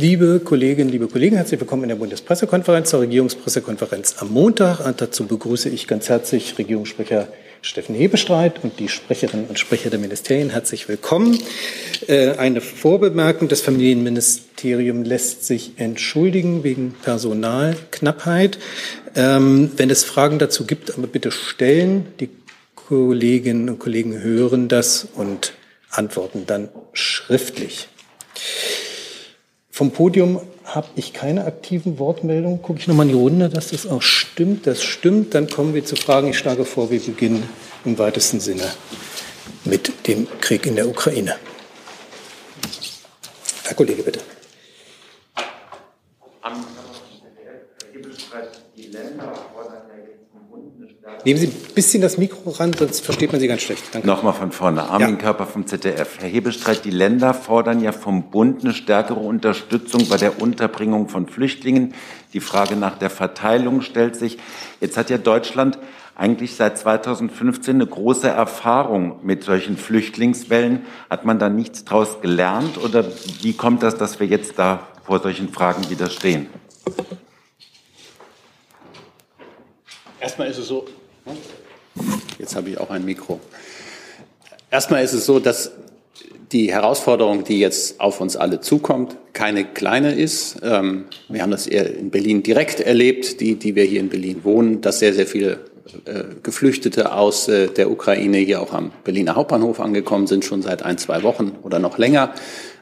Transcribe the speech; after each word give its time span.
Liebe 0.00 0.40
Kolleginnen, 0.42 0.90
liebe 0.90 1.08
Kollegen, 1.08 1.36
herzlich 1.36 1.60
willkommen 1.60 1.82
in 1.82 1.90
der 1.90 1.96
Bundespressekonferenz, 1.96 2.88
zur 2.88 3.00
Regierungspressekonferenz 3.00 4.14
am 4.20 4.32
Montag. 4.32 4.80
Und 4.80 4.98
dazu 4.98 5.26
begrüße 5.26 5.68
ich 5.68 5.86
ganz 5.86 6.08
herzlich 6.08 6.56
Regierungssprecher 6.56 7.28
Steffen 7.60 7.94
Hebestreit 7.94 8.64
und 8.64 8.80
die 8.80 8.88
Sprecherinnen 8.88 9.44
und 9.46 9.58
Sprecher 9.58 9.90
der 9.90 9.98
Ministerien. 9.98 10.48
Herzlich 10.48 10.88
willkommen. 10.88 11.38
Äh, 12.06 12.30
eine 12.38 12.62
Vorbemerkung. 12.62 13.48
Das 13.48 13.60
Familienministerium 13.60 15.02
lässt 15.02 15.44
sich 15.44 15.72
entschuldigen 15.76 16.64
wegen 16.64 16.94
Personalknappheit. 17.02 18.58
Ähm, 19.14 19.70
wenn 19.76 19.90
es 19.90 20.04
Fragen 20.04 20.38
dazu 20.38 20.64
gibt, 20.64 20.96
aber 20.96 21.08
bitte 21.08 21.30
stellen. 21.30 22.06
Die 22.20 22.30
Kolleginnen 22.74 23.68
und 23.68 23.78
Kollegen 23.78 24.22
hören 24.22 24.68
das 24.68 25.06
und 25.14 25.52
antworten 25.90 26.44
dann 26.46 26.70
schriftlich. 26.94 27.88
Vom 29.80 29.92
Podium 29.92 30.42
habe 30.66 30.88
ich 30.94 31.14
keine 31.14 31.46
aktiven 31.46 31.98
Wortmeldungen. 31.98 32.60
Gucke 32.60 32.80
ich 32.80 32.86
nochmal 32.86 33.06
in 33.06 33.12
die 33.14 33.18
Runde, 33.18 33.48
dass 33.48 33.68
das 33.68 33.86
auch 33.86 34.02
stimmt. 34.02 34.66
Das 34.66 34.82
stimmt. 34.82 35.34
Dann 35.34 35.48
kommen 35.48 35.72
wir 35.72 35.82
zu 35.86 35.96
Fragen. 35.96 36.28
Ich 36.28 36.36
schlage 36.36 36.66
vor, 36.66 36.90
wir 36.90 37.00
beginnen 37.00 37.48
im 37.86 37.96
weitesten 37.96 38.40
Sinne 38.40 38.64
mit 39.64 40.06
dem 40.06 40.28
Krieg 40.42 40.66
in 40.66 40.76
der 40.76 40.86
Ukraine. 40.86 41.36
Herr 43.64 43.74
Kollege, 43.74 44.02
bitte. 44.02 44.20
Am 46.42 46.62
die 48.76 48.88
Länder 48.88 49.32
Nehmen 51.24 51.38
Sie 51.38 51.46
ein 51.48 51.74
bisschen 51.74 52.02
das 52.02 52.18
Mikro 52.18 52.50
ran, 52.50 52.72
sonst 52.72 53.00
versteht 53.00 53.32
man 53.32 53.40
Sie 53.40 53.48
ganz 53.48 53.62
schlecht. 53.62 53.84
Danke. 53.92 54.06
Nochmal 54.06 54.32
von 54.32 54.52
vorne. 54.52 54.84
Armin 54.84 55.10
ja. 55.10 55.16
Körper 55.16 55.46
vom 55.46 55.66
ZDF. 55.66 56.18
Herr 56.18 56.28
Hebestreit, 56.28 56.84
die 56.84 56.90
Länder 56.90 57.34
fordern 57.34 57.80
ja 57.80 57.92
vom 57.92 58.30
Bund 58.30 58.64
eine 58.64 58.72
stärkere 58.72 59.20
Unterstützung 59.20 60.08
bei 60.08 60.16
der 60.16 60.40
Unterbringung 60.40 61.08
von 61.08 61.26
Flüchtlingen. 61.26 61.94
Die 62.32 62.40
Frage 62.40 62.76
nach 62.76 62.98
der 62.98 63.10
Verteilung 63.10 63.82
stellt 63.82 64.16
sich. 64.16 64.38
Jetzt 64.80 64.96
hat 64.96 65.10
ja 65.10 65.18
Deutschland 65.18 65.78
eigentlich 66.16 66.54
seit 66.54 66.78
2015 66.78 67.76
eine 67.76 67.86
große 67.86 68.28
Erfahrung 68.28 69.20
mit 69.22 69.42
solchen 69.44 69.76
Flüchtlingswellen. 69.76 70.82
Hat 71.08 71.24
man 71.24 71.38
da 71.38 71.48
nichts 71.48 71.84
draus 71.84 72.20
gelernt 72.20 72.76
oder 72.82 73.04
wie 73.40 73.54
kommt 73.54 73.82
das, 73.82 73.96
dass 73.96 74.20
wir 74.20 74.26
jetzt 74.26 74.58
da 74.58 74.88
vor 75.04 75.20
solchen 75.20 75.50
Fragen 75.50 75.88
wieder 75.88 76.10
stehen? 76.10 76.48
Erstmal 80.20 80.50
ist 80.50 80.58
es 80.58 80.68
so, 80.68 80.86
jetzt 82.38 82.54
habe 82.54 82.70
ich 82.70 82.78
auch 82.78 82.90
ein 82.90 83.04
Mikro. 83.04 83.40
Erstmal 84.70 85.02
ist 85.02 85.14
es 85.14 85.24
so, 85.24 85.40
dass 85.40 85.72
die 86.52 86.72
Herausforderung, 86.72 87.44
die 87.44 87.58
jetzt 87.58 88.00
auf 88.00 88.20
uns 88.20 88.36
alle 88.36 88.60
zukommt, 88.60 89.16
keine 89.32 89.64
kleine 89.64 90.14
ist. 90.14 90.58
Ähm, 90.62 91.04
wir 91.28 91.42
haben 91.42 91.50
das 91.50 91.66
in 91.66 92.10
Berlin 92.10 92.42
direkt 92.42 92.80
erlebt, 92.80 93.40
die, 93.40 93.54
die 93.54 93.74
wir 93.74 93.84
hier 93.84 94.00
in 94.00 94.08
Berlin 94.08 94.40
wohnen, 94.42 94.80
dass 94.80 94.98
sehr, 94.98 95.14
sehr 95.14 95.26
viele 95.26 95.60
äh, 96.04 96.24
Geflüchtete 96.42 97.12
aus 97.12 97.48
äh, 97.48 97.68
der 97.68 97.90
Ukraine 97.90 98.38
hier 98.38 98.60
auch 98.60 98.72
am 98.72 98.92
Berliner 99.04 99.36
Hauptbahnhof 99.36 99.80
angekommen 99.80 100.26
sind, 100.26 100.44
schon 100.44 100.62
seit 100.62 100.82
ein, 100.82 100.98
zwei 100.98 101.22
Wochen 101.22 101.52
oder 101.62 101.78
noch 101.78 101.98
länger 101.98 102.34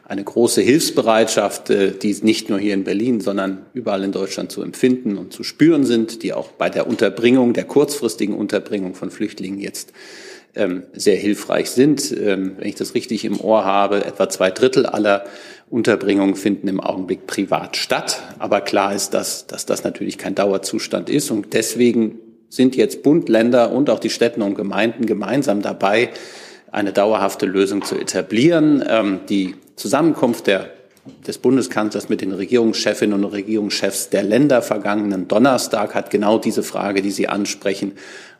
eine 0.09 0.23
große 0.23 0.61
Hilfsbereitschaft, 0.61 1.69
äh, 1.69 1.91
die 1.91 2.17
nicht 2.23 2.49
nur 2.49 2.57
hier 2.57 2.73
in 2.73 2.83
Berlin, 2.83 3.21
sondern 3.21 3.67
überall 3.73 4.03
in 4.03 4.11
Deutschland 4.11 4.51
zu 4.51 4.63
empfinden 4.63 5.17
und 5.17 5.31
zu 5.31 5.43
spüren 5.43 5.85
sind, 5.85 6.23
die 6.23 6.33
auch 6.33 6.51
bei 6.51 6.69
der 6.69 6.87
Unterbringung, 6.87 7.53
der 7.53 7.65
kurzfristigen 7.65 8.35
Unterbringung 8.35 8.95
von 8.95 9.11
Flüchtlingen 9.11 9.59
jetzt 9.59 9.93
ähm, 10.55 10.81
sehr 10.93 11.15
hilfreich 11.15 11.69
sind. 11.69 12.11
Ähm, 12.11 12.55
wenn 12.57 12.67
ich 12.67 12.73
das 12.73 12.95
richtig 12.95 13.23
im 13.23 13.39
Ohr 13.39 13.65
habe, 13.65 14.03
etwa 14.03 14.27
zwei 14.29 14.49
Drittel 14.49 14.87
aller 14.87 15.25
Unterbringungen 15.69 16.35
finden 16.35 16.67
im 16.67 16.79
Augenblick 16.79 17.27
privat 17.27 17.77
statt. 17.77 18.19
Aber 18.39 18.61
klar 18.61 18.95
ist, 18.95 19.13
dass, 19.13 19.45
dass 19.45 19.67
das 19.67 19.83
natürlich 19.83 20.17
kein 20.17 20.33
Dauerzustand 20.33 21.11
ist. 21.11 21.29
Und 21.29 21.53
deswegen 21.53 22.17
sind 22.49 22.75
jetzt 22.75 23.03
Bund, 23.03 23.29
Länder 23.29 23.71
und 23.71 23.91
auch 23.91 23.99
die 23.99 24.09
Städten 24.09 24.41
und 24.41 24.55
Gemeinden 24.55 25.05
gemeinsam 25.05 25.61
dabei, 25.61 26.09
eine 26.71 26.93
dauerhafte 26.93 27.45
Lösung 27.45 27.83
zu 27.83 27.95
etablieren. 27.95 28.83
Ähm, 28.87 29.19
die 29.29 29.53
Zusammenkunft 29.79 30.47
der, 30.47 30.71
des 31.25 31.37
Bundeskanzlers 31.37 32.09
mit 32.09 32.19
den 32.19 32.33
Regierungschefinnen 32.33 33.23
und 33.23 33.31
Regierungschefs 33.31 34.09
der 34.09 34.23
Länder 34.23 34.61
vergangenen 34.61 35.29
Donnerstag 35.29 35.95
hat 35.95 36.11
genau 36.11 36.37
diese 36.37 36.63
Frage, 36.63 37.01
die 37.01 37.11
Sie 37.11 37.29
ansprechen, 37.29 37.93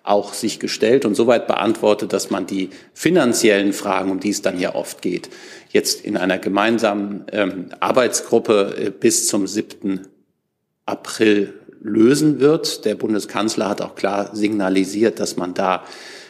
auch 0.04 0.34
sich 0.34 0.60
gestellt 0.60 1.06
und 1.06 1.16
soweit 1.16 1.48
beantwortet, 1.48 2.12
dass 2.12 2.30
man 2.30 2.46
die 2.46 2.72
finanziellen 2.94 3.72
Fragen, 3.72 4.12
um 4.12 4.20
die 4.20 4.32
es 4.32 4.42
dann 4.42 4.60
ja 4.60 4.76
oft 4.76 5.02
geht, 5.02 5.30
jetzt 5.70 6.04
in 6.04 6.18
einer 6.18 6.40
gemeinsamen 6.40 7.26
ähm, 7.32 7.70
Arbeitsgruppe 7.80 8.76
äh, 8.78 8.90
bis 8.90 9.28
zum 9.28 9.48
7. 9.48 10.08
April 10.86 11.54
lösen 11.82 12.42
wird. 12.42 12.84
Der 12.84 12.96
Bundeskanzler 12.96 13.70
hat 13.70 13.82
auch 13.82 13.96
klar 13.96 14.36
signalisiert, 14.36 15.22
dass 15.22 15.38
man 15.38 15.54
da 15.54 15.86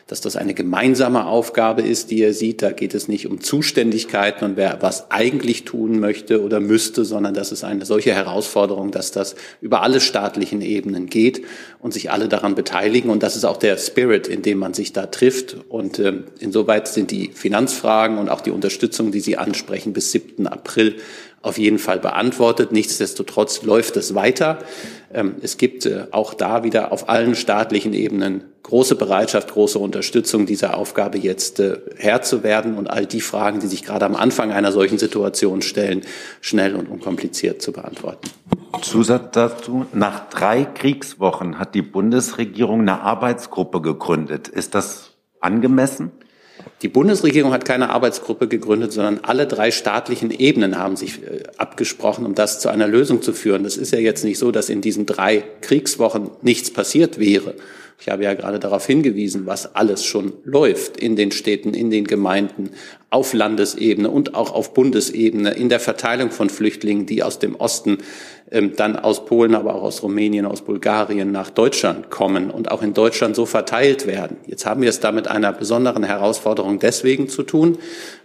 dass 0.10 0.22
das 0.22 0.36
eine 0.36 0.56
gemeinsame 0.56 1.28
Aufgabe 1.28 1.84
ist, 1.84 2.10
die 2.10 2.22
er 2.24 2.34
sieht. 2.34 2.64
Da 2.64 2.72
geht 2.72 2.96
es 2.96 3.08
nicht 3.08 3.28
um 3.28 3.42
Zuständigkeiten 3.42 4.44
und 4.44 4.58
wer 4.58 4.82
was 4.82 5.12
eigentlich 5.12 5.66
tun 5.66 6.00
möchte 6.00 6.44
oder 6.44 6.60
müsste, 6.60 7.06
sondern 7.06 7.36
das 7.36 7.52
ist 7.52 7.64
eine 7.64 7.86
solche 7.86 8.12
Herausforderung, 8.14 8.90
dass 8.90 9.12
das 9.12 9.36
über 9.62 9.84
alle 9.84 10.02
staatlichen 10.02 10.62
Ebenen 10.62 11.06
geht 11.06 11.44
und 11.78 11.94
sich 11.94 12.10
alle 12.10 12.28
daran 12.28 12.56
beteiligen. 12.56 13.12
Und 13.12 13.22
das 13.22 13.36
ist 13.36 13.46
auch 13.46 13.58
der 13.58 13.78
Spirit, 13.78 14.28
in 14.28 14.42
dem 14.42 14.58
man 14.58 14.74
sich 14.74 14.94
da 14.94 15.06
trifft. 15.06 15.58
Und 15.70 16.00
äh, 16.00 16.14
insoweit 16.40 16.88
sind 16.88 17.12
die 17.12 17.30
Finanzfragen 17.32 18.18
und 18.18 18.30
auch 18.30 18.42
die 18.42 18.52
Unterstützung, 18.52 19.12
die 19.12 19.20
Sie 19.20 19.38
ansprechen, 19.38 19.94
bis 19.94 20.12
7. 20.12 20.48
April 20.48 20.96
auf 21.42 21.58
jeden 21.58 21.80
Fall 21.80 22.00
beantwortet. 22.00 22.72
Nichtsdestotrotz 22.72 23.64
läuft 23.64 23.98
es 23.98 24.16
weiter. 24.16 24.60
Ähm, 25.14 25.36
es 25.42 25.58
gibt 25.58 25.86
äh, 25.86 26.06
auch 26.12 26.34
da 26.34 26.64
wieder 26.64 26.92
auf 26.92 27.10
allen 27.10 27.36
staatlichen 27.36 27.94
Ebenen 27.94 28.44
große 28.64 28.96
Bereitschaft, 28.96 29.52
große 29.52 29.80
Unterstützung, 29.80 30.46
dieser 30.46 30.78
Aufgabe 30.78 31.18
jetzt 31.18 31.60
äh, 31.60 31.78
Herr 31.98 32.22
zu 32.22 32.44
werden 32.44 32.78
und 32.78 32.90
all 32.90 33.06
die 33.06 33.22
Fragen, 33.22 33.60
die 33.60 33.68
sich 33.68 33.84
gerade 33.84 34.06
am 34.06 34.16
Anfang 34.16 34.52
einer 34.52 34.72
solchen 34.72 34.98
Situation 34.98 35.62
stellen, 35.62 36.02
schnell 36.42 36.76
und 36.76 36.88
unkompliziert 36.88 37.62
zu 37.62 37.72
beantworten. 37.72 38.30
Zusatz 38.82 39.32
dazu, 39.32 39.86
nach 39.94 40.30
drei 40.30 40.66
Kriegswochen 40.66 41.58
hat 41.58 41.74
die 41.74 41.82
Bundesregierung 41.82 42.82
eine 42.82 43.02
Arbeitsgruppe 43.02 43.82
gegründet. 43.82 44.48
Ist 44.48 44.76
das 44.76 45.18
angemessen? 45.40 46.12
Die 46.82 46.88
Bundesregierung 46.88 47.52
hat 47.52 47.66
keine 47.66 47.90
Arbeitsgruppe 47.90 48.48
gegründet, 48.48 48.94
sondern 48.94 49.20
alle 49.24 49.48
drei 49.48 49.70
staatlichen 49.70 50.32
Ebenen 50.32 50.78
haben 50.78 50.96
sich 50.96 51.22
äh, 51.24 51.44
abgesprochen, 51.58 52.26
um 52.26 52.36
das 52.36 52.60
zu 52.60 52.70
einer 52.70 52.88
Lösung 52.88 53.22
zu 53.22 53.34
führen. 53.34 53.64
Das 53.64 53.76
ist 53.76 53.92
ja 53.92 54.00
jetzt 54.00 54.24
nicht 54.24 54.40
so, 54.40 54.52
dass 54.52 54.70
in 54.70 54.82
diesen 54.82 55.06
drei 55.06 55.44
Kriegswochen 55.62 56.30
nichts 56.42 56.72
passiert 56.72 57.20
wäre. 57.20 57.56
Ich 58.00 58.08
habe 58.08 58.24
ja 58.24 58.34
gerade 58.34 58.60
darauf 58.60 58.86
hingewiesen, 58.86 59.46
was 59.46 59.76
alles 59.76 60.06
schon 60.06 60.32
läuft 60.46 60.96
in 60.96 61.18
den 61.18 61.34
Städten, 61.34 61.74
in 61.74 61.92
den 61.92 62.06
Gemeinden, 62.06 62.72
auf 63.12 63.34
Landesebene 63.34 64.10
und 64.10 64.36
auch 64.36 64.54
auf 64.54 64.74
Bundesebene, 64.74 65.52
in 65.52 65.70
der 65.70 65.80
Verteilung 65.80 66.30
von 66.30 66.50
Flüchtlingen, 66.50 67.08
die 67.08 67.24
aus 67.24 67.40
dem 67.40 67.56
Osten 67.56 68.00
ähm, 68.52 68.76
dann 68.76 68.96
aus 68.96 69.26
Polen, 69.26 69.56
aber 69.56 69.74
auch 69.74 69.82
aus 69.82 70.04
Rumänien, 70.04 70.46
aus 70.46 70.62
Bulgarien 70.62 71.32
nach 71.32 71.50
Deutschland 71.50 72.12
kommen 72.12 72.52
und 72.52 72.70
auch 72.70 72.84
in 72.84 72.94
Deutschland 72.94 73.36
so 73.36 73.48
verteilt 73.48 74.06
werden. 74.06 74.38
Jetzt 74.46 74.68
haben 74.68 74.84
wir 74.84 74.90
es 74.90 75.00
da 75.00 75.12
mit 75.12 75.28
einer 75.28 75.52
besonderen 75.52 76.04
Herausforderung 76.04 76.78
deswegen 76.78 77.30
zu 77.30 77.42
tun, 77.42 77.80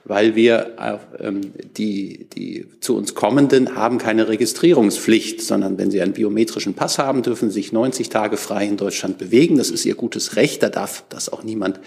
weil 0.04 0.36
wir 0.36 0.74
äh, 1.18 1.30
die, 1.78 2.26
die 2.34 2.66
zu 2.80 2.94
uns 2.94 3.14
kommenden 3.14 3.76
haben 3.76 3.96
keine 3.96 4.28
Registrierungspflicht, 4.28 5.40
sondern 5.40 5.78
wenn 5.78 5.90
sie 5.90 6.02
einen 6.02 6.12
biometrischen 6.12 6.74
Pass 6.74 6.98
haben, 6.98 7.22
dürfen 7.22 7.48
sie 7.48 7.54
sich 7.54 7.72
90 7.72 8.10
Tage 8.10 8.36
frei 8.36 8.66
in 8.66 8.76
Deutschland 8.76 9.16
bewegen. 9.16 9.56
Das 9.56 9.70
ist 9.70 9.86
ihr 9.86 9.94
gutes 9.94 10.36
Recht, 10.36 10.62
da 10.62 10.68
darf 10.68 11.04
das 11.08 11.32
auch 11.32 11.42
niemand 11.42 11.80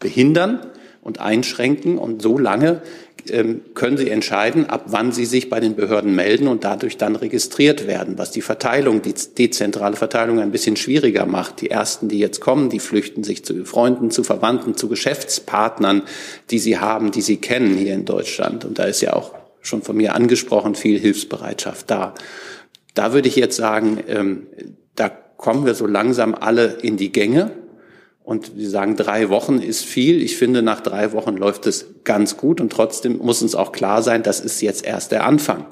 behindern 0.00 0.60
und 1.02 1.20
einschränken. 1.20 1.98
Und 1.98 2.22
so 2.22 2.38
lange 2.38 2.80
ähm, 3.28 3.62
können 3.74 3.96
Sie 3.96 4.08
entscheiden, 4.08 4.66
ab 4.66 4.84
wann 4.86 5.12
Sie 5.12 5.26
sich 5.26 5.50
bei 5.50 5.60
den 5.60 5.76
Behörden 5.76 6.14
melden 6.14 6.48
und 6.48 6.64
dadurch 6.64 6.96
dann 6.96 7.16
registriert 7.16 7.86
werden, 7.86 8.18
was 8.18 8.30
die 8.30 8.40
Verteilung, 8.40 9.02
die 9.02 9.14
dezentrale 9.14 9.96
Verteilung 9.96 10.40
ein 10.40 10.50
bisschen 10.50 10.76
schwieriger 10.76 11.26
macht. 11.26 11.60
Die 11.60 11.70
ersten, 11.70 12.08
die 12.08 12.18
jetzt 12.18 12.40
kommen, 12.40 12.70
die 12.70 12.80
flüchten 12.80 13.24
sich 13.24 13.44
zu 13.44 13.64
Freunden, 13.64 14.10
zu 14.10 14.24
Verwandten, 14.24 14.76
zu 14.76 14.88
Geschäftspartnern, 14.88 16.02
die 16.50 16.58
sie 16.58 16.78
haben, 16.78 17.10
die 17.10 17.22
sie 17.22 17.36
kennen 17.36 17.76
hier 17.76 17.94
in 17.94 18.04
Deutschland. 18.04 18.64
Und 18.64 18.78
da 18.78 18.84
ist 18.84 19.00
ja 19.02 19.12
auch 19.12 19.34
schon 19.60 19.82
von 19.82 19.96
mir 19.96 20.14
angesprochen 20.14 20.74
viel 20.74 20.98
Hilfsbereitschaft 20.98 21.90
da. 21.90 22.14
Da 22.94 23.12
würde 23.12 23.28
ich 23.28 23.36
jetzt 23.36 23.56
sagen, 23.56 23.98
ähm, 24.08 24.46
da 24.94 25.08
kommen 25.08 25.64
wir 25.64 25.74
so 25.74 25.86
langsam 25.86 26.34
alle 26.34 26.78
in 26.82 26.96
die 26.96 27.10
Gänge. 27.10 27.50
Und 28.24 28.52
Sie 28.56 28.66
sagen, 28.66 28.96
drei 28.96 29.30
Wochen 29.30 29.58
ist 29.58 29.84
viel. 29.84 30.22
Ich 30.22 30.36
finde, 30.36 30.62
nach 30.62 30.80
drei 30.80 31.12
Wochen 31.12 31.36
läuft 31.36 31.66
es 31.66 31.86
ganz 32.04 32.36
gut. 32.36 32.60
Und 32.60 32.70
trotzdem 32.70 33.18
muss 33.18 33.42
uns 33.42 33.54
auch 33.54 33.72
klar 33.72 34.02
sein, 34.02 34.22
das 34.22 34.40
ist 34.40 34.60
jetzt 34.62 34.84
erst 34.84 35.10
der 35.10 35.24
Anfang. 35.24 35.66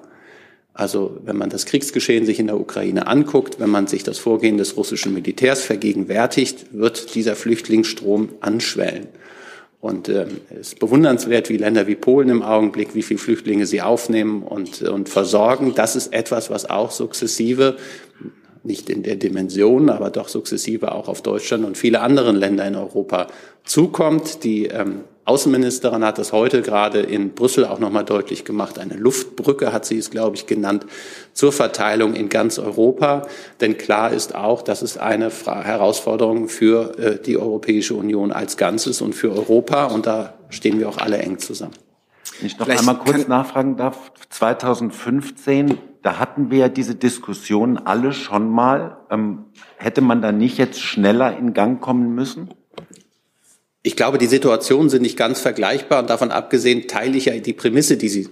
Also 0.75 1.19
wenn 1.25 1.37
man 1.37 1.50
das 1.50 1.67
Kriegsgeschehen 1.67 2.25
sich 2.25 2.41
in 2.41 2.47
der 2.47 2.58
Ukraine 2.58 3.06
anguckt, 3.06 3.61
wenn 3.61 3.70
man 3.70 3.87
sich 3.87 4.02
das 4.02 4.19
Vorgehen 4.19 4.56
des 4.56 4.76
russischen 4.76 5.12
Militärs 5.12 5.62
vergegenwärtigt, 5.62 6.67
wird 6.73 7.14
dieser 7.14 7.37
Flüchtlingsstrom 7.37 8.31
anschwellen. 8.41 9.08
Und 9.81 10.08
äh, 10.08 10.26
es 10.50 10.69
ist 10.69 10.79
bewundernswert, 10.79 11.49
wie 11.49 11.56
Länder 11.56 11.87
wie 11.87 11.94
Polen 11.94 12.29
im 12.29 12.43
Augenblick, 12.43 12.94
wie 12.94 13.02
viele 13.02 13.19
Flüchtlinge 13.19 13.67
sie 13.67 13.81
aufnehmen 13.81 14.43
und, 14.43 14.82
und 14.82 15.08
versorgen. 15.08 15.75
Das 15.75 15.97
ist 15.97 16.12
etwas, 16.12 16.50
was 16.50 16.69
auch 16.69 16.91
sukzessive, 16.91 17.76
nicht 18.62 18.91
in 18.91 19.03
der 19.03 19.17
Dimension, 19.17 19.89
aber 19.89 20.11
doch 20.11 20.29
sukzessive 20.29 20.93
auch 20.93 21.09
auf 21.09 21.23
Deutschland 21.23 21.65
und 21.65 21.79
viele 21.79 22.01
andere 22.01 22.33
Länder 22.33 22.67
in 22.67 22.77
Europa 22.77 23.29
zukommt. 23.65 24.45
Die 24.45 24.67
ähm, 24.67 25.05
Außenministerin 25.25 26.05
hat 26.05 26.19
das 26.19 26.33
heute 26.33 26.61
gerade 26.61 27.01
in 27.01 27.35
Brüssel 27.35 27.65
auch 27.65 27.79
nochmal 27.79 28.05
deutlich 28.05 28.45
gemacht. 28.45 28.79
Eine 28.79 28.95
Luftbrücke 28.95 29.73
hat 29.73 29.85
sie 29.85 29.97
es, 29.97 30.11
glaube 30.11 30.37
ich, 30.37 30.47
genannt, 30.47 30.87
zur 31.35 31.53
Verteilung 31.53 32.15
in 32.15 32.29
ganz 32.29 32.59
Europa. 32.59 33.29
Denn 33.61 33.79
klar 33.79 34.12
ist 34.12 34.35
auch, 34.35 34.62
das 34.62 34.83
ist 34.83 34.99
eine 34.99 35.31
Herausforderung 35.31 36.49
für 36.49 36.99
äh, 36.99 37.23
die 37.23 37.39
Europäische 37.39 37.95
Union 37.95 38.33
als 38.33 38.57
Ganzes 38.57 39.01
und 39.01 39.15
für 39.15 39.31
Europa. 39.31 39.87
Und 39.87 40.07
da 40.07 40.35
stehen 40.49 40.81
wir 40.81 40.89
auch 40.89 40.99
alle 40.99 41.19
eng 41.19 41.39
zusammen. 41.39 41.75
Wenn 42.40 42.46
ich 42.46 42.58
noch 42.58 42.66
Vielleicht 42.66 42.81
einmal 42.81 42.98
kurz 42.98 43.28
nachfragen 43.28 43.76
darf. 43.76 44.12
2015, 44.31 45.78
da 46.02 46.19
hatten 46.19 46.50
wir 46.50 46.58
ja 46.58 46.69
diese 46.69 46.94
Diskussion 46.94 47.78
alle 47.78 48.12
schon 48.12 48.50
mal. 48.50 48.98
Ähm, 49.10 49.46
hätte 49.76 50.00
man 50.00 50.22
da 50.22 50.32
nicht 50.32 50.58
jetzt 50.58 50.81
schneller 50.81 51.37
in 51.37 51.52
Gang 51.52 51.81
kommen 51.81 52.14
müssen? 52.14 52.50
Ich 53.82 53.96
glaube, 53.96 54.19
die 54.19 54.26
Situationen 54.26 54.90
sind 54.90 55.02
nicht 55.02 55.16
ganz 55.16 55.40
vergleichbar 55.40 56.00
und 56.00 56.10
davon 56.10 56.31
abgesehen 56.31 56.87
teile 56.87 57.16
ich 57.16 57.26
ja 57.26 57.38
die 57.38 57.52
Prämisse, 57.52 57.96
die 57.96 58.08
Sie 58.08 58.28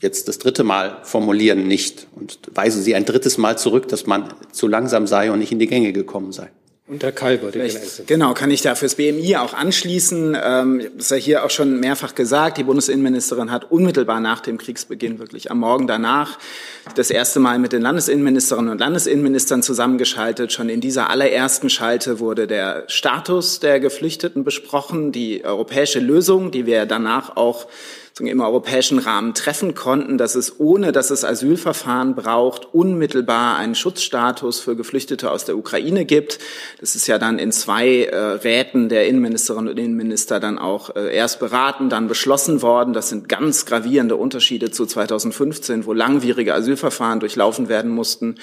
jetzt 0.00 0.28
das 0.28 0.38
dritte 0.38 0.64
Mal 0.64 0.98
formulieren, 1.02 1.68
nicht 1.68 2.06
und 2.16 2.38
weise 2.54 2.80
Sie 2.80 2.94
ein 2.94 3.04
drittes 3.04 3.36
Mal 3.36 3.58
zurück, 3.58 3.88
dass 3.88 4.06
man 4.06 4.32
zu 4.52 4.66
langsam 4.66 5.06
sei 5.06 5.30
und 5.30 5.38
nicht 5.38 5.52
in 5.52 5.58
die 5.58 5.66
Gänge 5.66 5.92
gekommen 5.92 6.32
sei. 6.32 6.50
Und 6.90 7.04
Herr 7.04 7.12
Kall 7.12 7.40
würde 7.40 7.60
gerne 7.60 7.80
Genau, 8.06 8.34
kann 8.34 8.50
ich 8.50 8.62
da 8.62 8.74
fürs 8.74 8.96
BMI 8.96 9.36
auch 9.36 9.54
anschließen. 9.54 10.36
Ähm, 10.42 10.88
das 10.96 11.04
ist 11.04 11.10
ja 11.12 11.16
hier 11.18 11.44
auch 11.44 11.50
schon 11.50 11.78
mehrfach 11.78 12.16
gesagt. 12.16 12.58
Die 12.58 12.64
Bundesinnenministerin 12.64 13.52
hat 13.52 13.70
unmittelbar 13.70 14.18
nach 14.18 14.40
dem 14.40 14.58
Kriegsbeginn, 14.58 15.20
wirklich 15.20 15.52
am 15.52 15.60
Morgen 15.60 15.86
danach, 15.86 16.40
das 16.96 17.12
erste 17.12 17.38
Mal 17.38 17.60
mit 17.60 17.72
den 17.72 17.82
Landesinnenministerinnen 17.82 18.72
und 18.72 18.78
Landesinnenministern 18.78 19.62
zusammengeschaltet. 19.62 20.52
Schon 20.52 20.68
in 20.68 20.80
dieser 20.80 21.10
allerersten 21.10 21.70
Schalte 21.70 22.18
wurde 22.18 22.48
der 22.48 22.82
Status 22.88 23.60
der 23.60 23.78
Geflüchteten 23.78 24.42
besprochen, 24.42 25.12
die 25.12 25.44
europäische 25.44 26.00
Lösung, 26.00 26.50
die 26.50 26.66
wir 26.66 26.86
danach 26.86 27.36
auch 27.36 27.68
im 28.18 28.40
europäischen 28.40 28.98
Rahmen 28.98 29.34
treffen 29.34 29.74
konnten, 29.74 30.18
dass 30.18 30.34
es 30.34 30.58
ohne, 30.58 30.92
dass 30.92 31.10
es 31.10 31.24
Asylverfahren 31.24 32.14
braucht, 32.14 32.74
unmittelbar 32.74 33.56
einen 33.56 33.74
Schutzstatus 33.74 34.60
für 34.60 34.76
Geflüchtete 34.76 35.30
aus 35.30 35.44
der 35.44 35.56
Ukraine 35.56 36.04
gibt. 36.04 36.38
Das 36.80 36.96
ist 36.96 37.06
ja 37.06 37.18
dann 37.18 37.38
in 37.38 37.52
zwei 37.52 38.04
äh, 38.04 38.16
Räten 38.16 38.88
der 38.88 39.06
Innenministerinnen 39.06 39.70
und 39.70 39.78
Innenminister 39.78 40.40
dann 40.40 40.58
auch 40.58 40.94
äh, 40.96 41.14
erst 41.14 41.40
beraten, 41.40 41.88
dann 41.88 42.08
beschlossen 42.08 42.62
worden. 42.62 42.92
Das 42.92 43.08
sind 43.08 43.28
ganz 43.28 43.64
gravierende 43.64 44.16
Unterschiede 44.16 44.70
zu 44.70 44.86
2015, 44.86 45.86
wo 45.86 45.92
langwierige 45.92 46.54
Asylverfahren 46.54 47.20
durchlaufen 47.20 47.68
werden 47.68 47.90
mussten. 47.90 48.36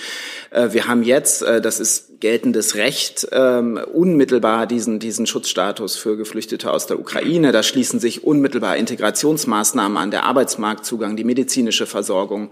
Äh, 0.50 0.70
wir 0.72 0.88
haben 0.88 1.04
jetzt, 1.04 1.44
äh, 1.44 1.62
das 1.62 1.80
ist 1.80 2.20
geltendes 2.20 2.76
Recht, 2.76 3.28
ähm, 3.32 3.80
unmittelbar 3.94 4.66
diesen, 4.66 5.00
diesen 5.00 5.28
Schutzstatus 5.28 5.98
für 5.98 6.18
Geflüchtete 6.18 6.72
aus 6.72 6.88
der 6.88 7.00
Ukraine. 7.00 7.52
Da 7.52 7.62
schließen 7.62 8.00
sich 8.00 8.24
unmittelbar 8.24 8.76
Integrationsmaßnahmen 8.78 9.57
Maßnahmen 9.58 9.98
an 9.98 10.12
der 10.12 10.24
Arbeitsmarktzugang, 10.26 11.16
die 11.16 11.24
medizinische 11.24 11.88
Versorgung. 11.88 12.52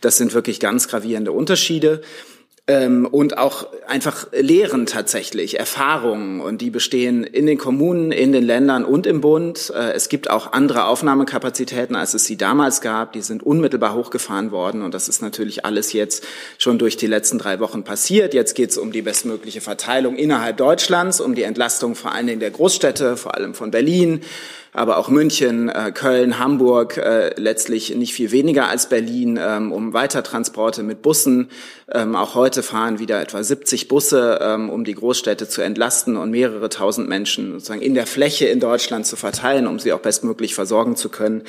Das 0.00 0.16
sind 0.16 0.34
wirklich 0.34 0.60
ganz 0.60 0.86
gravierende 0.86 1.32
Unterschiede. 1.32 2.00
Ähm, 2.66 3.04
und 3.04 3.36
auch 3.36 3.66
einfach 3.86 4.28
Lehren 4.32 4.86
tatsächlich, 4.86 5.58
Erfahrungen. 5.58 6.40
Und 6.40 6.62
die 6.62 6.70
bestehen 6.70 7.22
in 7.22 7.44
den 7.44 7.58
Kommunen, 7.58 8.10
in 8.10 8.32
den 8.32 8.42
Ländern 8.42 8.86
und 8.86 9.06
im 9.06 9.20
Bund. 9.20 9.70
Äh, 9.76 9.92
es 9.92 10.08
gibt 10.08 10.30
auch 10.30 10.52
andere 10.52 10.86
Aufnahmekapazitäten, 10.86 11.94
als 11.94 12.14
es 12.14 12.24
sie 12.24 12.38
damals 12.38 12.80
gab. 12.80 13.12
Die 13.12 13.20
sind 13.20 13.42
unmittelbar 13.42 13.94
hochgefahren 13.94 14.50
worden. 14.50 14.80
Und 14.80 14.94
das 14.94 15.08
ist 15.10 15.20
natürlich 15.20 15.66
alles 15.66 15.92
jetzt 15.92 16.24
schon 16.56 16.78
durch 16.78 16.96
die 16.96 17.06
letzten 17.06 17.38
drei 17.38 17.60
Wochen 17.60 17.84
passiert. 17.84 18.32
Jetzt 18.32 18.54
geht 18.54 18.70
es 18.70 18.78
um 18.78 18.92
die 18.92 19.02
bestmögliche 19.02 19.60
Verteilung 19.60 20.16
innerhalb 20.16 20.56
Deutschlands, 20.56 21.20
um 21.20 21.34
die 21.34 21.42
Entlastung 21.42 21.94
vor 21.94 22.12
allen 22.12 22.28
Dingen 22.28 22.40
der 22.40 22.50
Großstädte, 22.50 23.18
vor 23.18 23.34
allem 23.34 23.52
von 23.52 23.72
Berlin 23.72 24.22
aber 24.74 24.98
auch 24.98 25.08
München, 25.08 25.68
äh, 25.68 25.92
Köln, 25.92 26.40
Hamburg, 26.40 26.96
äh, 26.96 27.32
letztlich 27.40 27.94
nicht 27.94 28.12
viel 28.12 28.32
weniger 28.32 28.68
als 28.68 28.88
Berlin, 28.88 29.38
ähm, 29.40 29.72
um 29.72 29.92
Weitertransporte 29.92 30.82
mit 30.82 31.00
Bussen. 31.00 31.48
Ähm, 31.90 32.16
auch 32.16 32.34
heute 32.34 32.64
fahren 32.64 32.98
wieder 32.98 33.20
etwa 33.20 33.42
70 33.42 33.86
Busse, 33.86 34.40
ähm, 34.42 34.68
um 34.68 34.84
die 34.84 34.94
Großstädte 34.94 35.48
zu 35.48 35.62
entlasten 35.62 36.16
und 36.16 36.32
mehrere 36.32 36.68
tausend 36.68 37.08
Menschen 37.08 37.52
sozusagen 37.52 37.82
in 37.82 37.94
der 37.94 38.06
Fläche 38.06 38.46
in 38.46 38.58
Deutschland 38.58 39.06
zu 39.06 39.14
verteilen, 39.14 39.68
um 39.68 39.78
sie 39.78 39.92
auch 39.92 40.00
bestmöglich 40.00 40.56
versorgen 40.56 40.96
zu 40.96 41.08
können. 41.08 41.44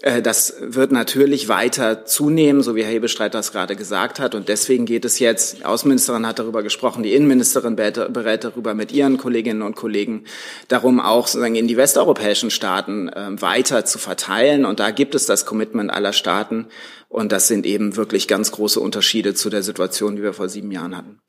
Äh, 0.00 0.22
das 0.22 0.54
wird 0.60 0.92
natürlich 0.92 1.48
weiter 1.48 2.04
zunehmen, 2.04 2.62
so 2.62 2.76
wie 2.76 2.84
Herr 2.84 2.90
Hebestreit 2.90 3.34
das 3.34 3.52
gerade 3.52 3.76
gesagt 3.76 4.20
hat. 4.20 4.34
Und 4.34 4.48
deswegen 4.48 4.86
geht 4.86 5.04
es 5.04 5.18
jetzt, 5.18 5.58
die 5.58 5.64
Außenministerin 5.64 6.26
hat 6.26 6.38
darüber 6.38 6.62
gesprochen, 6.62 7.02
die 7.02 7.14
Innenministerin 7.14 7.76
berät 7.76 8.44
darüber 8.44 8.74
mit 8.74 8.92
ihren 8.92 9.18
Kolleginnen 9.18 9.62
und 9.62 9.74
Kollegen, 9.76 10.24
darum 10.68 11.00
auch 11.00 11.26
sozusagen 11.26 11.56
in 11.56 11.68
die 11.68 11.76
westeuropäischen 11.76 12.50
Staaten 12.50 13.10
ähm, 13.14 13.40
weiter 13.42 13.84
zu 13.84 13.98
verteilen. 13.98 14.64
Und 14.64 14.80
da 14.80 14.90
gibt 14.90 15.14
es 15.14 15.26
das 15.26 15.46
Commitment 15.46 15.92
aller 15.92 16.12
Staaten. 16.12 16.66
Und 17.08 17.32
das 17.32 17.48
sind 17.48 17.66
eben 17.66 17.96
wirklich 17.96 18.28
ganz 18.28 18.52
große 18.52 18.80
Unterschiede 18.80 19.34
zu 19.34 19.50
der 19.50 19.62
Situation, 19.62 20.16
die 20.16 20.22
wir 20.22 20.34
vor 20.34 20.48
sieben 20.48 20.70
Jahren 20.70 20.96
hatten. 20.96 21.20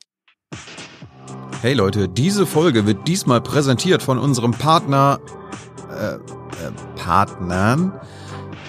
Hey 1.62 1.74
Leute, 1.74 2.08
diese 2.08 2.46
Folge 2.46 2.86
wird 2.86 3.06
diesmal 3.06 3.40
präsentiert 3.40 4.02
von 4.02 4.18
unserem 4.18 4.52
Partner, 4.52 5.20
äh, 5.90 6.14
äh 6.14 6.18
Partnern 6.96 8.00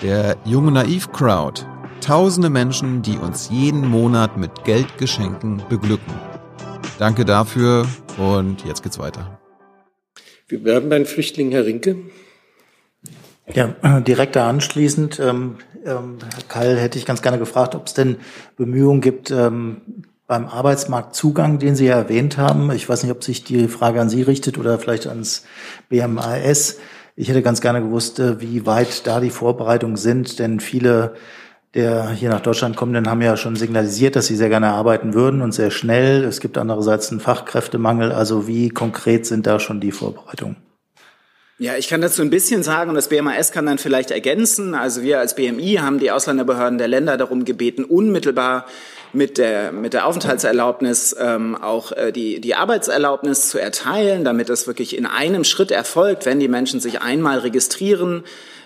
der 0.01 0.37
Junge 0.45 0.71
Naiv 0.71 1.11
Crowd. 1.11 1.65
Tausende 2.01 2.49
Menschen, 2.49 3.01
die 3.01 3.17
uns 3.17 3.49
jeden 3.51 3.87
Monat 3.87 4.37
mit 4.37 4.63
Geldgeschenken 4.63 5.61
beglücken. 5.69 6.13
Danke 6.97 7.25
dafür 7.25 7.87
und 8.17 8.65
jetzt 8.65 8.81
geht's 8.81 8.97
weiter. 8.97 9.39
Wir 10.47 10.61
bleiben 10.61 10.89
bei 10.89 10.97
den 10.97 11.05
Flüchtlingen, 11.05 11.51
Herr 11.51 11.65
Rinke. 11.65 11.97
Ja, 13.53 13.75
äh, 13.83 14.01
direkt 14.01 14.35
da 14.35 14.49
anschließend, 14.49 15.19
ähm, 15.19 15.57
ähm, 15.85 16.17
Herr 16.33 16.43
Kall, 16.47 16.77
hätte 16.77 16.97
ich 16.97 17.05
ganz 17.05 17.21
gerne 17.21 17.37
gefragt, 17.37 17.75
ob 17.75 17.87
es 17.87 17.93
denn 17.93 18.17
Bemühungen 18.55 19.01
gibt 19.01 19.29
ähm, 19.31 19.81
beim 20.27 20.47
Arbeitsmarktzugang, 20.47 21.59
den 21.59 21.75
Sie 21.75 21.85
ja 21.85 21.95
erwähnt 21.95 22.37
haben. 22.37 22.71
Ich 22.71 22.87
weiß 22.87 23.03
nicht, 23.03 23.11
ob 23.11 23.23
sich 23.23 23.43
die 23.43 23.67
Frage 23.67 23.99
an 23.99 24.09
Sie 24.09 24.21
richtet 24.21 24.57
oder 24.57 24.79
vielleicht 24.79 25.07
ans 25.07 25.45
BMAS 25.89 26.77
ich 27.21 27.29
hätte 27.29 27.43
ganz 27.43 27.61
gerne 27.61 27.81
gewusst, 27.81 28.19
äh, 28.19 28.41
wie 28.41 28.65
weit 28.65 29.05
da 29.05 29.19
die 29.19 29.29
Vorbereitungen 29.29 29.95
sind, 29.95 30.39
denn 30.39 30.59
viele 30.59 31.13
der 31.73 32.09
hier 32.09 32.29
nach 32.29 32.41
Deutschland 32.41 32.75
kommenden 32.75 33.09
haben 33.09 33.21
ja 33.21 33.37
schon 33.37 33.55
signalisiert, 33.55 34.17
dass 34.17 34.27
sie 34.27 34.35
sehr 34.35 34.49
gerne 34.49 34.71
arbeiten 34.71 35.13
würden 35.13 35.41
und 35.41 35.53
sehr 35.53 35.71
schnell. 35.71 36.25
Es 36.25 36.41
gibt 36.41 36.57
andererseits 36.57 37.11
einen 37.11 37.21
Fachkräftemangel. 37.21 38.11
Also 38.11 38.45
wie 38.45 38.69
konkret 38.69 39.25
sind 39.25 39.47
da 39.47 39.57
schon 39.57 39.79
die 39.79 39.93
Vorbereitungen? 39.93 40.57
Ja, 41.61 41.77
ich 41.77 41.87
kann 41.87 42.01
dazu 42.01 42.23
ein 42.23 42.31
bisschen 42.31 42.63
sagen 42.63 42.89
und 42.89 42.95
das 42.95 43.07
BMAS 43.07 43.51
kann 43.51 43.67
dann 43.67 43.77
vielleicht 43.77 44.09
ergänzen. 44.09 44.73
Also 44.73 45.03
wir 45.03 45.19
als 45.19 45.35
BMI 45.35 45.75
haben 45.79 45.99
die 45.99 46.09
Ausländerbehörden 46.09 46.79
der 46.79 46.87
Länder 46.87 47.17
darum 47.17 47.45
gebeten, 47.45 47.83
unmittelbar 47.83 48.65
mit 49.13 49.37
der, 49.37 49.71
mit 49.71 49.93
der 49.93 50.07
Aufenthaltserlaubnis 50.07 51.15
ähm, 51.19 51.55
auch 51.55 51.91
äh, 51.91 52.11
die, 52.11 52.41
die 52.41 52.55
Arbeitserlaubnis 52.55 53.49
zu 53.49 53.59
erteilen, 53.59 54.23
damit 54.23 54.49
das 54.49 54.65
wirklich 54.65 54.97
in 54.97 55.05
einem 55.05 55.43
Schritt 55.43 55.69
erfolgt, 55.69 56.25
wenn 56.25 56.39
die 56.39 56.47
Menschen 56.47 56.79
sich 56.79 57.03
einmal 57.03 57.37
registrieren 57.37 58.23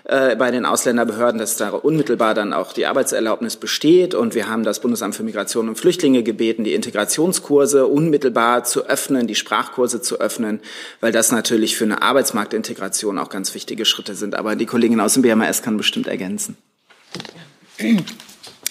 äh, 0.08 0.36
bei 0.36 0.52
den 0.52 0.64
Ausländerbehörden, 0.64 1.40
dass 1.40 1.56
da 1.56 1.70
unmittelbar 1.70 2.32
dann 2.32 2.52
auch 2.52 2.72
die 2.72 2.86
Arbeitserlaubnis 2.86 3.56
besteht. 3.56 4.14
Und 4.14 4.36
wir 4.36 4.48
haben 4.48 4.62
das 4.62 4.78
Bundesamt 4.78 5.16
für 5.16 5.24
Migration 5.24 5.68
und 5.68 5.74
Flüchtlinge 5.74 6.22
gebeten, 6.22 6.62
die 6.62 6.74
Integrationskurse 6.74 7.88
unmittelbar 7.88 8.62
zu 8.62 8.86
öffnen, 8.86 9.26
die 9.26 9.34
Sprachkurse 9.34 10.00
zu 10.00 10.20
öffnen, 10.20 10.60
weil 11.00 11.10
das 11.10 11.32
natürlich 11.32 11.76
für 11.76 11.84
eine 11.84 12.02
Arbeitsmarktintegration 12.02 13.18
auch 13.18 13.30
ganz 13.30 13.52
wichtige 13.54 13.84
Schritte 13.84 14.14
sind. 14.14 14.36
Aber 14.36 14.54
die 14.54 14.66
Kollegin 14.66 15.00
aus 15.00 15.14
dem 15.14 15.22
BMAS 15.22 15.62
kann 15.62 15.76
bestimmt 15.76 16.06
ergänzen. 16.06 16.56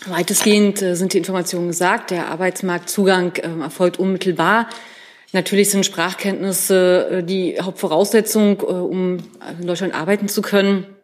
Weitestgehend 0.06 0.82
äh, 0.82 0.96
sind 0.96 1.12
die 1.12 1.18
Informationen 1.18 1.68
gesagt. 1.68 2.12
Der 2.12 2.30
Arbeitsmarktzugang 2.30 3.34
ähm, 3.44 3.62
erfolgt 3.62 4.00
unmittelbar. 4.00 4.70
Natürlich 5.34 5.70
sind 5.70 5.86
Sprachkenntnisse 5.86 7.10
äh, 7.10 7.24
die 7.24 7.60
Hauptvoraussetzung, 7.60 8.62
um 8.62 9.18
in 9.60 9.68
Deutschland 9.68 9.94
arbeiten 9.94 10.30
zu 10.30 10.42
können. 10.42 10.95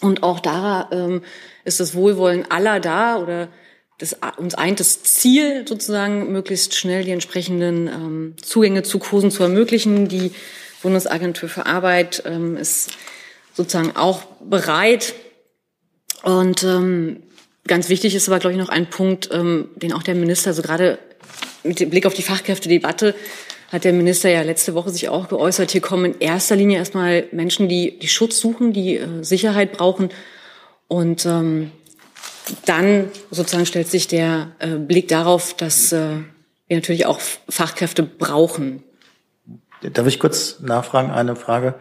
Und 0.00 0.22
auch 0.22 0.40
da 0.40 0.88
ähm, 0.92 1.22
ist 1.64 1.80
das 1.80 1.94
Wohlwollen 1.94 2.50
aller 2.50 2.80
da 2.80 3.16
oder 3.18 3.48
das, 3.98 4.16
uns 4.36 4.54
eint 4.54 4.80
das 4.80 5.02
Ziel, 5.02 5.66
sozusagen 5.66 6.32
möglichst 6.32 6.74
schnell 6.74 7.04
die 7.04 7.12
entsprechenden 7.12 7.86
ähm, 7.86 8.34
Zugänge 8.42 8.82
zu 8.82 8.98
Kursen 8.98 9.30
zu 9.30 9.42
ermöglichen. 9.42 10.08
Die 10.08 10.32
Bundesagentur 10.82 11.48
für 11.48 11.66
Arbeit 11.66 12.22
ähm, 12.26 12.56
ist 12.56 12.90
sozusagen 13.54 13.96
auch 13.96 14.24
bereit. 14.40 15.14
Und 16.22 16.64
ähm, 16.64 17.22
ganz 17.66 17.88
wichtig 17.88 18.14
ist 18.14 18.28
aber, 18.28 18.40
glaube 18.40 18.54
ich, 18.54 18.60
noch 18.60 18.68
ein 18.68 18.90
Punkt, 18.90 19.30
ähm, 19.32 19.70
den 19.76 19.92
auch 19.92 20.02
der 20.02 20.14
Minister, 20.14 20.50
also 20.50 20.62
gerade 20.62 20.98
mit 21.62 21.80
dem 21.80 21.90
Blick 21.90 22.06
auf 22.06 22.14
die 22.14 22.22
Fachkräftedebatte, 22.22 23.14
hat 23.74 23.82
der 23.82 23.92
Minister 23.92 24.30
ja 24.30 24.42
letzte 24.42 24.74
Woche 24.74 24.90
sich 24.90 25.08
auch 25.08 25.28
geäußert. 25.28 25.72
Hier 25.72 25.80
kommen 25.80 26.04
in 26.04 26.20
erster 26.20 26.54
Linie 26.54 26.78
erstmal 26.78 27.24
Menschen, 27.32 27.68
die, 27.68 27.98
die 27.98 28.06
Schutz 28.06 28.38
suchen, 28.38 28.72
die 28.72 28.98
äh, 28.98 29.24
Sicherheit 29.24 29.72
brauchen. 29.72 30.10
Und 30.86 31.26
ähm, 31.26 31.72
dann 32.66 33.08
sozusagen 33.32 33.66
stellt 33.66 33.88
sich 33.88 34.06
der 34.06 34.52
äh, 34.60 34.76
Blick 34.76 35.08
darauf, 35.08 35.54
dass 35.54 35.92
äh, 35.92 36.18
wir 36.68 36.76
natürlich 36.76 37.06
auch 37.06 37.20
Fachkräfte 37.48 38.04
brauchen. 38.04 38.84
Darf 39.82 40.06
ich 40.06 40.20
kurz 40.20 40.60
nachfragen, 40.60 41.10
eine 41.10 41.34
Frage? 41.34 41.74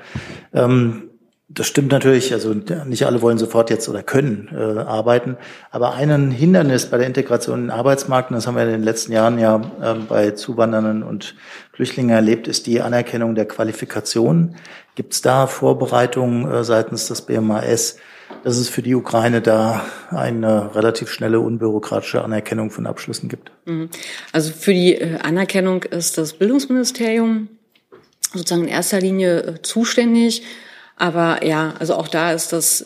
Ähm, 0.52 1.12
das 1.50 1.68
stimmt 1.68 1.92
natürlich, 1.92 2.34
also 2.34 2.54
nicht 2.54 3.06
alle 3.06 3.22
wollen 3.22 3.38
sofort 3.38 3.70
jetzt 3.70 3.90
oder 3.90 4.02
können 4.02 4.50
äh, 4.54 4.80
arbeiten, 4.80 5.38
aber 5.72 5.94
ein 5.94 6.32
Hindernis 6.32 6.86
bei 6.88 6.98
der 6.98 7.06
Integration 7.06 7.60
in 7.60 7.66
den 7.66 7.72
Arbeitsmarkt, 7.72 8.32
und 8.32 8.36
das 8.36 8.48
haben 8.48 8.56
wir 8.56 8.64
in 8.64 8.72
den 8.72 8.84
letzten 8.84 9.12
Jahren 9.12 9.38
ja 9.38 9.62
äh, 9.82 9.94
bei 10.08 10.32
Zuwanderern 10.32 11.04
und 11.04 11.36
Flüchtlingen 11.74 12.12
erlebt, 12.12 12.48
ist 12.48 12.66
die 12.66 12.82
Anerkennung 12.82 13.36
der 13.36 13.46
Qualifikation. 13.46 14.56
Gibt 14.96 15.14
es 15.14 15.22
da 15.22 15.48
Vorbereitungen 15.48 16.50
äh, 16.50 16.64
seitens 16.64 17.08
des 17.08 17.24
BMAS, 17.24 17.98
dass 18.44 18.58
es 18.58 18.70
für 18.70 18.82
die 18.82 18.96
Ukraine 18.96 19.42
da 19.42 19.86
eine 20.10 20.74
relativ 20.76 21.10
schnelle, 21.10 21.40
unbürokratische 21.40 22.24
Anerkennung 22.24 22.72
von 22.72 22.88
Abschlüssen 22.88 23.28
gibt? 23.28 23.52
Mhm. 23.66 23.90
Also 24.32 24.52
für 24.54 24.74
die 24.74 24.96
äh, 24.96 25.20
Anerkennung 25.20 25.84
ist 25.84 26.18
das 26.18 26.34
Bildungsministerium 26.34 27.50
sozusagen 28.34 28.64
in 28.64 28.70
erster 28.70 29.00
Linie 29.00 29.42
äh, 29.42 29.62
zuständig. 29.62 30.44
Aber 30.96 31.44
ja, 31.44 31.74
also 31.80 31.96
auch 31.96 32.08
da 32.08 32.32
ist 32.32 32.54
das 32.54 32.86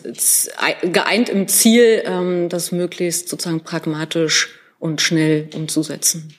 geeint 0.82 1.28
im 1.28 1.46
Ziel, 1.46 2.02
ähm, 2.04 2.48
das 2.48 2.72
möglichst 2.72 3.28
sozusagen 3.28 3.60
pragmatisch 3.60 4.58
und 4.78 5.00
schnell 5.00 5.48
umzusetzen. 5.54 6.34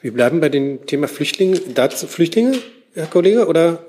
Wir 0.00 0.12
bleiben 0.12 0.40
bei 0.40 0.50
dem 0.50 0.86
Thema 0.86 1.08
Flüchtlinge. 1.08 1.60
Dazu 1.74 2.06
Flüchtlinge, 2.06 2.58
Herr 2.92 3.06
Kollege, 3.06 3.46
oder? 3.46 3.86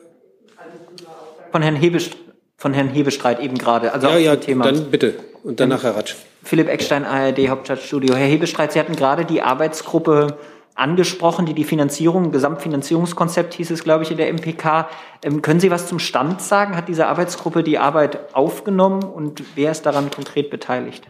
Von 1.51 1.61
Herrn 1.61 1.75
Hebestreit, 1.75 2.17
von 2.57 2.73
Herrn 2.73 2.89
Hebestreit 2.89 3.41
eben 3.41 3.57
gerade. 3.57 3.91
Also 3.91 4.07
ja, 4.07 4.17
ja, 4.17 4.35
Thema. 4.37 4.65
dann 4.65 4.89
bitte. 4.91 5.15
Und 5.43 5.59
danach 5.59 5.83
Herr 5.83 5.95
Ratsch. 5.95 6.15
Philipp 6.43 6.69
Eckstein, 6.69 7.03
ARD 7.03 7.49
Hauptstadtstudio. 7.49 8.15
Herr 8.15 8.27
Hebestreit, 8.27 8.71
Sie 8.71 8.79
hatten 8.79 8.95
gerade 8.95 9.25
die 9.25 9.41
Arbeitsgruppe 9.41 10.37
angesprochen, 10.75 11.45
die 11.45 11.53
die 11.53 11.63
Finanzierung, 11.63 12.31
Gesamtfinanzierungskonzept 12.31 13.53
hieß 13.53 13.71
es, 13.71 13.83
glaube 13.83 14.03
ich, 14.03 14.11
in 14.11 14.17
der 14.17 14.31
MPK. 14.31 14.89
Ähm, 15.23 15.41
können 15.41 15.59
Sie 15.59 15.71
was 15.71 15.87
zum 15.87 15.99
Stand 15.99 16.41
sagen? 16.41 16.75
Hat 16.75 16.89
diese 16.89 17.07
Arbeitsgruppe 17.07 17.63
die 17.63 17.77
Arbeit 17.77 18.35
aufgenommen 18.35 19.03
und 19.03 19.41
wer 19.55 19.71
ist 19.71 19.85
daran 19.85 20.11
konkret 20.11 20.49
beteiligt? 20.49 21.07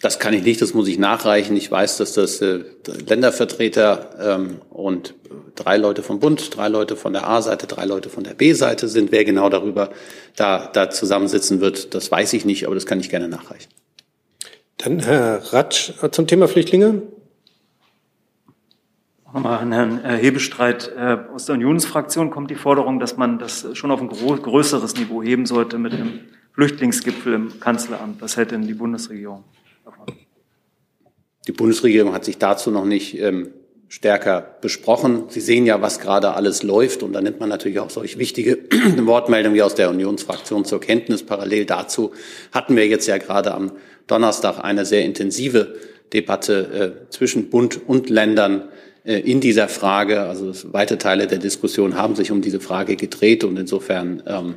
Das 0.00 0.18
kann 0.18 0.34
ich 0.34 0.42
nicht, 0.42 0.60
das 0.60 0.74
muss 0.74 0.88
ich 0.88 0.98
nachreichen. 0.98 1.56
Ich 1.56 1.70
weiß, 1.70 1.98
dass 1.98 2.14
das 2.14 2.40
äh, 2.40 2.60
Ländervertreter 3.06 4.10
ähm, 4.20 4.60
und 4.70 5.14
drei 5.54 5.76
Leute 5.76 6.02
vom 6.02 6.18
Bund, 6.18 6.56
drei 6.56 6.68
Leute 6.68 6.96
von 6.96 7.12
der 7.12 7.28
A-Seite, 7.28 7.66
drei 7.66 7.84
Leute 7.84 8.08
von 8.08 8.24
der 8.24 8.34
B-Seite 8.34 8.88
sind. 8.88 9.12
Wer 9.12 9.24
genau 9.24 9.48
darüber 9.48 9.90
da, 10.34 10.68
da 10.72 10.90
zusammensitzen 10.90 11.60
wird, 11.60 11.94
das 11.94 12.10
weiß 12.10 12.32
ich 12.32 12.44
nicht, 12.44 12.66
aber 12.66 12.74
das 12.74 12.86
kann 12.86 12.98
ich 12.98 13.10
gerne 13.10 13.28
nachreichen. 13.28 13.70
Dann 14.78 15.00
Herr 15.00 15.52
Ratsch 15.52 15.92
zum 16.10 16.26
Thema 16.26 16.48
Flüchtlinge 16.48 17.02
nochmal 19.32 19.58
an 19.58 19.72
Herrn 19.72 20.04
äh, 20.04 20.16
Hebestreit. 20.16 20.92
Äh, 20.96 21.18
aus 21.32 21.46
der 21.46 21.54
Unionsfraktion 21.54 22.30
kommt 22.30 22.50
die 22.50 22.54
Forderung, 22.54 23.00
dass 23.00 23.16
man 23.16 23.38
das 23.38 23.66
schon 23.74 23.90
auf 23.90 24.00
ein 24.00 24.08
größeres 24.08 24.96
Niveau 24.96 25.22
heben 25.22 25.46
sollte 25.46 25.78
mit 25.78 25.92
dem 25.92 26.20
Flüchtlingsgipfel 26.54 27.34
im 27.34 27.60
Kanzleramt. 27.60 28.20
Was 28.20 28.36
hält 28.36 28.50
denn 28.50 28.66
die 28.66 28.74
Bundesregierung 28.74 29.44
davon? 29.84 30.06
Die 31.46 31.52
Bundesregierung 31.52 32.12
hat 32.12 32.24
sich 32.24 32.38
dazu 32.38 32.70
noch 32.70 32.84
nicht 32.84 33.18
ähm, 33.18 33.48
stärker 33.88 34.56
besprochen. 34.60 35.24
Sie 35.28 35.40
sehen 35.40 35.66
ja, 35.66 35.80
was 35.80 35.98
gerade 35.98 36.34
alles 36.34 36.62
läuft. 36.62 37.02
Und 37.02 37.14
da 37.14 37.20
nimmt 37.20 37.40
man 37.40 37.48
natürlich 37.48 37.80
auch 37.80 37.90
solch 37.90 38.18
wichtige 38.18 38.58
Wortmeldungen 38.98 39.56
wie 39.56 39.62
aus 39.62 39.74
der 39.74 39.90
Unionsfraktion 39.90 40.64
zur 40.64 40.80
Kenntnis. 40.80 41.22
Parallel 41.22 41.64
dazu 41.64 42.12
hatten 42.52 42.76
wir 42.76 42.86
jetzt 42.86 43.06
ja 43.06 43.18
gerade 43.18 43.54
am 43.54 43.72
Donnerstag 44.06 44.62
eine 44.62 44.84
sehr 44.84 45.04
intensive 45.04 45.74
Debatte 46.12 47.04
äh, 47.06 47.10
zwischen 47.10 47.48
Bund 47.48 47.80
und 47.86 48.10
Ländern 48.10 48.68
in 49.04 49.40
dieser 49.40 49.68
Frage. 49.68 50.20
Also 50.22 50.52
weite 50.72 50.98
Teile 50.98 51.26
der 51.26 51.38
Diskussion 51.38 51.96
haben 51.96 52.14
sich 52.14 52.30
um 52.30 52.42
diese 52.42 52.60
Frage 52.60 52.96
gedreht 52.96 53.44
und 53.44 53.58
insofern 53.58 54.22
ähm, 54.26 54.54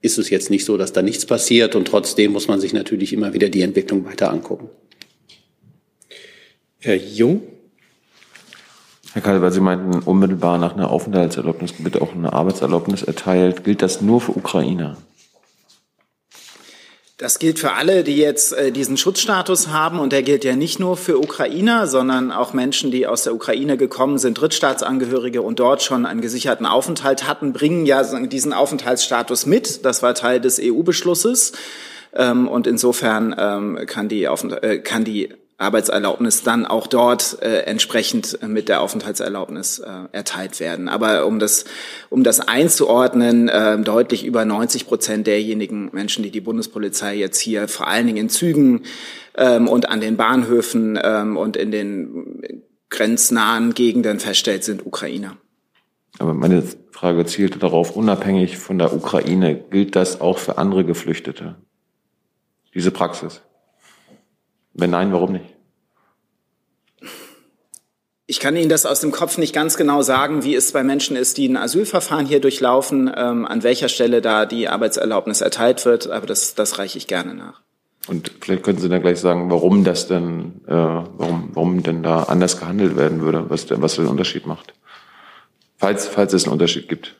ist 0.00 0.18
es 0.18 0.30
jetzt 0.30 0.50
nicht 0.50 0.64
so, 0.64 0.76
dass 0.76 0.92
da 0.92 1.02
nichts 1.02 1.26
passiert 1.26 1.74
und 1.74 1.86
trotzdem 1.86 2.32
muss 2.32 2.48
man 2.48 2.60
sich 2.60 2.72
natürlich 2.72 3.12
immer 3.12 3.32
wieder 3.32 3.48
die 3.48 3.62
Entwicklung 3.62 4.04
weiter 4.04 4.30
angucken. 4.30 4.68
Herr 6.78 6.96
Jung. 6.96 7.42
Herr 9.12 9.22
Kahl, 9.22 9.40
weil 9.40 9.50
Sie 9.50 9.60
meinten, 9.60 10.00
unmittelbar 10.00 10.58
nach 10.58 10.74
einer 10.74 10.90
Aufenthaltserlaubnis 10.90 11.72
wird 11.78 12.00
auch 12.00 12.14
eine 12.14 12.32
Arbeitserlaubnis 12.32 13.02
erteilt. 13.02 13.64
Gilt 13.64 13.82
das 13.82 14.02
nur 14.02 14.20
für 14.20 14.32
Ukrainer? 14.32 14.96
Das 17.18 17.38
gilt 17.38 17.58
für 17.58 17.72
alle, 17.72 18.04
die 18.04 18.18
jetzt 18.18 18.52
äh, 18.52 18.70
diesen 18.70 18.98
Schutzstatus 18.98 19.68
haben. 19.68 20.00
Und 20.00 20.12
der 20.12 20.22
gilt 20.22 20.44
ja 20.44 20.54
nicht 20.54 20.78
nur 20.78 20.98
für 20.98 21.18
Ukrainer, 21.18 21.86
sondern 21.86 22.30
auch 22.30 22.52
Menschen, 22.52 22.90
die 22.90 23.06
aus 23.06 23.22
der 23.22 23.34
Ukraine 23.34 23.78
gekommen 23.78 24.18
sind, 24.18 24.38
Drittstaatsangehörige 24.38 25.40
und 25.40 25.58
dort 25.58 25.82
schon 25.82 26.04
einen 26.04 26.20
gesicherten 26.20 26.66
Aufenthalt 26.66 27.26
hatten, 27.26 27.54
bringen 27.54 27.86
ja 27.86 28.02
diesen 28.26 28.52
Aufenthaltsstatus 28.52 29.46
mit. 29.46 29.86
Das 29.86 30.02
war 30.02 30.14
Teil 30.14 30.42
des 30.42 30.60
EU-Beschlusses. 30.62 31.52
Ähm, 32.14 32.48
und 32.48 32.66
insofern 32.66 33.34
ähm, 33.38 33.80
kann 33.86 34.10
die, 34.10 34.24
äh, 34.24 34.80
kann 34.80 35.04
die 35.04 35.30
Arbeitserlaubnis 35.58 36.42
dann 36.42 36.66
auch 36.66 36.86
dort 36.86 37.42
äh, 37.42 37.62
entsprechend 37.62 38.38
mit 38.46 38.68
der 38.68 38.82
Aufenthaltserlaubnis 38.82 39.78
äh, 39.78 39.90
erteilt 40.12 40.60
werden. 40.60 40.88
Aber 40.88 41.26
um 41.26 41.38
das, 41.38 41.64
um 42.10 42.24
das 42.24 42.40
einzuordnen, 42.40 43.48
äh, 43.48 43.78
deutlich 43.80 44.26
über 44.26 44.44
90 44.44 44.86
Prozent 44.86 45.26
derjenigen 45.26 45.88
Menschen, 45.92 46.22
die 46.22 46.30
die 46.30 46.42
Bundespolizei 46.42 47.16
jetzt 47.16 47.38
hier 47.40 47.68
vor 47.68 47.86
allen 47.86 48.06
Dingen 48.06 48.18
in 48.18 48.28
Zügen 48.28 48.82
ähm, 49.36 49.66
und 49.66 49.88
an 49.88 50.00
den 50.00 50.18
Bahnhöfen 50.18 50.98
ähm, 51.02 51.38
und 51.38 51.56
in 51.56 51.70
den 51.70 52.62
grenznahen 52.90 53.72
Gegenden 53.72 54.20
feststellt, 54.20 54.62
sind 54.62 54.84
Ukrainer. 54.84 55.38
Aber 56.18 56.34
meine 56.34 56.62
Frage 56.90 57.24
zielte 57.24 57.58
darauf, 57.58 57.96
unabhängig 57.96 58.58
von 58.58 58.78
der 58.78 58.94
Ukraine, 58.94 59.54
gilt 59.70 59.96
das 59.96 60.20
auch 60.20 60.38
für 60.38 60.58
andere 60.58 60.84
Geflüchtete? 60.84 61.56
Diese 62.74 62.90
Praxis? 62.90 63.42
Wenn 64.76 64.90
nein, 64.90 65.12
warum 65.12 65.32
nicht? 65.32 65.56
Ich 68.28 68.40
kann 68.40 68.56
Ihnen 68.56 68.68
das 68.68 68.86
aus 68.86 69.00
dem 69.00 69.12
Kopf 69.12 69.38
nicht 69.38 69.54
ganz 69.54 69.76
genau 69.76 70.02
sagen, 70.02 70.42
wie 70.42 70.56
es 70.56 70.72
bei 70.72 70.82
Menschen 70.82 71.16
ist, 71.16 71.38
die 71.38 71.48
ein 71.48 71.56
Asylverfahren 71.56 72.26
hier 72.26 72.40
durchlaufen, 72.40 73.10
ähm, 73.16 73.46
an 73.46 73.62
welcher 73.62 73.88
Stelle 73.88 74.20
da 74.20 74.46
die 74.46 74.68
Arbeitserlaubnis 74.68 75.40
erteilt 75.40 75.84
wird, 75.86 76.10
aber 76.10 76.26
das, 76.26 76.54
das 76.54 76.78
reiche 76.78 76.98
ich 76.98 77.06
gerne 77.06 77.34
nach. 77.34 77.62
Und 78.08 78.32
vielleicht 78.40 78.64
könnten 78.64 78.82
Sie 78.82 78.88
dann 78.88 79.00
gleich 79.00 79.20
sagen, 79.20 79.50
warum 79.50 79.84
das 79.84 80.08
denn, 80.08 80.60
äh, 80.66 80.72
warum, 80.72 81.50
warum 81.54 81.82
denn 81.82 82.02
da 82.02 82.24
anders 82.24 82.58
gehandelt 82.58 82.96
werden 82.96 83.20
würde, 83.22 83.48
was, 83.48 83.66
was 83.70 83.96
den 83.96 84.06
Unterschied 84.06 84.46
macht. 84.46 84.74
Falls, 85.76 86.06
falls 86.06 86.32
es 86.32 86.44
einen 86.44 86.52
Unterschied 86.52 86.88
gibt. 86.88 87.16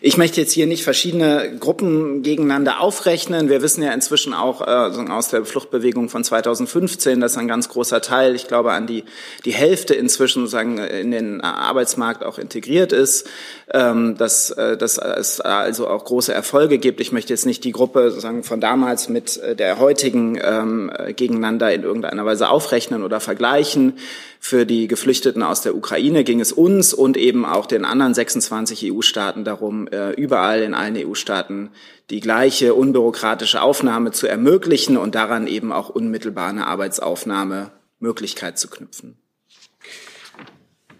Ich 0.00 0.16
möchte 0.16 0.40
jetzt 0.40 0.52
hier 0.52 0.66
nicht 0.66 0.84
verschiedene 0.84 1.56
Gruppen 1.58 2.22
gegeneinander 2.22 2.80
aufrechnen. 2.80 3.48
Wir 3.48 3.62
wissen 3.62 3.82
ja 3.82 3.92
inzwischen 3.92 4.32
auch 4.32 4.60
äh, 4.60 5.10
aus 5.10 5.28
der 5.28 5.44
Fluchtbewegung 5.44 6.08
von 6.08 6.22
2015, 6.22 7.20
dass 7.20 7.36
ein 7.36 7.48
ganz 7.48 7.68
großer 7.68 8.00
Teil, 8.00 8.36
ich 8.36 8.46
glaube 8.46 8.72
an 8.72 8.86
die, 8.86 9.04
die 9.44 9.52
Hälfte 9.52 9.94
inzwischen 9.94 10.42
sozusagen 10.42 10.78
in 10.78 11.10
den 11.10 11.40
Arbeitsmarkt 11.40 12.24
auch 12.24 12.38
integriert 12.38 12.92
ist, 12.92 13.28
ähm, 13.72 14.16
dass, 14.16 14.50
äh, 14.50 14.76
dass 14.76 14.98
es 14.98 15.40
also 15.40 15.88
auch 15.88 16.04
große 16.04 16.32
Erfolge 16.32 16.78
gibt. 16.78 17.00
Ich 17.00 17.10
möchte 17.10 17.32
jetzt 17.32 17.46
nicht 17.46 17.64
die 17.64 17.72
Gruppe 17.72 18.10
sozusagen 18.10 18.44
von 18.44 18.60
damals 18.60 19.08
mit 19.08 19.36
äh, 19.38 19.56
der 19.56 19.80
heutigen 19.80 20.38
ähm, 20.40 20.92
gegeneinander 21.16 21.72
in 21.72 21.82
irgendeiner 21.82 22.24
Weise 22.24 22.50
aufrechnen 22.50 23.02
oder 23.02 23.18
vergleichen. 23.18 23.94
Für 24.40 24.64
die 24.66 24.88
Geflüchteten 24.88 25.42
aus 25.42 25.62
der 25.62 25.74
Ukraine 25.74 26.24
ging 26.24 26.40
es 26.40 26.52
uns 26.52 26.94
und 26.94 27.16
eben 27.16 27.44
auch 27.44 27.66
den 27.66 27.84
anderen 27.84 28.14
26 28.14 28.92
EU-Staaten 28.92 29.44
darum, 29.44 29.88
äh, 29.88 30.12
überall 30.12 30.62
in 30.62 30.74
allen 30.74 30.96
EU-Staaten 30.96 31.70
die 32.10 32.20
gleiche 32.20 32.74
unbürokratische 32.74 33.60
Aufnahme 33.60 34.12
zu 34.12 34.26
ermöglichen 34.26 34.96
und 34.96 35.14
daran 35.14 35.46
eben 35.46 35.72
auch 35.72 35.88
unmittelbar 35.88 36.48
eine 36.48 36.66
Arbeitsaufnahmemöglichkeit 36.66 38.58
zu 38.58 38.68
knüpfen. 38.68 39.18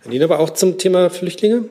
Herr 0.00 0.10
Nien, 0.10 0.22
aber 0.22 0.40
auch 0.40 0.50
zum 0.50 0.78
Thema 0.78 1.08
Flüchtlinge? 1.08 1.68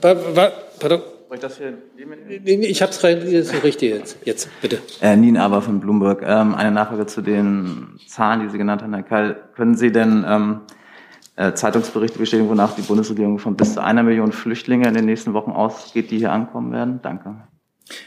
Pardon? 0.00 1.02
Ich 1.30 2.82
habe 2.82 2.90
es 2.90 3.04
richtig 3.04 3.90
jetzt. 3.90 4.16
Jetzt, 4.24 4.48
bitte. 4.62 4.78
Äh, 5.00 5.16
Nien 5.16 5.36
Aber 5.36 5.60
von 5.60 5.80
Bloomberg. 5.80 6.22
Ähm, 6.22 6.54
eine 6.54 6.70
Nachfrage 6.70 7.06
zu 7.06 7.20
den 7.20 7.98
Zahlen, 8.06 8.40
die 8.40 8.48
Sie 8.48 8.58
genannt 8.58 8.82
haben, 8.82 8.94
Herr 8.94 9.02
Keil. 9.02 9.36
Können 9.54 9.76
Sie 9.76 9.92
denn 9.92 10.24
ähm, 10.26 10.60
äh, 11.36 11.52
Zeitungsberichte 11.52 12.18
bestätigen, 12.18 12.48
wonach 12.48 12.74
die 12.74 12.82
Bundesregierung 12.82 13.38
von 13.38 13.56
bis 13.56 13.74
zu 13.74 13.82
einer 13.82 14.02
Million 14.02 14.32
Flüchtlinge 14.32 14.88
in 14.88 14.94
den 14.94 15.04
nächsten 15.04 15.34
Wochen 15.34 15.50
ausgeht, 15.50 16.10
die 16.10 16.18
hier 16.18 16.32
ankommen 16.32 16.72
werden? 16.72 17.00
Danke. 17.02 17.36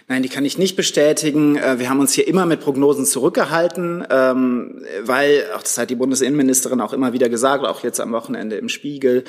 Nein, 0.08 0.24
die 0.24 0.30
kann 0.30 0.46
ich 0.46 0.58
nicht 0.58 0.76
bestätigen. 0.76 1.58
Äh, 1.58 1.80
wir 1.80 1.90
haben 1.90 2.00
uns 2.00 2.14
hier 2.14 2.28
immer 2.28 2.46
mit 2.46 2.60
Prognosen 2.60 3.06
zurückgehalten, 3.06 4.06
ähm, 4.10 4.84
weil, 5.04 5.46
auch 5.56 5.62
das 5.62 5.78
hat 5.78 5.90
die 5.90 5.96
Bundesinnenministerin 5.96 6.82
auch 6.82 6.94
immer 6.94 7.14
wieder 7.14 7.30
gesagt, 7.30 7.66
auch 7.66 7.84
jetzt 7.84 8.00
am 8.00 8.12
Wochenende 8.12 8.58
im 8.58 8.70
Spiegel, 8.70 9.24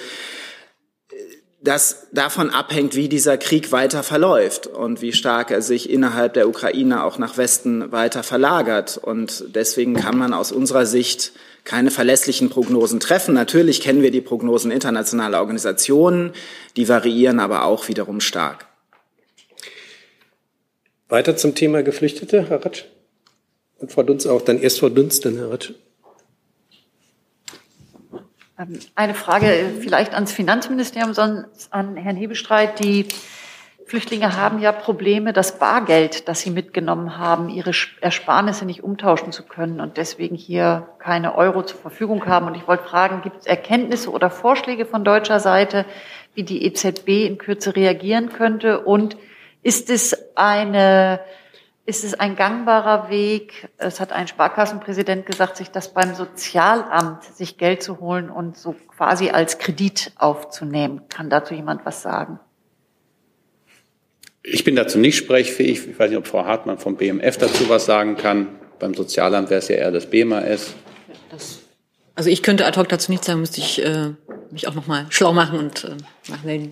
das 1.62 2.08
davon 2.12 2.50
abhängt, 2.50 2.96
wie 2.96 3.08
dieser 3.08 3.38
Krieg 3.38 3.70
weiter 3.70 4.02
verläuft 4.02 4.66
und 4.66 5.00
wie 5.00 5.12
stark 5.12 5.50
er 5.52 5.62
sich 5.62 5.88
innerhalb 5.88 6.34
der 6.34 6.48
Ukraine 6.48 7.04
auch 7.04 7.18
nach 7.18 7.36
Westen 7.36 7.92
weiter 7.92 8.24
verlagert. 8.24 8.98
Und 8.98 9.44
deswegen 9.54 9.94
kann 9.94 10.18
man 10.18 10.34
aus 10.34 10.50
unserer 10.50 10.86
Sicht 10.86 11.32
keine 11.64 11.92
verlässlichen 11.92 12.50
Prognosen 12.50 12.98
treffen. 12.98 13.34
Natürlich 13.34 13.80
kennen 13.80 14.02
wir 14.02 14.10
die 14.10 14.20
Prognosen 14.20 14.72
internationaler 14.72 15.38
Organisationen, 15.38 16.32
die 16.76 16.88
variieren 16.88 17.38
aber 17.38 17.64
auch 17.64 17.86
wiederum 17.86 18.20
stark. 18.20 18.66
Weiter 21.08 21.36
zum 21.36 21.54
Thema 21.54 21.82
Geflüchtete, 21.82 22.48
Herr 22.48 22.64
Ratsch. 22.64 22.86
Und 23.78 23.92
Frau 23.92 24.02
Dunz 24.02 24.26
auch, 24.26 24.42
dann 24.42 24.60
erst 24.60 24.80
Frau 24.80 24.88
Dunz, 24.88 25.20
dann 25.20 25.36
Herr 25.36 25.50
Ratsch. 25.50 25.72
Ähm, 28.62 28.78
eine 28.94 29.14
Frage 29.14 29.70
vielleicht 29.80 30.14
ans 30.14 30.32
Finanzministerium, 30.32 31.14
sonst 31.14 31.72
an 31.72 31.96
Herrn 31.96 32.16
Hebestreit. 32.16 32.82
Die 32.82 33.08
Flüchtlinge 33.86 34.36
haben 34.36 34.60
ja 34.60 34.72
Probleme, 34.72 35.32
das 35.32 35.58
Bargeld, 35.58 36.28
das 36.28 36.40
sie 36.40 36.50
mitgenommen 36.50 37.18
haben, 37.18 37.48
ihre 37.48 37.72
Ersparnisse 38.00 38.64
nicht 38.64 38.82
umtauschen 38.82 39.32
zu 39.32 39.42
können 39.42 39.80
und 39.80 39.96
deswegen 39.96 40.36
hier 40.36 40.88
keine 40.98 41.34
Euro 41.34 41.62
zur 41.62 41.78
Verfügung 41.78 42.26
haben. 42.26 42.46
Und 42.46 42.54
ich 42.54 42.66
wollte 42.66 42.84
fragen, 42.84 43.22
gibt 43.22 43.40
es 43.40 43.46
Erkenntnisse 43.46 44.10
oder 44.10 44.30
Vorschläge 44.30 44.86
von 44.86 45.04
deutscher 45.04 45.40
Seite, 45.40 45.84
wie 46.34 46.44
die 46.44 46.64
EZB 46.64 47.26
in 47.26 47.38
Kürze 47.38 47.76
reagieren 47.76 48.30
könnte? 48.30 48.80
Und 48.80 49.16
ist 49.62 49.90
es 49.90 50.16
eine 50.36 51.20
ist 51.84 52.04
es 52.04 52.14
ein 52.14 52.36
gangbarer 52.36 53.10
Weg, 53.10 53.68
es 53.76 53.98
hat 53.98 54.12
ein 54.12 54.28
Sparkassenpräsident 54.28 55.26
gesagt, 55.26 55.56
sich 55.56 55.70
das 55.70 55.92
beim 55.92 56.14
Sozialamt, 56.14 57.24
sich 57.24 57.58
Geld 57.58 57.82
zu 57.82 57.98
holen 57.98 58.30
und 58.30 58.56
so 58.56 58.76
quasi 58.96 59.30
als 59.30 59.58
Kredit 59.58 60.12
aufzunehmen. 60.16 61.02
Kann 61.08 61.28
dazu 61.28 61.54
jemand 61.54 61.84
was 61.84 62.02
sagen? 62.02 62.38
Ich 64.44 64.64
bin 64.64 64.76
dazu 64.76 64.98
nicht 64.98 65.16
sprechfähig. 65.16 65.88
Ich 65.88 65.98
weiß 65.98 66.10
nicht, 66.10 66.18
ob 66.18 66.26
Frau 66.26 66.44
Hartmann 66.44 66.78
vom 66.78 66.96
BMF 66.96 67.36
dazu 67.36 67.68
was 67.68 67.84
sagen 67.84 68.16
kann. 68.16 68.48
Beim 68.78 68.94
Sozialamt 68.94 69.50
wäre 69.50 69.58
es 69.58 69.68
ja 69.68 69.76
eher 69.76 69.92
das 69.92 70.08
BMAS. 70.08 70.74
also 72.14 72.30
ich 72.30 72.42
könnte 72.42 72.66
ad 72.66 72.78
hoc 72.78 72.88
dazu 72.88 73.10
nichts 73.10 73.26
sagen, 73.26 73.40
müsste 73.40 73.60
ich 73.60 73.84
äh, 73.84 74.10
mich 74.50 74.68
auch 74.68 74.74
noch 74.74 74.86
mal 74.86 75.06
schlau 75.10 75.32
machen 75.32 75.58
und 75.58 75.84
äh, 75.84 75.96
nachmelden. 76.28 76.70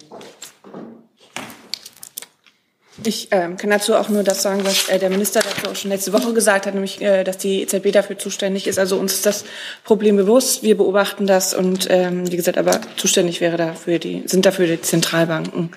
Ich 3.05 3.29
ähm, 3.31 3.57
kann 3.57 3.71
dazu 3.71 3.95
auch 3.95 4.09
nur 4.11 4.23
das 4.23 4.43
sagen, 4.43 4.61
was 4.65 4.89
äh, 4.89 4.99
der 4.99 5.09
Minister 5.09 5.41
dazu 5.41 5.71
auch 5.71 5.77
schon 5.77 5.91
letzte 5.91 6.13
Woche 6.13 6.35
gesagt 6.35 6.67
hat, 6.67 6.75
nämlich, 6.75 7.01
äh, 7.01 7.25
dass 7.25 7.39
die 7.39 7.63
EZB 7.63 7.93
dafür 7.93 8.19
zuständig 8.19 8.67
ist. 8.67 8.79
Also 8.79 8.99
uns 8.99 9.15
ist 9.15 9.27
das 9.27 9.45
Problem 9.85 10.17
bewusst, 10.17 10.63
wir 10.63 10.77
beobachten 10.77 11.27
das 11.27 11.55
und 11.55 11.87
ähm, 11.91 12.31
wie 12.31 12.37
gesagt, 12.37 12.59
aber 12.59 12.81
zuständig 12.97 13.41
wäre 13.41 13.57
dafür 13.57 13.99
die, 13.99 14.23
sind 14.27 14.45
dafür 14.45 14.67
die 14.67 14.81
Zentralbanken. 14.83 15.71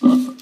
Können 0.00 0.34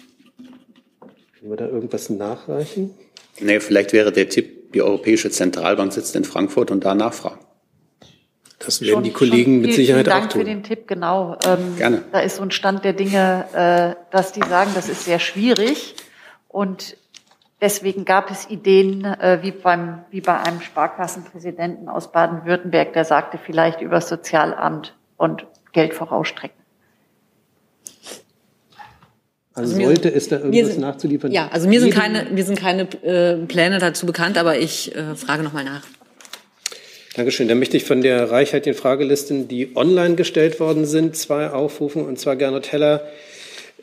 wir 1.40 1.56
da 1.56 1.66
irgendwas 1.66 2.10
nachreichen? 2.10 2.94
Nee, 3.40 3.60
vielleicht 3.60 3.92
wäre 3.92 4.10
der 4.10 4.28
Tipp, 4.28 4.72
die 4.72 4.82
Europäische 4.82 5.30
Zentralbank 5.30 5.92
sitzt 5.92 6.16
in 6.16 6.24
Frankfurt 6.24 6.70
und 6.70 6.84
da 6.84 6.94
nachfragen. 6.94 7.38
Das 8.68 8.82
werden 8.82 8.90
schon, 8.90 9.02
die 9.04 9.12
Kollegen 9.12 9.62
mit 9.62 9.72
Sicherheit 9.72 10.04
vielen 10.04 10.14
auch 10.14 10.20
Dank 10.20 10.30
tun. 10.30 10.40
für 10.42 10.44
den 10.44 10.62
Tipp, 10.62 10.86
genau. 10.86 11.38
Ähm, 11.46 11.78
Gerne. 11.78 12.02
Da 12.12 12.20
ist 12.20 12.36
so 12.36 12.42
ein 12.42 12.50
Stand 12.50 12.84
der 12.84 12.92
Dinge, 12.92 13.46
äh, 13.54 14.12
dass 14.12 14.32
die 14.32 14.42
sagen, 14.42 14.72
das 14.74 14.90
ist 14.90 15.06
sehr 15.06 15.18
schwierig 15.20 15.94
und 16.48 16.98
deswegen 17.62 18.04
gab 18.04 18.30
es 18.30 18.50
Ideen, 18.50 19.06
äh, 19.06 19.38
wie 19.40 19.52
beim 19.52 20.00
wie 20.10 20.20
bei 20.20 20.38
einem 20.38 20.60
Sparkassenpräsidenten 20.60 21.88
aus 21.88 22.12
Baden-Württemberg, 22.12 22.92
der 22.92 23.06
sagte, 23.06 23.38
vielleicht 23.38 23.80
über 23.80 23.94
das 23.94 24.10
Sozialamt 24.10 24.94
und 25.16 25.46
Geld 25.72 25.94
vorausstrecken. 25.94 26.58
Also 29.54 29.80
sollte 29.80 30.12
es 30.12 30.28
da 30.28 30.36
irgendwas 30.36 30.72
sind, 30.72 30.80
nachzuliefern? 30.80 31.32
Ja, 31.32 31.48
also 31.50 31.70
mir 31.70 31.80
sind 31.80 31.94
keine, 31.94 32.26
mir 32.30 32.44
sind 32.44 32.60
keine 32.60 32.82
äh, 32.82 33.46
Pläne 33.46 33.78
dazu 33.78 34.04
bekannt, 34.04 34.36
aber 34.36 34.58
ich 34.58 34.94
äh, 34.94 35.14
frage 35.16 35.42
nochmal 35.42 35.64
nach. 35.64 35.84
Dankeschön. 37.18 37.48
Dann 37.48 37.58
möchte 37.58 37.76
ich 37.76 37.82
von 37.82 38.00
der 38.00 38.30
Reichheit 38.30 38.64
den 38.64 38.74
Fragelisten, 38.74 39.48
die 39.48 39.74
online 39.74 40.14
gestellt 40.14 40.60
worden 40.60 40.86
sind, 40.86 41.16
zwei 41.16 41.50
aufrufen, 41.50 42.04
und 42.04 42.16
zwar 42.20 42.36
Gernot 42.36 42.70
Heller 42.70 43.08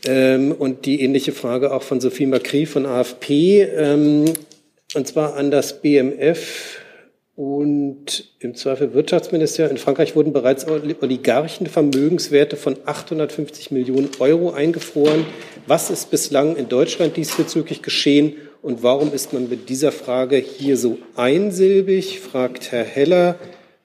ähm, 0.05 0.53
und 0.53 0.85
die 0.85 1.01
ähnliche 1.01 1.33
Frage 1.33 1.73
auch 1.73 1.83
von 1.83 1.99
Sophie 1.99 2.27
Macri 2.27 2.65
von 2.65 2.85
AFP, 2.85 3.61
ähm, 3.63 4.23
und 4.93 5.07
zwar 5.09 5.35
an 5.35 5.51
das 5.51 5.81
BMF 5.81 6.79
und 7.35 8.23
im 8.39 8.55
Zweifel 8.55 8.93
Wirtschaftsministerium. 8.93 9.75
In 9.75 9.81
Frankreich 9.81 10.15
wurden 10.15 10.31
bereits 10.31 10.65
Oligarchenvermögenswerte 10.65 12.55
von 12.55 12.77
850 12.85 13.69
Millionen 13.69 14.11
Euro 14.19 14.51
eingefroren. 14.51 15.25
Was 15.67 15.89
ist 15.89 16.09
bislang 16.09 16.55
in 16.55 16.69
Deutschland 16.69 17.17
diesbezüglich 17.17 17.81
geschehen 17.81 18.35
und 18.65 18.82
warum 18.82 19.13
ist 19.13 19.32
man 19.32 19.47
mit 19.47 19.69
dieser 19.69 19.91
Frage 19.91 20.38
hier 20.38 20.75
so 20.75 20.97
einsilbig, 21.15 22.19
fragt 22.19 22.71
Herr 22.71 22.84
Heller. 22.84 23.36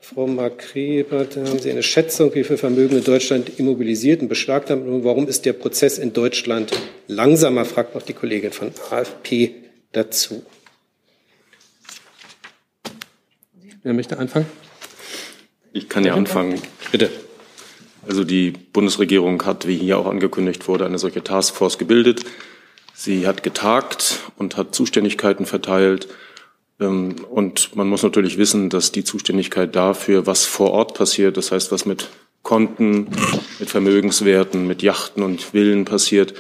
Frau 0.01 0.27
Macri, 0.27 1.05
haben 1.11 1.59
Sie 1.59 1.71
eine 1.71 1.83
Schätzung, 1.83 2.35
wie 2.35 2.45
viel 2.45 2.57
Vermögen 2.57 2.97
in 2.97 3.05
Deutschland 3.05 3.59
immobilisiert 3.59 4.23
und 4.23 4.29
beschlagt 4.29 4.71
haben? 4.71 4.89
Und 4.89 5.05
warum 5.05 5.29
ist 5.29 5.45
der 5.45 5.53
Prozess 5.53 5.99
in 5.99 6.15
Deutschland 6.15 6.73
langsamer, 7.09 7.67
fragt 7.67 7.95
noch 7.95 8.01
die 8.01 8.15
Kollegin 8.15 8.53
von 8.53 8.73
AfP 8.91 9.55
dazu. 9.93 10.47
Wer 13.83 13.93
möchte 13.93 14.17
anfangen? 14.17 14.47
Ich 15.75 15.91
kann 15.91 16.07
ja 16.07 16.15
anfangen. 16.15 16.59
Bitte. 16.91 17.11
Also 18.09 18.25
die 18.25 18.53
Bundesregierung 18.53 19.45
hat, 19.45 19.69
wie 19.69 19.77
hier 19.77 19.99
auch 19.99 20.07
angekündigt 20.07 20.69
wurde, 20.69 20.87
eine 20.87 20.99
solche 20.99 21.23
Taskforce 21.23 21.77
gebildet. 21.77 22.25
Sie 23.03 23.27
hat 23.27 23.43
getagt 23.43 24.31
und 24.37 24.59
hat 24.59 24.75
Zuständigkeiten 24.75 25.47
verteilt. 25.47 26.07
Ähm, 26.79 27.15
und 27.31 27.75
man 27.75 27.89
muss 27.89 28.03
natürlich 28.03 28.37
wissen, 28.37 28.69
dass 28.69 28.93
die 28.93 29.05
Zuständigkeit 29.05 29.75
dafür, 29.75 30.27
was 30.27 30.45
vor 30.45 30.73
Ort 30.73 30.93
passiert, 30.93 31.39
das 31.39 31.51
heißt, 31.51 31.73
was 31.73 31.87
mit 31.87 32.11
Konten, 32.43 33.09
mit 33.59 33.71
Vermögenswerten, 33.71 34.67
mit 34.67 34.83
Yachten 34.83 35.23
und 35.23 35.41
Villen 35.41 35.87
passiert, 35.87 36.35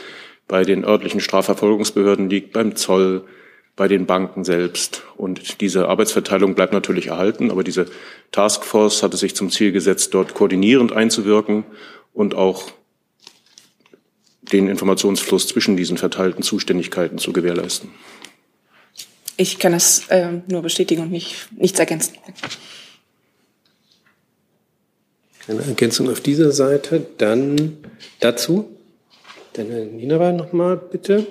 bei 0.48 0.62
den 0.62 0.84
örtlichen 0.84 1.20
Strafverfolgungsbehörden 1.20 2.28
liegt, 2.28 2.52
beim 2.52 2.76
Zoll, 2.76 3.24
bei 3.74 3.88
den 3.88 4.04
Banken 4.04 4.44
selbst. 4.44 5.04
Und 5.16 5.62
diese 5.62 5.88
Arbeitsverteilung 5.88 6.54
bleibt 6.54 6.74
natürlich 6.74 7.06
erhalten, 7.06 7.50
aber 7.50 7.64
diese 7.64 7.86
Taskforce 8.32 9.02
hatte 9.02 9.16
sich 9.16 9.34
zum 9.34 9.48
Ziel 9.48 9.72
gesetzt, 9.72 10.12
dort 10.12 10.34
koordinierend 10.34 10.92
einzuwirken 10.92 11.64
und 12.12 12.34
auch 12.34 12.70
den 14.52 14.68
Informationsfluss 14.68 15.48
zwischen 15.48 15.76
diesen 15.76 15.96
verteilten 15.96 16.42
Zuständigkeiten 16.42 17.18
zu 17.18 17.32
gewährleisten. 17.32 17.90
Ich 19.36 19.58
kann 19.58 19.72
das 19.72 20.06
äh, 20.08 20.40
nur 20.48 20.62
bestätigen 20.62 21.02
und 21.02 21.10
nicht, 21.10 21.48
nichts 21.56 21.78
ergänzen. 21.78 22.14
Eine 25.48 25.62
Ergänzung 25.62 26.10
auf 26.10 26.20
dieser 26.20 26.52
Seite. 26.52 27.06
Dann 27.18 27.78
dazu. 28.20 28.68
Dann 29.54 29.68
Herr 29.70 29.86
Nienaber 29.86 30.32
nochmal, 30.32 30.76
bitte. 30.76 31.26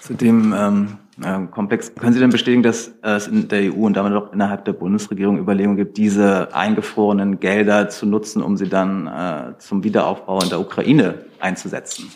Zu 0.00 0.14
dem 0.14 0.52
ähm, 0.52 0.98
äh, 1.22 1.46
Komplex. 1.50 1.94
Können 1.94 2.12
Sie 2.12 2.20
denn 2.20 2.30
bestätigen, 2.30 2.62
dass 2.62 2.90
es 3.02 3.26
in 3.28 3.48
der 3.48 3.72
EU 3.72 3.86
und 3.86 3.94
damit 3.94 4.12
auch 4.12 4.32
innerhalb 4.32 4.64
der 4.64 4.72
Bundesregierung 4.72 5.38
Überlegungen 5.38 5.76
gibt, 5.76 5.96
diese 5.96 6.54
eingefrorenen 6.54 7.40
Gelder 7.40 7.88
zu 7.88 8.06
nutzen, 8.06 8.42
um 8.42 8.56
sie 8.56 8.68
dann 8.68 9.06
äh, 9.06 9.58
zum 9.58 9.84
Wiederaufbau 9.84 10.40
in 10.42 10.48
der 10.48 10.60
Ukraine 10.60 11.24
einzusetzen? 11.40 12.10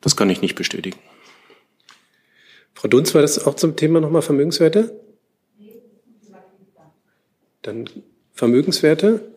Das 0.00 0.16
kann 0.16 0.30
ich 0.30 0.42
nicht 0.42 0.54
bestätigen. 0.54 0.98
Frau 2.74 2.88
Dunz, 2.88 3.14
war 3.14 3.22
das 3.22 3.44
auch 3.44 3.56
zum 3.56 3.76
Thema 3.76 4.00
nochmal 4.00 4.22
Vermögenswerte? 4.22 5.00
Dann 7.62 7.88
Vermögenswerte. 8.32 9.32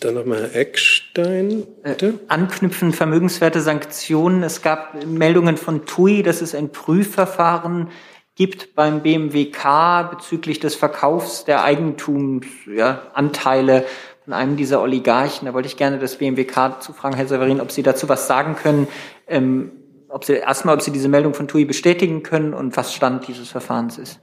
Dann 0.00 0.14
nochmal 0.14 0.50
Herr 0.50 0.56
Eckstein. 0.56 1.62
Bitte. 1.82 2.08
Äh, 2.08 2.12
anknüpfen 2.28 2.92
Vermögenswerte 2.92 3.60
Sanktionen. 3.60 4.42
Es 4.42 4.62
gab 4.62 5.06
Meldungen 5.06 5.56
von 5.56 5.86
TUI, 5.86 6.22
dass 6.22 6.42
es 6.42 6.54
ein 6.54 6.70
Prüfverfahren 6.70 7.88
gibt 8.34 8.74
beim 8.74 9.02
BMWK 9.02 10.10
bezüglich 10.10 10.58
des 10.58 10.74
Verkaufs 10.74 11.44
der 11.44 11.64
Eigentumsanteile 11.64 13.76
ja, 13.76 13.84
von 14.24 14.32
einem 14.32 14.56
dieser 14.56 14.80
Oligarchen. 14.80 15.46
Da 15.46 15.54
wollte 15.54 15.68
ich 15.68 15.76
gerne 15.76 15.98
das 15.98 16.16
BMWK 16.16 16.80
zu 16.80 16.92
fragen, 16.92 17.16
Herr 17.16 17.26
Severin, 17.26 17.60
ob 17.60 17.72
Sie 17.72 17.82
dazu 17.82 18.08
was 18.08 18.26
sagen 18.26 18.56
können. 18.56 18.86
Ähm, 19.26 19.72
ob 20.08 20.24
Sie 20.24 20.34
erstmal, 20.34 20.74
ob 20.74 20.82
Sie 20.82 20.92
diese 20.92 21.08
Meldung 21.08 21.34
von 21.34 21.48
TUI 21.48 21.64
bestätigen 21.64 22.22
können 22.22 22.54
und 22.54 22.76
was 22.76 22.94
Stand 22.94 23.26
dieses 23.28 23.48
Verfahrens 23.48 23.98
ist. 23.98 24.20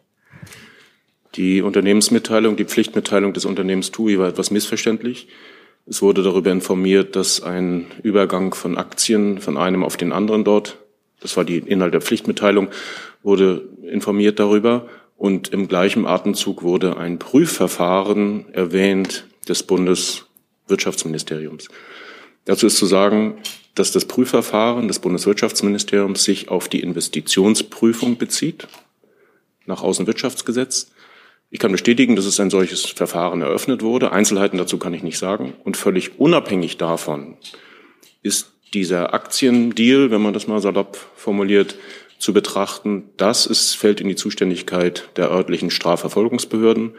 Die 1.35 1.61
Unternehmensmitteilung, 1.61 2.55
die 2.55 2.65
Pflichtmitteilung 2.65 3.33
des 3.33 3.45
Unternehmens 3.45 3.91
TUI 3.91 4.19
war 4.19 4.27
etwas 4.27 4.51
missverständlich. 4.51 5.27
Es 5.85 6.01
wurde 6.01 6.21
darüber 6.21 6.51
informiert, 6.51 7.15
dass 7.15 7.41
ein 7.41 7.87
Übergang 8.03 8.53
von 8.53 8.77
Aktien 8.77 9.39
von 9.39 9.57
einem 9.57 9.83
auf 9.83 9.97
den 9.97 10.11
anderen 10.11 10.43
dort, 10.43 10.77
das 11.19 11.35
war 11.35 11.43
die 11.43 11.57
Inhalt 11.57 11.93
der 11.93 12.01
Pflichtmitteilung, 12.01 12.69
wurde 13.23 13.67
informiert 13.81 14.39
darüber. 14.39 14.87
Und 15.17 15.49
im 15.49 15.67
gleichen 15.67 16.05
Atemzug 16.05 16.63
wurde 16.63 16.97
ein 16.97 17.19
Prüfverfahren 17.19 18.53
erwähnt 18.53 19.25
des 19.49 19.63
Bundeswirtschaftsministeriums. 19.63 21.67
Dazu 22.45 22.67
ist 22.67 22.77
zu 22.77 22.85
sagen, 22.85 23.39
dass 23.75 23.91
das 23.91 24.05
Prüfverfahren 24.05 24.87
des 24.87 24.99
Bundeswirtschaftsministeriums 24.99 26.23
sich 26.23 26.47
auf 26.49 26.69
die 26.69 26.81
Investitionsprüfung 26.81 28.17
bezieht 28.17 28.69
nach 29.65 29.83
Außenwirtschaftsgesetz 29.83 30.91
ich 31.51 31.59
kann 31.59 31.71
bestätigen, 31.71 32.15
dass 32.15 32.25
es 32.25 32.39
ein 32.39 32.51
solches 32.51 32.85
Verfahren 32.85 33.41
eröffnet 33.41 33.81
wurde. 33.81 34.11
Einzelheiten 34.11 34.57
dazu 34.57 34.77
kann 34.77 34.93
ich 34.93 35.01
nicht 35.01 35.17
sagen. 35.17 35.53
Und 35.63 35.77
völlig 35.77 36.19
unabhängig 36.19 36.77
davon 36.77 37.37
ist 38.21 38.51
dieser 38.73 39.15
Aktiendeal, 39.15 40.11
wenn 40.11 40.21
man 40.21 40.33
das 40.33 40.47
mal 40.47 40.61
salopp 40.61 40.97
formuliert, 41.15 41.75
zu 42.19 42.33
betrachten. 42.33 43.09
Das 43.17 43.47
ist, 43.47 43.75
fällt 43.75 43.99
in 43.99 44.09
die 44.09 44.15
Zuständigkeit 44.15 45.09
der 45.15 45.31
örtlichen 45.31 45.71
Strafverfolgungsbehörden. 45.71 46.91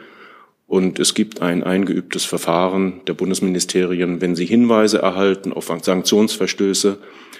Und 0.71 0.99
es 0.99 1.15
gibt 1.15 1.41
ein 1.41 1.65
eingeübtes 1.65 2.23
Verfahren 2.23 3.01
der 3.05 3.13
Bundesministerien, 3.13 4.21
wenn 4.21 4.37
sie 4.37 4.45
Hinweise 4.45 4.99
erhalten 4.99 5.51
auf 5.51 5.65
Sanktionsverstöße, 5.65 6.97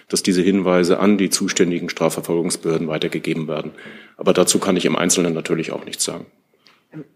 dass 0.09 0.21
diese 0.21 0.41
Hinweise 0.41 0.99
an 0.99 1.17
die 1.17 1.29
zuständigen 1.29 1.87
Strafverfolgungsbehörden 1.87 2.89
weitergegeben 2.89 3.47
werden. 3.47 3.71
Aber 4.17 4.33
dazu 4.33 4.59
kann 4.59 4.75
ich 4.75 4.83
im 4.83 4.97
Einzelnen 4.97 5.33
natürlich 5.33 5.71
auch 5.71 5.85
nichts 5.85 6.03
sagen. 6.03 6.25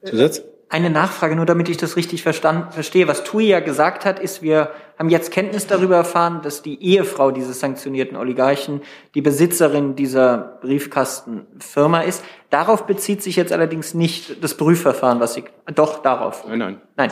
Zusatz? 0.06 0.42
Eine 0.70 0.90
Nachfrage, 0.90 1.36
nur 1.36 1.46
damit 1.46 1.68
ich 1.68 1.76
das 1.76 1.98
richtig 1.98 2.24
verstand, 2.24 2.74
verstehe. 2.74 3.10
Was 3.10 3.26
TUI 3.26 3.48
ja 3.48 3.60
gesagt 3.60 4.06
hat, 4.06 4.18
ist, 4.18 4.42
wir 4.42 4.72
haben 4.98 5.10
jetzt 5.10 5.32
Kenntnis 5.32 5.68
darüber 5.68 5.96
erfahren, 5.96 6.42
dass 6.42 6.62
die 6.62 6.82
Ehefrau 6.82 7.32
dieses 7.32 7.60
sanktionierten 7.60 8.16
Oligarchen 8.16 8.82
die 9.14 9.22
Besitzerin 9.22 9.96
dieser 9.96 10.60
Briefkastenfirma 10.62 12.02
ist. 12.02 12.24
Darauf 12.50 12.86
bezieht 12.86 13.22
sich 13.22 13.36
jetzt 13.36 13.52
allerdings 13.52 13.94
nicht 13.94 14.44
das 14.44 14.56
Prüfverfahren, 14.56 15.20
was 15.20 15.34
Sie, 15.34 15.44
doch 15.74 16.02
darauf. 16.02 16.48
Nein, 16.48 16.60
nein. 16.60 16.82
Nein. 16.96 17.12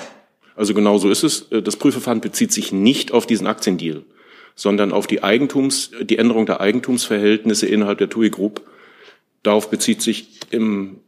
Also 0.55 0.73
genau 0.73 0.97
so 0.97 1.09
ist 1.09 1.23
es. 1.23 1.49
Das 1.49 1.75
Prüfverfahren 1.75 2.21
bezieht 2.21 2.51
sich 2.51 2.71
nicht 2.71 3.11
auf 3.11 3.25
diesen 3.25 3.47
Aktiendeal, 3.47 4.03
sondern 4.55 4.91
auf 4.91 5.07
die 5.07 5.23
Eigentums, 5.23 5.91
die 6.01 6.17
Änderung 6.17 6.45
der 6.45 6.61
Eigentumsverhältnisse 6.61 7.65
innerhalb 7.65 7.97
der 7.97 8.09
TUI 8.09 8.29
Group. 8.29 8.61
Darauf 9.41 9.69
bezieht 9.69 10.01
sich 10.01 10.39
im 10.51 11.01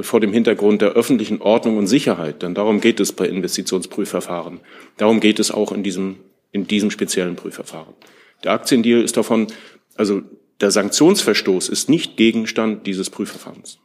vor 0.00 0.20
dem 0.20 0.32
Hintergrund 0.32 0.82
der 0.82 0.90
öffentlichen 0.90 1.40
Ordnung 1.40 1.76
und 1.76 1.86
Sicherheit. 1.86 2.42
Denn 2.42 2.54
darum 2.54 2.80
geht 2.80 3.00
es 3.00 3.12
bei 3.12 3.26
Investitionsprüfverfahren. 3.26 4.60
Darum 4.96 5.20
geht 5.20 5.38
es 5.38 5.50
auch 5.50 5.72
in 5.72 5.82
diesem, 5.82 6.16
in 6.52 6.66
diesem 6.66 6.90
speziellen 6.90 7.36
Prüfverfahren. 7.36 7.94
Der 8.44 8.52
Aktiendeal 8.52 9.02
ist 9.02 9.16
davon, 9.16 9.48
also 9.96 10.22
der 10.60 10.70
Sanktionsverstoß 10.70 11.68
ist 11.68 11.88
nicht 11.88 12.16
Gegenstand 12.16 12.86
dieses 12.86 13.10
Prüfverfahrens. 13.10 13.78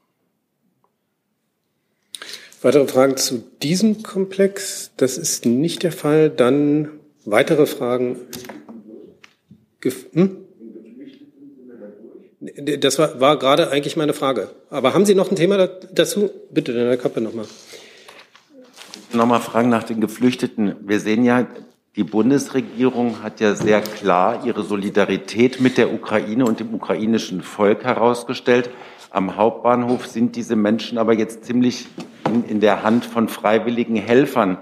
Weitere 2.62 2.88
Fragen 2.88 3.18
zu 3.18 3.44
diesem 3.62 4.04
Komplex? 4.04 4.92
Das 4.96 5.18
ist 5.18 5.46
nicht 5.46 5.84
der 5.84 5.92
Fall. 5.92 6.30
Dann 6.30 6.90
weitere 7.26 7.66
Fragen. 7.66 8.18
Hm? 10.14 10.43
Das 12.82 13.00
war, 13.00 13.20
war 13.22 13.38
gerade 13.38 13.72
eigentlich 13.72 13.96
meine 13.96 14.14
Frage. 14.14 14.50
Aber 14.70 14.94
haben 14.94 15.06
Sie 15.06 15.16
noch 15.16 15.32
ein 15.32 15.38
Thema 15.38 15.68
dazu? 15.94 16.30
Bitte, 16.52 16.74
Herr 16.74 16.98
Kappe 16.98 17.22
nochmal. 17.22 17.46
Nochmal 19.14 19.40
fragen 19.40 19.70
nach 19.70 19.84
den 19.84 20.02
Geflüchteten. 20.02 20.76
Wir 20.82 21.00
sehen 21.00 21.24
ja, 21.24 21.48
die 21.96 22.04
Bundesregierung 22.04 23.22
hat 23.22 23.40
ja 23.40 23.54
sehr 23.54 23.80
klar 23.80 24.46
ihre 24.46 24.64
Solidarität 24.64 25.62
mit 25.62 25.78
der 25.78 25.94
Ukraine 25.94 26.46
und 26.46 26.60
dem 26.60 26.74
ukrainischen 26.74 27.44
Volk 27.44 27.84
herausgestellt. 27.84 28.72
Am 29.12 29.38
Hauptbahnhof 29.38 30.08
sind 30.08 30.36
diese 30.36 30.56
Menschen 30.56 30.98
aber 30.98 31.14
jetzt 31.14 31.46
ziemlich 31.46 31.88
in, 32.28 32.44
in 32.46 32.60
der 32.60 32.84
Hand 32.84 33.06
von 33.06 33.30
freiwilligen 33.30 33.96
Helfern, 33.96 34.58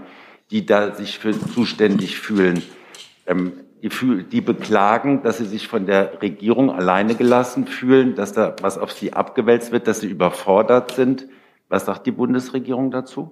die 0.52 0.66
da 0.66 0.94
sich 0.94 1.18
für 1.18 1.32
zuständig 1.32 2.20
fühlen. 2.20 2.62
Ähm, 3.26 3.54
die, 3.82 4.42
beklagen, 4.42 5.24
dass 5.24 5.38
sie 5.38 5.46
sich 5.46 5.68
von 5.68 5.86
der 5.86 6.22
Regierung 6.22 6.72
alleine 6.72 7.16
gelassen 7.16 7.66
fühlen, 7.66 8.16
dass 8.16 8.34
da 8.34 8.56
was 8.62 8.78
auf 8.78 8.92
sie 8.92 9.14
abgewälzt 9.14 9.72
wird, 9.72 9.88
dass 9.88 10.02
sie 10.02 10.08
überfordert 10.08 10.92
sind. 10.92 11.26
Was 11.70 11.86
sagt 11.86 12.06
die 12.06 12.12
Bundesregierung 12.12 12.92
dazu? 12.92 13.32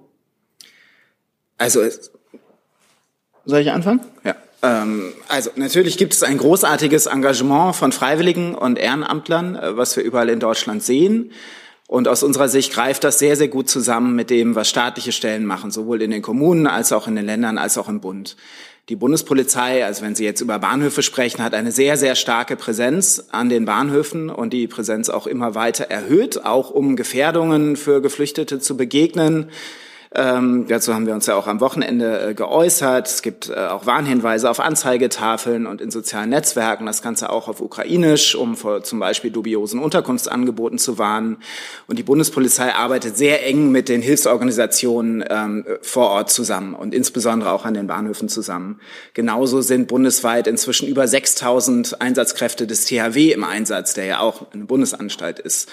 Also, 1.58 1.82
soll 3.44 3.60
ich 3.60 3.70
anfangen? 3.70 4.00
Ja. 4.24 4.34
Ähm, 4.62 5.12
also 5.28 5.50
natürlich 5.56 5.96
gibt 5.96 6.12
es 6.12 6.22
ein 6.22 6.38
großartiges 6.38 7.06
Engagement 7.06 7.76
von 7.76 7.92
Freiwilligen 7.92 8.54
und 8.54 8.78
Ehrenamtlern, 8.78 9.56
äh, 9.56 9.76
was 9.76 9.96
wir 9.96 10.02
überall 10.02 10.28
in 10.28 10.40
Deutschland 10.40 10.82
sehen. 10.82 11.32
Und 11.86 12.06
aus 12.06 12.22
unserer 12.22 12.48
Sicht 12.48 12.72
greift 12.72 13.02
das 13.02 13.18
sehr, 13.18 13.36
sehr 13.36 13.48
gut 13.48 13.68
zusammen 13.68 14.14
mit 14.14 14.30
dem, 14.30 14.54
was 14.54 14.68
staatliche 14.68 15.10
Stellen 15.10 15.44
machen, 15.44 15.72
sowohl 15.72 16.02
in 16.02 16.12
den 16.12 16.22
Kommunen 16.22 16.68
als 16.68 16.92
auch 16.92 17.08
in 17.08 17.16
den 17.16 17.26
Ländern 17.26 17.58
als 17.58 17.78
auch 17.78 17.88
im 17.88 18.00
Bund. 18.00 18.36
Die 18.90 18.96
Bundespolizei, 18.96 19.84
also 19.84 20.02
wenn 20.02 20.16
Sie 20.16 20.24
jetzt 20.24 20.40
über 20.40 20.58
Bahnhöfe 20.58 21.04
sprechen, 21.04 21.44
hat 21.44 21.54
eine 21.54 21.70
sehr, 21.70 21.96
sehr 21.96 22.16
starke 22.16 22.56
Präsenz 22.56 23.26
an 23.30 23.48
den 23.48 23.64
Bahnhöfen 23.64 24.30
und 24.30 24.52
die 24.52 24.66
Präsenz 24.66 25.08
auch 25.08 25.28
immer 25.28 25.54
weiter 25.54 25.84
erhöht, 25.84 26.44
auch 26.44 26.70
um 26.70 26.96
Gefährdungen 26.96 27.76
für 27.76 28.02
Geflüchtete 28.02 28.58
zu 28.58 28.76
begegnen. 28.76 29.50
Ähm, 30.12 30.66
dazu 30.66 30.92
haben 30.92 31.06
wir 31.06 31.14
uns 31.14 31.26
ja 31.26 31.36
auch 31.36 31.46
am 31.46 31.60
Wochenende 31.60 32.30
äh, 32.30 32.34
geäußert. 32.34 33.06
Es 33.06 33.22
gibt 33.22 33.48
äh, 33.48 33.54
auch 33.54 33.86
Warnhinweise 33.86 34.50
auf 34.50 34.58
Anzeigetafeln 34.58 35.66
und 35.66 35.80
in 35.80 35.92
sozialen 35.92 36.30
Netzwerken. 36.30 36.84
Das 36.86 37.00
Ganze 37.00 37.30
auch 37.30 37.46
auf 37.46 37.60
Ukrainisch, 37.60 38.34
um 38.34 38.56
vor 38.56 38.82
zum 38.82 38.98
Beispiel 38.98 39.30
dubiosen 39.30 39.78
Unterkunftsangeboten 39.78 40.78
zu 40.78 40.98
warnen. 40.98 41.36
Und 41.86 42.00
die 42.00 42.02
Bundespolizei 42.02 42.74
arbeitet 42.74 43.16
sehr 43.16 43.46
eng 43.46 43.70
mit 43.70 43.88
den 43.88 44.02
Hilfsorganisationen 44.02 45.24
ähm, 45.30 45.64
vor 45.80 46.10
Ort 46.10 46.30
zusammen 46.30 46.74
und 46.74 46.92
insbesondere 46.92 47.52
auch 47.52 47.64
an 47.64 47.74
den 47.74 47.86
Bahnhöfen 47.86 48.28
zusammen. 48.28 48.80
Genauso 49.14 49.60
sind 49.60 49.86
bundesweit 49.86 50.48
inzwischen 50.48 50.88
über 50.88 51.06
6000 51.06 52.00
Einsatzkräfte 52.00 52.66
des 52.66 52.84
THW 52.84 53.30
im 53.30 53.44
Einsatz, 53.44 53.94
der 53.94 54.06
ja 54.06 54.18
auch 54.18 54.52
eine 54.52 54.64
Bundesanstalt 54.64 55.38
ist. 55.38 55.68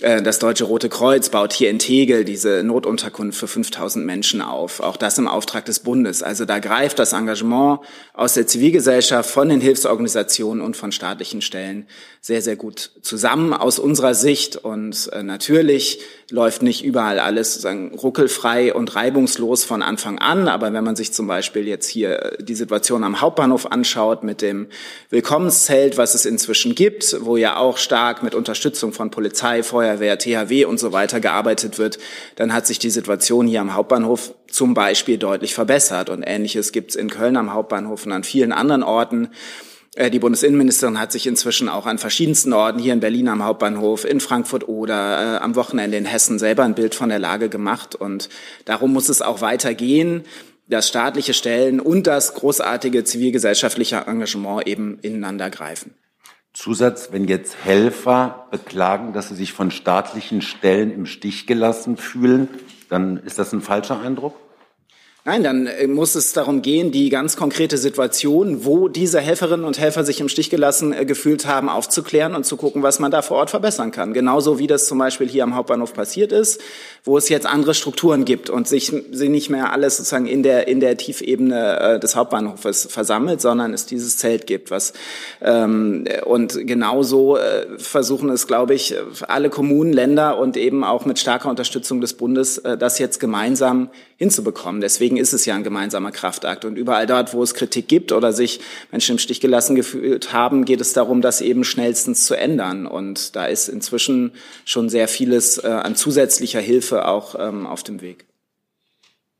Äh, 0.00 0.22
das 0.22 0.38
Deutsche 0.38 0.64
Rote 0.64 0.88
Kreuz 0.88 1.28
baut 1.28 1.52
hier 1.52 1.70
in 1.70 1.78
Tegel 1.78 2.24
diese 2.24 2.62
Notunterkunft 2.62 3.38
für 3.38 3.46
5000 3.46 4.04
Menschen 4.04 4.42
auf. 4.42 4.80
Auch 4.80 4.96
das 4.96 5.18
im 5.18 5.28
Auftrag 5.28 5.64
des 5.66 5.80
Bundes. 5.80 6.22
Also 6.22 6.44
da 6.44 6.58
greift 6.58 6.98
das 6.98 7.12
Engagement 7.12 7.80
aus 8.14 8.34
der 8.34 8.46
Zivilgesellschaft, 8.46 9.30
von 9.30 9.48
den 9.48 9.60
Hilfsorganisationen 9.60 10.62
und 10.62 10.76
von 10.76 10.92
staatlichen 10.92 11.42
Stellen 11.42 11.86
sehr, 12.20 12.42
sehr 12.42 12.56
gut 12.56 12.90
zusammen 13.02 13.52
aus 13.52 13.78
unserer 13.78 14.14
Sicht. 14.14 14.56
Und 14.56 15.10
äh, 15.12 15.22
natürlich 15.22 16.00
läuft 16.30 16.62
nicht 16.62 16.84
überall 16.84 17.18
alles 17.18 17.54
sozusagen 17.54 17.94
ruckelfrei 17.94 18.72
und 18.74 18.94
reibungslos 18.94 19.64
von 19.64 19.82
Anfang 19.82 20.18
an. 20.18 20.48
Aber 20.48 20.72
wenn 20.72 20.84
man 20.84 20.96
sich 20.96 21.12
zum 21.12 21.26
Beispiel 21.26 21.66
jetzt 21.66 21.88
hier 21.88 22.22
äh, 22.22 22.42
die 22.42 22.54
Situation 22.54 23.04
am 23.04 23.20
Hauptbahnhof 23.20 23.70
anschaut 23.70 24.22
mit 24.22 24.42
dem 24.42 24.68
Willkommenszelt, 25.10 25.98
was 25.98 26.14
es 26.14 26.24
inzwischen 26.24 26.74
gibt, 26.74 27.16
wo 27.20 27.36
ja 27.36 27.56
auch 27.56 27.78
stark 27.78 28.22
mit 28.22 28.34
Unterstützung 28.34 28.92
von 28.92 29.10
Polizei, 29.10 29.62
Feuerwehr, 29.90 30.18
THW 30.18 30.64
und 30.64 30.78
so 30.78 30.92
weiter 30.92 31.20
gearbeitet 31.20 31.78
wird, 31.78 31.98
dann 32.36 32.52
hat 32.52 32.66
sich 32.66 32.78
die 32.78 32.90
Situation 32.90 33.46
hier 33.46 33.60
am 33.60 33.74
Hauptbahnhof 33.74 34.34
zum 34.48 34.74
Beispiel 34.74 35.18
deutlich 35.18 35.54
verbessert. 35.54 36.10
Und 36.10 36.22
Ähnliches 36.22 36.72
gibt 36.72 36.90
es 36.90 36.96
in 36.96 37.10
Köln 37.10 37.36
am 37.36 37.52
Hauptbahnhof 37.52 38.06
und 38.06 38.12
an 38.12 38.24
vielen 38.24 38.52
anderen 38.52 38.82
Orten. 38.82 39.30
Äh, 39.96 40.10
die 40.10 40.18
Bundesinnenministerin 40.18 41.00
hat 41.00 41.12
sich 41.12 41.26
inzwischen 41.26 41.68
auch 41.68 41.86
an 41.86 41.98
verschiedensten 41.98 42.52
Orten 42.52 42.78
hier 42.78 42.92
in 42.92 43.00
Berlin 43.00 43.28
am 43.28 43.44
Hauptbahnhof, 43.44 44.04
in 44.04 44.20
Frankfurt 44.20 44.68
oder 44.68 44.94
äh, 44.94 45.38
am 45.38 45.56
Wochenende 45.56 45.96
in 45.96 46.04
Hessen 46.04 46.38
selber 46.38 46.64
ein 46.64 46.74
Bild 46.74 46.94
von 46.94 47.08
der 47.08 47.18
Lage 47.18 47.48
gemacht. 47.48 47.94
Und 47.94 48.28
darum 48.64 48.92
muss 48.92 49.08
es 49.08 49.22
auch 49.22 49.40
weitergehen, 49.40 50.24
dass 50.68 50.86
staatliche 50.86 51.34
Stellen 51.34 51.80
und 51.80 52.06
das 52.06 52.34
großartige 52.34 53.02
zivilgesellschaftliche 53.02 54.04
Engagement 54.06 54.68
eben 54.68 55.00
ineinander 55.00 55.50
greifen. 55.50 55.94
Zusatz, 56.60 57.08
wenn 57.10 57.26
jetzt 57.26 57.64
Helfer 57.64 58.46
beklagen, 58.50 59.14
dass 59.14 59.28
sie 59.28 59.34
sich 59.34 59.54
von 59.54 59.70
staatlichen 59.70 60.42
Stellen 60.42 60.92
im 60.92 61.06
Stich 61.06 61.46
gelassen 61.46 61.96
fühlen, 61.96 62.48
dann 62.90 63.16
ist 63.16 63.38
das 63.38 63.54
ein 63.54 63.62
falscher 63.62 63.98
Eindruck? 63.98 64.34
Nein, 65.30 65.44
dann 65.44 65.66
äh, 65.68 65.86
muss 65.86 66.16
es 66.16 66.32
darum 66.32 66.60
gehen, 66.60 66.90
die 66.90 67.08
ganz 67.08 67.36
konkrete 67.36 67.78
Situation, 67.78 68.64
wo 68.64 68.88
diese 68.88 69.20
Helferinnen 69.20 69.64
und 69.64 69.78
Helfer 69.78 70.02
sich 70.02 70.20
im 70.20 70.28
Stich 70.28 70.50
gelassen 70.50 70.92
äh, 70.92 71.04
gefühlt 71.04 71.46
haben, 71.46 71.68
aufzuklären 71.68 72.34
und 72.34 72.44
zu 72.44 72.56
gucken, 72.56 72.82
was 72.82 72.98
man 72.98 73.12
da 73.12 73.22
vor 73.22 73.36
Ort 73.36 73.50
verbessern 73.50 73.92
kann. 73.92 74.12
Genauso 74.12 74.58
wie 74.58 74.66
das 74.66 74.88
zum 74.88 74.98
Beispiel 74.98 75.28
hier 75.28 75.44
am 75.44 75.54
Hauptbahnhof 75.54 75.94
passiert 75.94 76.32
ist, 76.32 76.60
wo 77.04 77.16
es 77.16 77.28
jetzt 77.28 77.46
andere 77.46 77.74
Strukturen 77.74 78.24
gibt 78.24 78.50
und 78.50 78.66
sich 78.66 78.92
sie 79.12 79.28
nicht 79.28 79.50
mehr 79.50 79.72
alles 79.72 79.98
sozusagen 79.98 80.26
in 80.26 80.42
der 80.42 80.66
in 80.66 80.80
der 80.80 80.96
Tiefebene 80.96 81.78
äh, 81.78 82.00
des 82.00 82.16
Hauptbahnhofes 82.16 82.88
versammelt, 82.90 83.40
sondern 83.40 83.72
es 83.72 83.86
dieses 83.86 84.16
Zelt 84.16 84.48
gibt, 84.48 84.72
was 84.72 84.94
ähm, 85.42 86.06
und 86.24 86.66
genauso 86.66 87.38
versuchen 87.78 88.30
es, 88.30 88.48
glaube 88.48 88.74
ich, 88.74 88.96
alle 89.28 89.48
Kommunen, 89.48 89.92
Länder 89.92 90.38
und 90.38 90.56
eben 90.56 90.82
auch 90.82 91.04
mit 91.04 91.20
starker 91.20 91.48
Unterstützung 91.48 92.00
des 92.00 92.14
Bundes, 92.14 92.60
das 92.78 92.98
jetzt 92.98 93.20
gemeinsam 93.20 93.90
hinzubekommen. 94.20 94.82
Deswegen 94.82 95.16
ist 95.16 95.32
es 95.32 95.46
ja 95.46 95.54
ein 95.54 95.64
gemeinsamer 95.64 96.12
Kraftakt. 96.12 96.66
Und 96.66 96.76
überall 96.76 97.06
dort, 97.06 97.32
wo 97.32 97.42
es 97.42 97.54
Kritik 97.54 97.88
gibt 97.88 98.12
oder 98.12 98.34
sich 98.34 98.60
Menschen 98.92 99.12
im 99.12 99.18
Stich 99.18 99.40
gelassen 99.40 99.74
gefühlt 99.74 100.34
haben, 100.34 100.66
geht 100.66 100.82
es 100.82 100.92
darum, 100.92 101.22
das 101.22 101.40
eben 101.40 101.64
schnellstens 101.64 102.26
zu 102.26 102.34
ändern. 102.34 102.86
Und 102.86 103.34
da 103.34 103.46
ist 103.46 103.68
inzwischen 103.68 104.32
schon 104.66 104.90
sehr 104.90 105.08
vieles 105.08 105.56
äh, 105.56 105.68
an 105.68 105.96
zusätzlicher 105.96 106.60
Hilfe 106.60 107.08
auch 107.08 107.34
ähm, 107.38 107.66
auf 107.66 107.82
dem 107.82 108.02
Weg. 108.02 108.26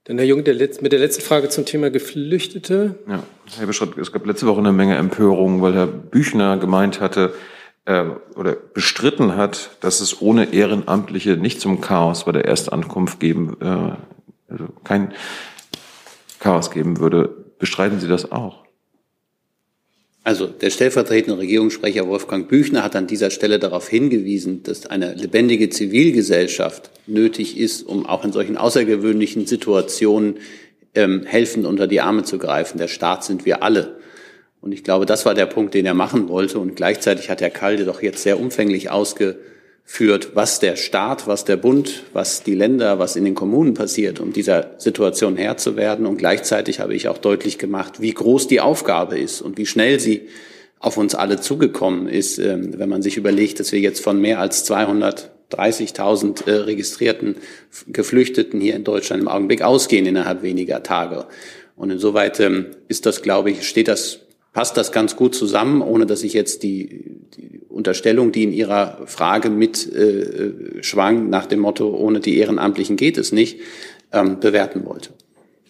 Dann 0.05 0.17
Herr 0.17 0.27
Jung 0.27 0.45
der 0.45 0.55
Letz-, 0.55 0.81
mit 0.81 0.93
der 0.93 0.99
letzten 0.99 1.23
Frage 1.23 1.51
zum 1.51 1.67
Thema 1.67 1.91
Geflüchtete. 1.91 2.99
Ja, 3.07 3.23
Herr 3.59 3.67
Beschott, 3.67 3.99
es 3.99 4.13
gab 4.13 4.25
letzte 4.25 4.47
Woche 4.47 4.61
eine 4.61 4.73
Menge 4.73 4.97
Empörung, 4.97 5.61
weil 5.61 5.75
Herr 5.75 5.87
Büchner 5.87 6.57
gemeint 6.57 7.01
hatte, 7.01 7.35
äh, 7.85 8.05
oder 8.35 8.55
bestritten 8.55 9.37
hat, 9.37 9.77
dass 9.81 10.01
es 10.01 10.23
ohne 10.23 10.55
Ehrenamtliche 10.55 11.37
nicht 11.37 11.61
zum 11.61 11.83
Chaos 11.83 12.25
bei 12.25 12.33
der 12.33 12.47
Erstankunft 12.47 13.21
geben 13.21 13.59
äh, 13.61 13.93
also 14.51 14.69
kein 14.85 15.15
Chaos 16.39 16.71
geben 16.71 16.99
würde. 16.99 17.35
Bestreiten 17.59 18.01
Sie 18.01 18.09
das 18.09 18.33
auch? 18.33 18.65
Also 20.23 20.47
der 20.47 20.71
stellvertretende 20.71 21.39
Regierungssprecher 21.39 22.07
Wolfgang 22.07 22.49
Büchner 22.49 22.85
hat 22.85 22.95
an 22.95 23.07
dieser 23.07 23.31
Stelle 23.31 23.59
darauf 23.59 23.89
hingewiesen, 23.89 24.63
dass 24.63 24.87
eine 24.87 25.15
lebendige 25.15 25.71
Zivilgesellschaft 25.71 26.91
nötig 27.07 27.59
ist, 27.59 27.83
um 27.83 28.05
auch 28.07 28.25
in 28.25 28.33
solchen 28.33 28.59
außergewöhnlichen 28.59 29.47
Situationen 29.47 30.37
ähm, 30.95 31.23
helfend 31.25 31.65
unter 31.67 31.87
die 31.87 32.03
Arme 32.03 32.25
zu 32.25 32.37
greifen. 32.37 32.77
Der 32.77 32.89
Staat 32.89 33.25
sind 33.25 33.47
wir 33.47 33.63
alle. 33.63 33.99
Und 34.61 34.73
ich 34.73 34.85
glaube, 34.85 35.07
das 35.07 35.25
war 35.25 35.35
der 35.35 35.47
Punkt, 35.47 35.73
den 35.73 35.87
er 35.87 35.95
machen 35.95 36.29
wollte. 36.29 36.59
Und 36.59 36.77
gleichzeitig 36.77 37.31
hat 37.31 37.41
Herr 37.41 37.51
Kalde 37.51 37.87
doch 37.87 38.03
jetzt 38.03 38.23
sehr 38.23 38.39
umfänglich 38.39 38.91
ausge 38.91 39.39
führt, 39.93 40.37
was 40.37 40.61
der 40.61 40.77
Staat, 40.77 41.27
was 41.27 41.45
der 41.45 41.57
Bund, 41.57 42.05
was 42.13 42.45
die 42.45 42.55
Länder, 42.55 43.01
was 43.01 43.17
in 43.17 43.25
den 43.25 43.35
Kommunen 43.35 43.75
passiert, 43.75 44.21
um 44.21 44.33
dieser 44.33 44.71
Situation 44.79 45.37
Herr 45.37 45.57
zu 45.57 45.75
werden. 45.75 46.07
Und 46.07 46.17
gleichzeitig 46.17 46.79
habe 46.79 46.95
ich 46.95 47.09
auch 47.09 47.19
deutlich 47.19 47.59
gemacht, 47.59 48.01
wie 48.01 48.15
groß 48.15 48.47
die 48.47 48.61
Aufgabe 48.61 49.19
ist 49.19 49.43
und 49.43 49.59
wie 49.59 49.67
schnell 49.67 49.99
sie 49.99 50.29
auf 50.79 50.97
uns 50.97 51.17
alle 51.17 51.41
zugekommen 51.41 52.07
ist, 52.07 52.39
ähm, 52.39 52.79
wenn 52.79 52.89
man 52.89 53.03
sich 53.03 53.17
überlegt, 53.17 53.59
dass 53.59 53.73
wir 53.73 53.81
jetzt 53.81 54.01
von 54.01 54.21
mehr 54.21 54.39
als 54.39 54.65
230.000 54.71 56.47
äh, 56.47 56.53
registrierten 56.53 57.35
Geflüchteten 57.89 58.61
hier 58.61 58.77
in 58.77 58.85
Deutschland 58.85 59.21
im 59.21 59.29
Augenblick 59.29 59.63
ausgehen 59.63 60.07
innerhalb 60.07 60.45
weniger 60.45 60.85
Tage. 60.85 61.27
Und 61.75 61.91
insoweit 61.91 62.39
ähm, 62.39 62.67
ist 62.87 63.07
das, 63.07 63.23
glaube 63.23 63.51
ich, 63.51 63.69
steht 63.69 63.89
das 63.89 64.21
passt 64.53 64.77
das 64.77 64.93
ganz 64.93 65.17
gut 65.17 65.35
zusammen, 65.35 65.83
ohne 65.83 66.07
dass 66.07 66.23
ich 66.23 66.33
jetzt 66.33 66.63
die, 66.63 67.21
die 67.37 67.61
Unterstellung, 67.69 68.33
die 68.33 68.45
in 68.45 68.53
Ihrer 68.53 69.07
Frage 69.07 69.49
mit 69.49 69.91
äh, 69.93 70.83
schwang, 70.83 71.31
nach 71.31 71.47
dem 71.47 71.61
Motto, 71.61 71.89
ohne 71.91 72.21
die 72.21 72.39
Ehrenamtlichen 72.39 72.97
geht 72.97 73.17
es 73.17 73.33
nicht, 73.33 73.61
ähm, 74.13 74.41
bewerten 74.41 74.85
wollte. 74.85 75.11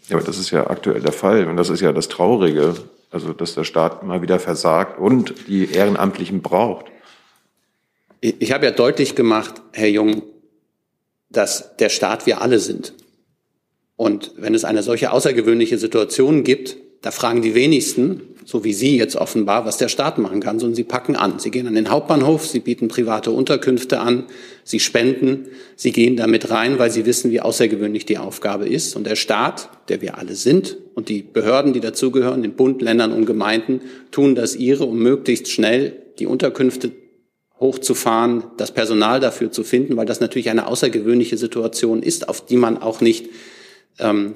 Ja, 0.09 0.17
aber 0.17 0.27
das 0.27 0.39
ist 0.39 0.51
ja 0.51 0.69
aktuell 0.69 1.01
der 1.01 1.13
Fall 1.13 1.47
und 1.47 1.57
das 1.57 1.69
ist 1.69 1.81
ja 1.81 1.93
das 1.93 2.09
Traurige, 2.09 2.75
also 3.11 3.33
dass 3.33 3.55
der 3.55 3.65
Staat 3.65 4.03
immer 4.03 4.23
wieder 4.23 4.39
versagt 4.39 4.99
und 4.99 5.35
die 5.47 5.71
Ehrenamtlichen 5.73 6.43
braucht. 6.43 6.87
Ich, 8.21 8.37
ich 8.41 8.53
habe 8.53 8.65
ja 8.65 8.73
deutlich 8.73 9.15
gemacht, 9.15 9.63
Herr 9.73 9.89
Jung, 9.89 10.23
dass 11.29 11.77
der 11.77 11.91
Staat 11.91 12.27
wir 12.27 12.41
alle 12.41 12.59
sind. 12.59 12.95
Und 13.97 14.33
wenn 14.37 14.55
es 14.55 14.65
eine 14.65 14.83
solche 14.83 15.13
außergewöhnliche 15.13 15.79
Situation 15.79 16.43
gibt, 16.43 16.77
da 17.03 17.11
fragen 17.11 17.43
die 17.43 17.55
wenigsten, 17.55 18.23
so 18.51 18.65
wie 18.65 18.73
Sie 18.73 18.97
jetzt 18.97 19.15
offenbar, 19.15 19.65
was 19.65 19.77
der 19.77 19.87
Staat 19.87 20.19
machen 20.19 20.41
kann, 20.41 20.59
sondern 20.59 20.75
sie 20.75 20.83
packen 20.83 21.15
an. 21.15 21.39
Sie 21.39 21.53
gehen 21.53 21.69
an 21.69 21.77
den 21.77 21.89
Hauptbahnhof, 21.89 22.45
sie 22.45 22.59
bieten 22.59 22.89
private 22.89 23.31
Unterkünfte 23.31 24.01
an, 24.01 24.25
sie 24.65 24.81
spenden, 24.81 25.47
sie 25.77 25.93
gehen 25.93 26.17
damit 26.17 26.51
rein, 26.51 26.81
weil 26.81 26.91
sie 26.91 27.07
wissen, 27.07 27.31
wie 27.31 27.41
außergewöhnlich 27.41 28.07
die 28.07 28.19
Aufgabe 28.19 28.67
ist. 28.69 28.97
Und 28.97 29.07
der 29.07 29.15
Staat, 29.15 29.69
der 29.89 30.03
wir 30.03 30.19
alle 30.19 30.35
sind, 30.35 30.79
und 30.95 31.09
die 31.09 31.23
Behörden, 31.23 31.73
die 31.75 31.79
dazugehören, 31.79 32.43
den 32.43 32.55
Bund, 32.55 32.83
Ländern 32.83 33.13
und 33.13 33.25
Gemeinden, 33.25 33.83
tun 34.11 34.35
das 34.35 34.57
ihre, 34.57 34.85
um 34.85 34.99
möglichst 34.99 35.49
schnell 35.49 36.03
die 36.19 36.27
Unterkünfte 36.27 36.91
hochzufahren, 37.61 38.43
das 38.57 38.73
Personal 38.73 39.21
dafür 39.21 39.53
zu 39.53 39.63
finden, 39.63 39.97
weil 39.97 40.07
das 40.07 40.19
natürlich 40.19 40.51
eine 40.51 40.67
außergewöhnliche 40.67 41.37
Situation 41.37 42.03
ist, 42.03 42.29
auf 42.29 42.45
die 42.45 42.57
man 42.57 42.79
auch 42.79 43.01
nicht 43.01 43.29
ähm, 44.01 44.35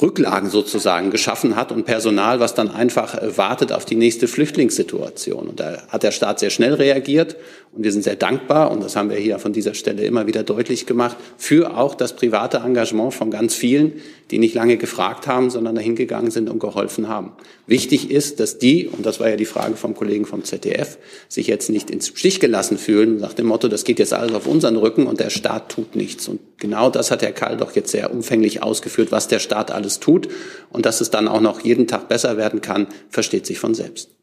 Rücklagen 0.00 0.50
sozusagen 0.50 1.10
geschaffen 1.10 1.56
hat 1.56 1.72
und 1.72 1.84
Personal, 1.84 2.40
was 2.40 2.54
dann 2.54 2.70
einfach 2.70 3.14
äh, 3.14 3.36
wartet 3.36 3.72
auf 3.72 3.84
die 3.84 3.96
nächste 3.96 4.28
Flüchtlingssituation. 4.28 5.48
Und 5.48 5.60
da 5.60 5.82
hat 5.88 6.02
der 6.02 6.10
Staat 6.10 6.40
sehr 6.40 6.50
schnell 6.50 6.74
reagiert 6.74 7.36
und 7.78 7.84
wir 7.84 7.92
sind 7.92 8.02
sehr 8.02 8.16
dankbar, 8.16 8.72
und 8.72 8.82
das 8.82 8.96
haben 8.96 9.08
wir 9.08 9.18
hier 9.18 9.38
von 9.38 9.52
dieser 9.52 9.72
Stelle 9.72 10.02
immer 10.02 10.26
wieder 10.26 10.42
deutlich 10.42 10.84
gemacht, 10.84 11.16
für 11.36 11.76
auch 11.76 11.94
das 11.94 12.16
private 12.16 12.56
Engagement 12.56 13.14
von 13.14 13.30
ganz 13.30 13.54
vielen, 13.54 13.92
die 14.32 14.40
nicht 14.40 14.52
lange 14.56 14.78
gefragt 14.78 15.28
haben, 15.28 15.48
sondern 15.48 15.76
dahin 15.76 15.94
gegangen 15.94 16.32
sind 16.32 16.50
und 16.50 16.58
geholfen 16.58 17.06
haben. 17.06 17.34
Wichtig 17.68 18.10
ist, 18.10 18.40
dass 18.40 18.58
die, 18.58 18.88
und 18.88 19.06
das 19.06 19.20
war 19.20 19.30
ja 19.30 19.36
die 19.36 19.44
Frage 19.44 19.76
vom 19.76 19.94
Kollegen 19.94 20.24
vom 20.24 20.42
ZDF, 20.42 20.98
sich 21.28 21.46
jetzt 21.46 21.70
nicht 21.70 21.88
ins 21.88 22.08
Stich 22.08 22.40
gelassen 22.40 22.78
fühlen, 22.78 23.18
nach 23.18 23.32
dem 23.32 23.46
Motto, 23.46 23.68
das 23.68 23.84
geht 23.84 24.00
jetzt 24.00 24.12
alles 24.12 24.34
auf 24.34 24.48
unseren 24.48 24.74
Rücken 24.74 25.06
und 25.06 25.20
der 25.20 25.30
Staat 25.30 25.68
tut 25.68 25.94
nichts. 25.94 26.26
Und 26.26 26.40
genau 26.58 26.90
das 26.90 27.12
hat 27.12 27.22
Herr 27.22 27.30
Karl 27.30 27.58
doch 27.58 27.76
jetzt 27.76 27.92
sehr 27.92 28.12
umfänglich 28.12 28.60
ausgeführt, 28.60 29.12
was 29.12 29.28
der 29.28 29.38
Staat 29.38 29.70
alles 29.70 30.00
tut. 30.00 30.26
Und 30.70 30.84
dass 30.84 31.00
es 31.00 31.10
dann 31.10 31.28
auch 31.28 31.40
noch 31.40 31.60
jeden 31.60 31.86
Tag 31.86 32.08
besser 32.08 32.36
werden 32.36 32.60
kann, 32.60 32.88
versteht 33.08 33.46
sich 33.46 33.60
von 33.60 33.74
selbst. 33.74 34.17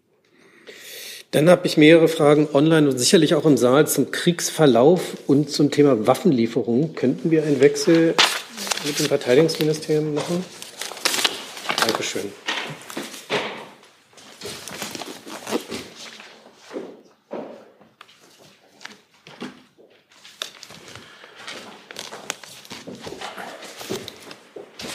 Dann 1.35 1.49
habe 1.49 1.67
ich 1.67 1.75
mehrere 1.75 2.07
Fragen 2.07 2.47
online 2.53 2.87
und 2.87 2.97
sicherlich 2.97 3.35
auch 3.35 3.43
im 3.43 3.57
Saal 3.57 3.85
zum 3.87 4.09
Kriegsverlauf 4.09 5.17
und 5.27 5.49
zum 5.49 5.69
Thema 5.69 6.07
Waffenlieferung. 6.07 6.95
Könnten 6.95 7.29
wir 7.29 7.43
einen 7.43 7.59
Wechsel 7.59 8.15
mit 8.85 8.97
dem 8.97 9.07
Verteidigungsministerium 9.07 10.13
machen? 10.13 10.45
Dankeschön. 11.85 12.31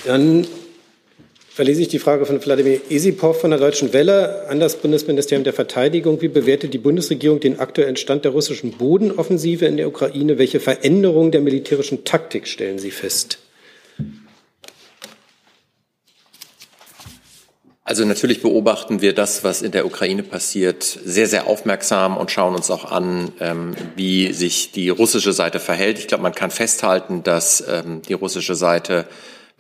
Dann 0.07 0.47
verlese 1.61 1.83
ich 1.83 1.89
die 1.89 1.99
Frage 1.99 2.25
von 2.25 2.43
Wladimir 2.43 2.81
Esipov 2.89 3.39
von 3.39 3.51
der 3.51 3.61
Deutschen 3.61 3.93
Welle 3.93 4.49
an 4.49 4.61
das 4.61 4.77
Bundesministerium 4.77 5.45
der 5.45 5.53
Verteidigung. 5.53 6.23
Wie 6.23 6.29
bewertet 6.29 6.73
die 6.73 6.79
Bundesregierung 6.79 7.39
den 7.39 7.59
aktuellen 7.59 7.97
Stand 7.97 8.25
der 8.25 8.33
russischen 8.33 8.71
Bodenoffensive 8.71 9.67
in 9.67 9.77
der 9.77 9.87
Ukraine? 9.87 10.39
Welche 10.39 10.59
Veränderungen 10.59 11.33
der 11.33 11.43
militärischen 11.43 12.07
Taktik 12.07 12.49
stellen 12.49 12.79
Sie 12.79 12.91
fest? 12.91 13.41
Also 17.85 18.07
natürlich 18.07 18.41
beobachten 18.41 19.03
wir 19.03 19.15
das, 19.15 19.45
was 19.45 19.61
in 19.61 19.73
der 19.73 19.85
Ukraine 19.85 20.23
passiert, 20.23 20.83
sehr, 20.83 21.27
sehr 21.27 21.47
aufmerksam 21.47 22.17
und 22.17 22.31
schauen 22.31 22.55
uns 22.55 22.71
auch 22.71 22.91
an, 22.91 23.33
ähm, 23.39 23.75
wie 23.97 24.33
sich 24.33 24.73
die 24.73 24.89
russische 24.89 25.35
Seite 25.35 25.61
verhält. 25.61 25.99
Ich 25.99 26.07
glaube, 26.07 26.23
man 26.23 26.35
kann 26.35 26.51
festhalten, 26.51 27.23
dass 27.23 27.63
ähm, 27.69 28.01
die 28.09 28.15
russische 28.15 28.55
Seite 28.55 29.05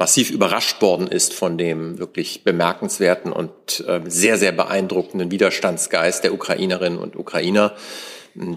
massiv 0.01 0.31
überrascht 0.31 0.81
worden 0.81 1.07
ist 1.07 1.35
von 1.35 1.59
dem 1.59 1.99
wirklich 1.99 2.43
bemerkenswerten 2.43 3.33
und 3.33 3.85
äh, 3.87 4.01
sehr, 4.07 4.39
sehr 4.39 4.51
beeindruckenden 4.51 5.31
Widerstandsgeist 5.31 6.25
der 6.25 6.33
Ukrainerinnen 6.33 6.99
und 6.99 7.17
Ukrainer. 7.17 7.75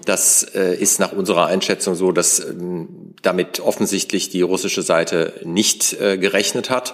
Das 0.05 0.43
äh, 0.55 0.73
ist 0.73 1.01
nach 1.01 1.11
unserer 1.11 1.47
Einschätzung 1.47 1.95
so, 1.95 2.13
dass 2.13 2.39
ähm, 2.39 3.13
damit 3.23 3.59
offensichtlich 3.59 4.29
die 4.29 4.41
russische 4.41 4.83
Seite 4.83 5.33
nicht 5.43 5.99
äh, 5.99 6.17
gerechnet 6.17 6.69
hat. 6.69 6.93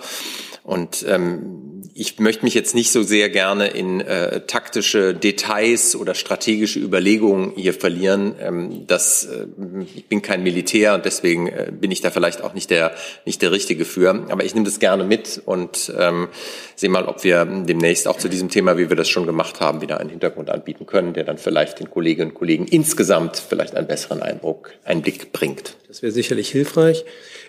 Und 0.64 1.06
ähm, 1.08 1.69
ich 2.00 2.18
möchte 2.18 2.46
mich 2.46 2.54
jetzt 2.54 2.76
nicht 2.76 2.92
so 2.92 3.04
sehr 3.04 3.30
gerne 3.30 3.68
in 3.68 4.00
äh, 4.00 4.42
taktische 4.42 5.14
Details 5.14 5.96
oder 5.96 6.16
strategische 6.16 6.80
Überlegungen 6.80 7.52
hier 7.56 7.74
verlieren. 7.74 8.36
Ähm, 8.40 8.88
das, 8.88 9.26
äh, 9.26 9.48
ich 9.96 10.06
bin 10.06 10.22
kein 10.22 10.42
Militär 10.42 10.94
und 10.94 11.04
deswegen 11.04 11.48
äh, 11.48 11.72
bin 11.72 11.92
ich 11.92 12.00
da 12.00 12.10
vielleicht 12.10 12.42
auch 12.42 12.54
nicht 12.54 12.70
der, 12.70 12.94
nicht 13.26 13.42
der 13.42 13.52
Richtige 13.52 13.84
für. 13.84 14.26
Aber 14.30 14.46
ich 14.46 14.54
nehme 14.54 14.66
das 14.66 14.80
gerne 14.80 15.04
mit 15.04 15.42
und 15.46 15.92
ähm, 15.98 16.30
sehe 16.76 16.90
mal, 16.90 17.06
ob 17.06 17.26
wir 17.26 17.44
demnächst 17.46 18.08
auch 18.08 18.18
zu 18.18 18.30
diesem 18.30 18.50
Thema, 18.50 18.78
wie 18.78 18.90
wir 18.90 18.96
das 18.96 19.10
schon 19.10 19.26
gemacht 19.26 19.60
haben, 19.60 19.82
wieder 19.82 20.00
einen 20.00 20.10
Hintergrund 20.10 20.50
anbieten 20.50 20.86
können, 20.86 21.14
der 21.14 21.26
dann 21.26 21.38
vielleicht 21.38 21.80
den 21.80 21.90
Kolleginnen 21.90 22.32
und 22.32 22.36
Kollegen 22.36 22.66
insgesamt 22.66 23.36
vielleicht 23.38 23.76
einen 23.76 23.88
besseren 23.88 24.22
Eindruck, 24.22 24.72
Einblick 24.86 25.34
bringt. 25.34 25.76
Das 25.90 26.02
wäre 26.02 26.14
sicherlich 26.14 26.50
hilfreich. 26.50 27.04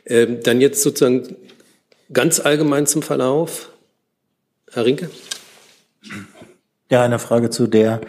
Ähm, 0.06 0.40
dann 0.42 0.60
jetzt 0.60 0.82
sozusagen 0.82 1.36
Ganz 2.12 2.40
allgemein 2.40 2.86
zum 2.86 3.02
Verlauf. 3.02 3.70
Herr 4.72 4.84
Rinke? 4.84 5.10
Ja, 6.90 7.02
eine 7.02 7.18
Frage 7.18 7.50
zu 7.50 7.66
der 7.66 8.00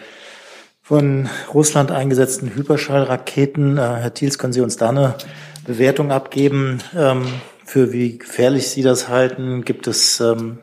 von 0.80 1.28
Russland 1.52 1.90
eingesetzten 1.90 2.54
Hyperschallraketen. 2.54 3.78
Äh, 3.78 3.80
Herr 3.80 4.14
Thiels, 4.14 4.38
können 4.38 4.52
Sie 4.52 4.60
uns 4.60 4.76
da 4.76 4.90
eine 4.90 5.16
Bewertung 5.66 6.12
abgeben, 6.12 6.78
ähm, 6.96 7.26
für 7.64 7.92
wie 7.92 8.18
gefährlich 8.18 8.68
Sie 8.68 8.82
das 8.82 9.08
halten? 9.08 9.64
Gibt 9.64 9.88
es, 9.88 10.20
ähm, 10.20 10.58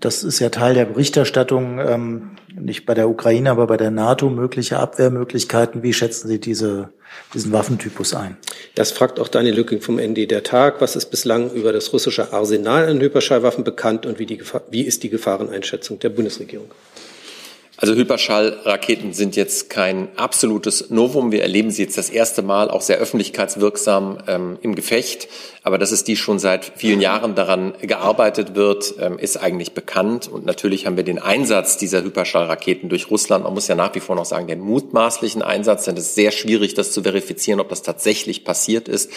das 0.00 0.24
ist 0.24 0.40
ja 0.40 0.50
Teil 0.50 0.74
der 0.74 0.86
Berichterstattung, 0.86 1.78
ähm, 1.78 2.30
nicht 2.54 2.84
bei 2.84 2.94
der 2.94 3.08
Ukraine, 3.08 3.50
aber 3.50 3.66
bei 3.66 3.76
der 3.76 3.90
NATO, 3.90 4.28
mögliche 4.28 4.78
Abwehrmöglichkeiten. 4.78 5.82
Wie 5.82 5.92
schätzen 5.92 6.28
Sie 6.28 6.40
diese 6.40 6.90
diesen 7.32 7.52
Waffentypus 7.52 8.14
ein. 8.14 8.36
Das 8.74 8.92
fragt 8.92 9.18
auch 9.20 9.28
Daniel 9.28 9.54
Lücking 9.54 9.80
vom 9.80 9.96
ND 9.96 10.30
der 10.30 10.42
Tag. 10.42 10.80
Was 10.80 10.96
ist 10.96 11.06
bislang 11.06 11.50
über 11.50 11.72
das 11.72 11.92
russische 11.92 12.32
Arsenal 12.32 12.88
an 12.88 13.00
Hyperschallwaffen 13.00 13.64
bekannt 13.64 14.06
und 14.06 14.18
wie, 14.18 14.26
die, 14.26 14.40
wie 14.70 14.82
ist 14.82 15.02
die 15.02 15.10
Gefahreneinschätzung 15.10 15.98
der 15.98 16.10
Bundesregierung? 16.10 16.70
Also 17.76 17.94
Hyperschallraketen 17.94 19.12
sind 19.12 19.34
jetzt 19.34 19.68
kein 19.68 20.08
absolutes 20.16 20.90
Novum. 20.90 21.32
Wir 21.32 21.42
erleben 21.42 21.72
sie 21.72 21.82
jetzt 21.82 21.98
das 21.98 22.08
erste 22.08 22.42
Mal 22.42 22.70
auch 22.70 22.80
sehr 22.80 22.98
öffentlichkeitswirksam 22.98 24.18
ähm, 24.28 24.58
im 24.62 24.76
Gefecht. 24.76 25.26
Aber 25.64 25.76
dass 25.76 25.90
es 25.90 26.04
die 26.04 26.16
schon 26.16 26.38
seit 26.38 26.72
vielen 26.76 27.00
Jahren 27.00 27.34
daran 27.34 27.74
gearbeitet 27.80 28.54
wird, 28.54 28.94
ähm, 29.00 29.18
ist 29.18 29.38
eigentlich 29.38 29.72
bekannt. 29.72 30.28
Und 30.28 30.46
natürlich 30.46 30.86
haben 30.86 30.96
wir 30.96 31.04
den 31.04 31.18
Einsatz 31.18 31.76
dieser 31.76 32.04
Hyperschallraketen 32.04 32.88
durch 32.88 33.10
Russland, 33.10 33.44
man 33.44 33.54
muss 33.54 33.66
ja 33.66 33.74
nach 33.74 33.94
wie 33.94 34.00
vor 34.00 34.14
noch 34.14 34.26
sagen, 34.26 34.46
den 34.46 34.60
mutmaßlichen 34.60 35.42
Einsatz, 35.42 35.84
denn 35.84 35.96
es 35.96 36.08
ist 36.08 36.14
sehr 36.14 36.30
schwierig, 36.30 36.74
das 36.74 36.92
zu 36.92 37.02
verifizieren, 37.02 37.60
ob 37.60 37.70
das 37.70 37.82
tatsächlich 37.82 38.44
passiert 38.44 38.88
ist, 38.88 39.10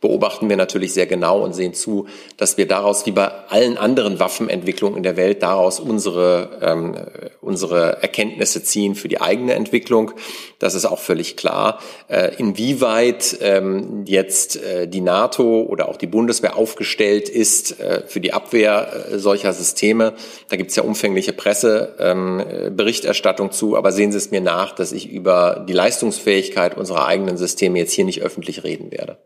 beobachten 0.00 0.48
wir 0.48 0.56
natürlich 0.56 0.94
sehr 0.94 1.06
genau 1.06 1.42
und 1.42 1.54
sehen 1.54 1.74
zu, 1.74 2.06
dass 2.36 2.56
wir 2.56 2.66
daraus, 2.66 3.04
wie 3.04 3.10
bei 3.10 3.30
allen 3.48 3.76
anderen 3.76 4.18
Waffenentwicklungen 4.18 4.96
in 4.96 5.02
der 5.02 5.16
Welt, 5.16 5.42
daraus 5.42 5.78
unsere, 5.78 6.58
ähm, 6.62 6.96
unsere 7.42 8.02
Erkenntnisse 8.02 8.62
ziehen 8.62 8.94
für 8.94 9.08
die 9.08 9.20
eigene 9.20 9.52
Entwicklung. 9.54 10.12
Das 10.58 10.74
ist 10.74 10.86
auch 10.86 11.00
völlig 11.00 11.36
klar. 11.36 11.80
Äh, 12.08 12.34
inwieweit 12.36 13.36
ähm, 13.42 14.04
jetzt 14.06 14.56
äh, 14.56 14.88
die 14.88 15.02
NATO 15.02 15.60
oder 15.62 15.88
auch 15.88 15.98
die 15.98 16.06
Bundeswehr 16.06 16.56
aufgestellt 16.56 17.28
ist 17.28 17.78
äh, 17.80 18.04
für 18.06 18.20
die 18.20 18.32
Abwehr 18.32 19.10
äh, 19.12 19.18
solcher 19.18 19.52
Systeme, 19.52 20.14
da 20.48 20.56
gibt 20.56 20.70
es 20.70 20.76
ja 20.76 20.82
umfängliche 20.82 21.34
Presseberichterstattung 21.34 23.48
ähm, 23.48 23.52
zu, 23.52 23.76
aber 23.76 23.92
sehen 23.92 24.12
Sie 24.12 24.18
es 24.18 24.30
mir 24.30 24.40
nach, 24.40 24.74
dass 24.74 24.92
ich 24.92 25.10
über 25.10 25.66
die 25.68 25.74
Leistungsfähigkeit 25.74 26.74
unserer 26.76 27.06
eigenen 27.06 27.36
Systeme 27.36 27.78
jetzt 27.78 27.92
hier 27.92 28.06
nicht 28.06 28.22
öffentlich 28.22 28.64
reden 28.64 28.92
werde. 28.92 29.18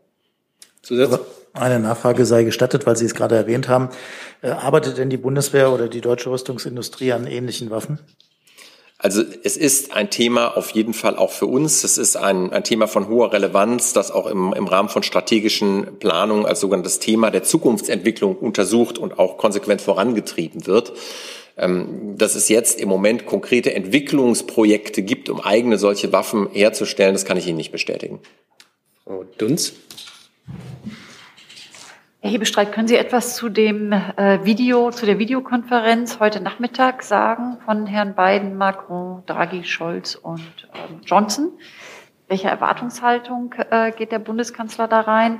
Eine 1.53 1.79
Nachfrage 1.79 2.25
sei 2.25 2.43
gestattet, 2.43 2.85
weil 2.85 2.97
Sie 2.97 3.05
es 3.05 3.15
gerade 3.15 3.35
erwähnt 3.35 3.69
haben. 3.69 3.89
Äh, 4.41 4.49
arbeitet 4.49 4.97
denn 4.97 5.09
die 5.09 5.17
Bundeswehr 5.17 5.71
oder 5.71 5.87
die 5.87 6.01
deutsche 6.01 6.29
Rüstungsindustrie 6.29 7.13
an 7.13 7.27
ähnlichen 7.27 7.69
Waffen? 7.69 7.99
Also 8.97 9.23
es 9.43 9.57
ist 9.57 9.93
ein 9.93 10.09
Thema 10.09 10.57
auf 10.57 10.71
jeden 10.71 10.93
Fall 10.93 11.17
auch 11.17 11.31
für 11.31 11.47
uns. 11.47 11.83
Es 11.83 11.97
ist 11.97 12.15
ein, 12.15 12.51
ein 12.51 12.63
Thema 12.63 12.87
von 12.87 13.07
hoher 13.07 13.33
Relevanz, 13.33 13.93
das 13.93 14.09
auch 14.09 14.25
im, 14.25 14.53
im 14.53 14.67
Rahmen 14.67 14.89
von 14.89 15.03
strategischen 15.03 15.99
Planungen 15.99 16.45
als 16.45 16.61
sogenanntes 16.61 16.99
Thema 16.99 17.29
der 17.29 17.43
Zukunftsentwicklung 17.43 18.35
untersucht 18.37 18.97
und 18.97 19.19
auch 19.19 19.37
konsequent 19.37 19.81
vorangetrieben 19.81 20.65
wird. 20.65 20.93
Ähm, 21.57 22.17
dass 22.17 22.35
es 22.35 22.49
jetzt 22.49 22.81
im 22.81 22.89
Moment 22.89 23.25
konkrete 23.25 23.73
Entwicklungsprojekte 23.73 25.03
gibt, 25.03 25.29
um 25.29 25.39
eigene 25.39 25.77
solche 25.77 26.11
Waffen 26.11 26.49
herzustellen, 26.51 27.13
das 27.13 27.23
kann 27.23 27.37
ich 27.37 27.47
Ihnen 27.47 27.57
nicht 27.57 27.71
bestätigen. 27.71 28.19
Frau 29.05 29.23
Dunz? 29.37 29.73
Herr 32.25 32.31
Hebestreit, 32.31 32.71
können 32.71 32.87
Sie 32.87 32.97
etwas 32.97 33.35
zu 33.35 33.49
dem 33.49 33.91
äh, 33.91 34.43
Video, 34.43 34.89
zu 34.89 35.05
der 35.05 35.19
Videokonferenz 35.19 36.19
heute 36.19 36.41
Nachmittag 36.41 37.03
sagen 37.03 37.57
von 37.65 37.85
Herrn 37.85 38.15
Biden, 38.15 38.57
Macron, 38.57 39.23
Draghi, 39.27 39.63
Scholz 39.63 40.15
und 40.15 40.67
ähm, 40.73 41.01
Johnson? 41.05 41.51
Welche 42.27 42.47
Erwartungshaltung 42.47 43.53
äh, 43.69 43.91
geht 43.91 44.11
der 44.11 44.17
Bundeskanzler 44.17 44.87
da 44.87 45.01
rein? 45.01 45.39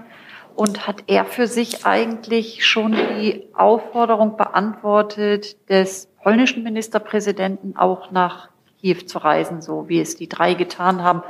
Und 0.56 0.88
hat 0.88 1.04
er 1.08 1.26
für 1.26 1.48
sich 1.48 1.86
eigentlich 1.86 2.66
schon 2.66 2.94
die 2.94 3.48
Aufforderung 3.56 4.38
beantwortet 4.38 5.70
des 5.70 6.08
polnischen 6.22 6.64
Ministerpräsidenten 6.64 7.76
auch 7.76 8.12
nach 8.12 8.50
Kiew 8.80 9.00
zu 9.08 9.18
reisen, 9.18 9.62
so 9.62 9.90
wie 9.90 10.00
es 10.00 10.16
die 10.16 10.30
drei 10.30 10.54
getan 10.54 11.04
haben, 11.04 11.24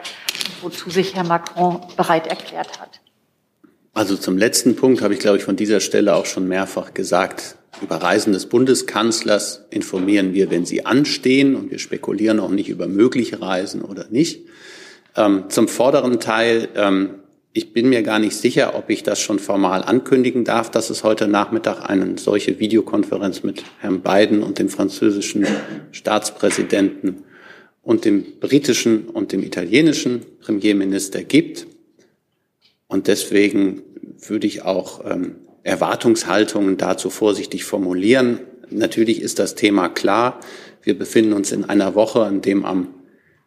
wozu 0.62 0.90
sich 0.90 1.16
Herr 1.16 1.24
Macron 1.24 1.80
bereit 1.96 2.28
erklärt 2.28 2.82
hat? 2.82 2.95
Also 3.96 4.18
zum 4.18 4.38
letzten 4.38 4.76
Punkt 4.76 5.02
habe 5.02 5.14
ich, 5.14 5.22
glaube 5.22 5.38
ich, 5.38 5.46
von 5.46 5.56
dieser 5.56 5.80
Stelle 5.80 6.16
auch 6.16 6.26
schon 6.26 6.50
mehrfach 6.50 6.94
gesagt. 6.94 7.56
Über 7.82 7.96
Reisen 7.96 8.34
des 8.34 8.48
Bundeskanzlers 8.48 9.64
informieren 9.70 10.34
wir, 10.34 10.52
wenn 10.52 10.66
sie 10.66 10.86
anstehen, 10.86 11.56
und 11.56 11.72
wir 11.72 11.80
spekulieren 11.80 12.42
auch 12.42 12.50
nicht 12.50 12.68
über 12.68 12.88
mögliche 12.88 13.42
Reisen 13.42 13.82
oder 13.82 14.08
nicht. 14.10 14.42
Ähm, 15.16 15.46
zum 15.48 15.70
vorderen 15.70 16.20
Teil, 16.20 16.68
ähm, 16.76 17.12
ich 17.54 17.72
bin 17.72 17.88
mir 17.88 18.04
gar 18.04 18.20
nicht 18.20 18.36
sicher, 18.36 18.76
ob 18.76 18.90
ich 18.90 19.04
das 19.04 19.22
schon 19.22 19.40
formal 19.40 19.82
ankündigen 19.82 20.44
darf, 20.44 20.70
dass 20.70 20.90
es 20.90 21.06
heute 21.06 21.30
Nachmittag 21.30 21.90
eine 21.90 22.18
solche 22.18 22.60
Videokonferenz 22.60 23.44
mit 23.44 23.64
Herrn 23.80 24.02
Biden 24.02 24.44
und 24.44 24.60
dem 24.60 24.68
französischen 24.68 25.48
Staatspräsidenten 25.92 27.24
und 27.82 28.04
dem 28.04 28.26
britischen 28.42 29.06
und 29.08 29.32
dem 29.32 29.42
italienischen 29.42 30.22
Premierminister 30.42 31.24
gibt. 31.24 31.68
Und 32.88 33.08
deswegen 33.08 33.82
würde 34.28 34.48
ich 34.48 34.64
auch 34.64 35.04
ähm, 35.10 35.36
Erwartungshaltungen 35.64 36.78
dazu 36.78 37.10
vorsichtig 37.10 37.64
formulieren. 37.64 38.40
Natürlich 38.70 39.22
ist 39.22 39.40
das 39.40 39.56
Thema 39.56 39.90
klar. 39.90 40.40
Wir 40.84 40.98
befinden 40.98 41.34
uns 41.34 41.52
in 41.52 41.66
einer 41.66 41.96
Woche, 41.96 42.24
an 42.24 42.42
dem 42.42 42.66
am 42.66 42.94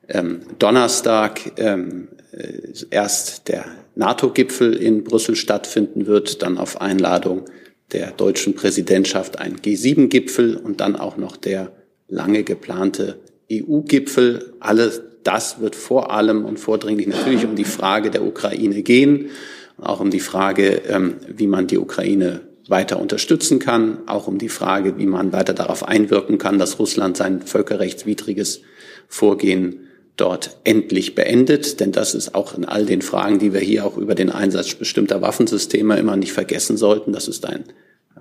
ähm, 0.09 0.40
Donnerstag 0.59 1.53
ähm, 1.59 2.09
äh, 2.33 2.72
erst 2.90 3.48
der 3.48 3.66
NATO-Gipfel 3.94 4.74
in 4.74 5.05
Brüssel 5.05 5.37
stattfinden 5.37 6.07
wird, 6.07 6.42
dann 6.42 6.59
auf 6.59 6.81
Einladung 6.81 7.44
der 7.92 8.11
deutschen 8.11 8.55
Präsidentschaft 8.55 9.38
ein 9.38 9.57
G7-Gipfel 9.57 10.57
und 10.57 10.81
dann 10.81 10.96
auch 10.96 11.16
noch 11.16 11.37
der 11.37 11.72
lange 12.09 12.42
geplante 12.42 13.18
EU-Gipfel. 13.51 14.55
Alles 14.61 15.03
das 15.28 15.60
wird 15.60 15.76
vor 15.76 16.10
allem 16.10 16.46
und 16.46 16.58
vordringlich 16.58 17.06
natürlich 17.06 17.44
um 17.44 17.54
die 17.54 17.66
Frage 17.66 18.10
der 18.10 18.24
Ukraine 18.24 18.82
gehen, 18.82 19.28
auch 19.76 20.00
um 20.00 20.10
die 20.10 20.20
Frage, 20.20 20.80
ähm, 20.88 21.16
wie 21.28 21.46
man 21.46 21.66
die 21.66 21.76
Ukraine 21.76 22.40
weiter 22.66 22.98
unterstützen 22.98 23.58
kann, 23.58 23.98
auch 24.06 24.26
um 24.26 24.38
die 24.38 24.48
Frage, 24.48 24.96
wie 24.96 25.04
man 25.04 25.34
weiter 25.34 25.52
darauf 25.52 25.86
einwirken 25.86 26.38
kann, 26.38 26.58
dass 26.58 26.78
Russland 26.78 27.18
sein 27.18 27.42
völkerrechtswidriges 27.42 28.62
Vorgehen 29.06 29.88
dort 30.16 30.56
endlich 30.64 31.14
beendet. 31.14 31.78
Denn 31.80 31.92
das 31.92 32.14
ist 32.14 32.34
auch 32.34 32.56
in 32.56 32.64
all 32.64 32.86
den 32.86 33.02
Fragen, 33.02 33.38
die 33.38 33.52
wir 33.52 33.60
hier 33.60 33.84
auch 33.84 33.98
über 33.98 34.14
den 34.14 34.30
Einsatz 34.30 34.74
bestimmter 34.76 35.20
Waffensysteme 35.20 35.98
immer 35.98 36.16
nicht 36.16 36.32
vergessen 36.32 36.78
sollten. 36.78 37.12
Das 37.12 37.28
ist 37.28 37.44
ein 37.44 37.64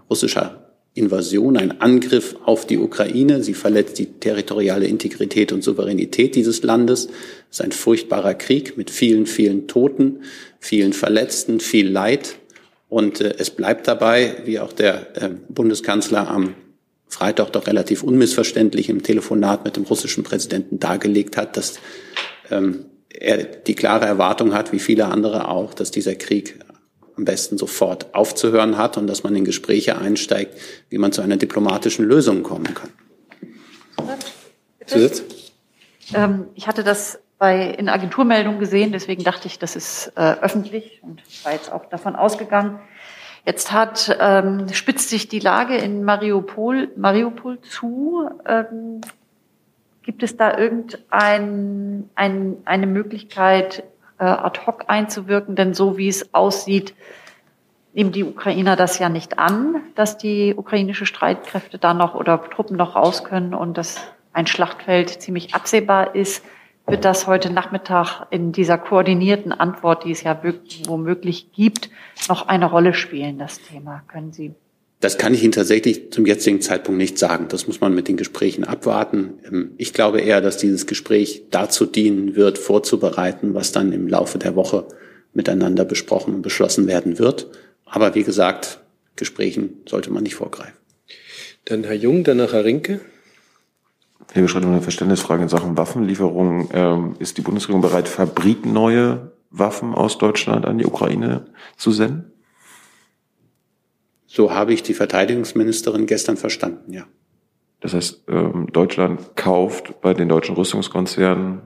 russischer 0.10 0.67
Invasion, 0.98 1.58
ein 1.58 1.82
Angriff 1.82 2.36
auf 2.44 2.66
die 2.66 2.78
Ukraine. 2.78 3.44
Sie 3.44 3.54
verletzt 3.54 4.00
die 4.00 4.08
territoriale 4.08 4.86
Integrität 4.86 5.52
und 5.52 5.64
Souveränität 5.64 6.36
dieses 6.36 6.64
Landes. 6.64 7.06
Es 7.50 7.60
ist 7.60 7.62
ein 7.62 7.72
furchtbarer 7.72 8.34
Krieg 8.34 8.78
mit 8.78 8.90
vielen, 8.90 9.26
vielen 9.26 9.68
Toten, 9.68 10.22
vielen 10.60 10.94
Verletzten, 10.94 11.60
viel 11.60 11.90
Leid. 11.90 12.36
Und 12.90 13.22
äh, 13.22 13.36
es 13.38 13.50
bleibt 13.50 13.88
dabei, 13.88 14.38
wie 14.46 14.60
auch 14.60 14.74
der 14.74 15.22
äh, 15.22 15.30
Bundeskanzler 15.50 16.30
am 16.30 16.56
Freitag 17.08 17.54
doch 17.54 17.68
relativ 17.68 18.04
unmissverständlich 18.04 18.90
im 18.90 19.04
Telefonat 19.04 19.64
mit 19.64 19.78
dem 19.78 19.84
russischen 19.84 20.24
Präsidenten 20.24 20.80
dargelegt 20.80 21.38
hat, 21.38 21.56
dass 21.58 21.80
ähm, 22.52 22.86
er 23.10 23.38
die 23.44 23.76
klare 23.76 24.06
Erwartung 24.06 24.54
hat, 24.54 24.72
wie 24.72 24.80
viele 24.80 25.06
andere 25.06 25.48
auch, 25.48 25.74
dass 25.74 25.92
dieser 25.92 26.16
Krieg 26.16 26.60
am 27.18 27.26
besten 27.26 27.58
sofort 27.58 28.14
aufzuhören 28.14 28.78
hat 28.78 28.98
und 28.98 29.08
dass 29.08 29.24
man 29.24 29.36
in 29.36 29.44
Gespräche 29.44 29.98
einsteigt, 29.98 30.56
wie 30.90 30.98
man 30.98 31.12
zu 31.12 31.22
einer 31.22 31.38
diplomatischen 31.38 32.06
Lösung 32.06 32.44
kommen 32.44 32.74
kann. 32.74 32.90
Zusatz? 34.86 35.24
Ähm, 36.14 36.46
ich 36.56 36.68
hatte 36.68 36.84
das 36.84 37.20
bei, 37.38 37.72
in 37.72 37.90
Agenturmeldungen 37.90 38.60
gesehen, 38.60 38.92
deswegen 38.92 39.24
dachte 39.24 39.48
ich, 39.48 39.60
das 39.60 39.76
ist 39.76 40.12
äh, 40.16 40.36
öffentlich 40.42 41.02
und 41.04 41.22
war 41.44 41.54
jetzt 41.54 41.72
auch 41.72 41.86
davon 41.86 42.16
ausgegangen. 42.16 42.80
Jetzt 43.46 43.72
hat, 43.72 44.16
ähm, 44.20 44.68
spitzt 44.74 45.10
sich 45.10 45.28
die 45.28 45.40
Lage 45.40 45.76
in 45.76 46.04
Mariupol, 46.04 46.92
Mariupol 46.96 47.62
zu. 47.62 48.30
Ähm, 48.46 49.02
gibt 50.04 50.24
es 50.24 50.38
da 50.38 50.58
irgendein, 50.58 52.10
ein, 52.16 52.58
eine 52.66 52.88
Möglichkeit, 52.88 53.84
äh, 54.20 54.26
ad 54.26 54.60
hoc 54.66 54.86
einzuwirken? 54.88 55.56
Denn 55.56 55.74
so 55.74 55.98
wie 55.98 56.08
es 56.08 56.34
aussieht, 56.34 56.94
nehmen 57.94 58.12
die 58.12 58.24
Ukrainer 58.24 58.76
das 58.76 59.00
ja 59.00 59.10
nicht 59.10 59.40
an, 59.40 59.82
dass 59.96 60.18
die 60.18 60.54
ukrainische 60.56 61.06
Streitkräfte 61.06 61.78
da 61.78 61.94
noch 61.94 62.16
oder 62.16 62.50
Truppen 62.50 62.78
noch 62.78 62.96
raus 62.96 63.24
können 63.24 63.54
und 63.54 63.78
dass 63.78 64.00
ein 64.34 64.48
Schlachtfeld 64.48 65.10
ziemlich 65.22 65.56
absehbar 65.56 66.16
ist 66.16 66.44
wird 66.88 67.04
das 67.04 67.28
heute 67.28 67.52
Nachmittag 67.52 68.28
in 68.30 68.54
dieser 68.54 68.78
koordinierten 68.78 69.52
Antwort, 69.52 70.06
die 70.06 70.12
es 70.12 70.24
ja 70.24 70.42
womöglich 70.88 71.52
gibt, 71.52 71.90
noch 72.30 72.48
eine 72.48 72.66
Rolle 72.66 72.94
spielen, 72.94 73.38
das 73.38 73.62
Thema? 73.62 74.04
Können 74.08 74.32
Sie 74.32 74.56
das 75.00 75.18
kann 75.18 75.34
ich 75.34 75.44
Ihnen 75.44 75.52
tatsächlich 75.52 76.12
zum 76.12 76.26
jetzigen 76.26 76.60
Zeitpunkt 76.60 76.98
nicht 76.98 77.20
sagen. 77.20 77.48
Das 77.50 77.68
muss 77.68 77.82
man 77.82 77.94
mit 77.94 78.08
den 78.08 78.18
Gesprächen 78.18 78.64
abwarten. 78.64 79.34
Ähm, 79.46 79.72
ich 79.78 79.94
glaube 79.94 80.22
eher, 80.22 80.42
dass 80.42 80.58
dieses 80.58 80.88
Gespräch 80.88 81.44
dazu 81.52 81.86
dienen 81.86 82.36
wird, 82.36 82.58
vorzubereiten, 82.58 83.54
was 83.54 83.72
dann 83.72 83.92
im 83.92 84.08
Laufe 84.08 84.40
der 84.40 84.56
Woche 84.56 84.88
miteinander 85.34 85.86
besprochen 85.86 86.34
und 86.34 86.42
beschlossen 86.42 86.88
werden 86.88 87.20
wird. 87.20 87.48
Aber 87.86 88.16
wie 88.16 88.24
gesagt, 88.24 88.80
Gesprächen 89.16 89.82
sollte 89.88 90.12
man 90.12 90.24
nicht 90.24 90.36
vorgreifen. 90.36 90.74
Dann 91.66 91.84
Herr 91.84 91.94
Jung, 91.94 92.24
danach 92.24 92.54
Herr 92.54 92.66
Rinke. 92.66 93.02
Herr 94.32 94.42
Beschreibung 94.42 94.72
eine 94.72 94.82
Verständnisfrage 94.82 95.44
in 95.44 95.50
Sachen 95.50 95.78
Waffenlieferung. 95.78 96.70
Ähm, 96.74 97.16
ist 97.20 97.38
die 97.38 97.42
Bundesregierung 97.42 97.82
bereit, 97.82 98.08
fabrikneue 98.08 99.32
Waffen 99.52 99.94
aus 99.94 100.18
Deutschland 100.18 100.66
an 100.66 100.80
die 100.80 100.86
Ukraine 100.86 101.46
zu 101.78 101.92
senden? 101.92 102.32
So 104.28 104.52
habe 104.52 104.74
ich 104.74 104.84
die 104.84 104.94
Verteidigungsministerin 104.94 106.06
gestern 106.06 106.38
verstanden, 106.38 106.94
ja. 106.94 107.06
Das 107.80 107.94
heißt, 107.94 108.24
ähm, 108.28 108.68
Deutschland 108.74 109.36
kauft 109.36 110.02
bei 110.02 110.14
den 110.14 110.28
deutschen 110.28 110.56
Rüstungskonzernen 110.56 111.62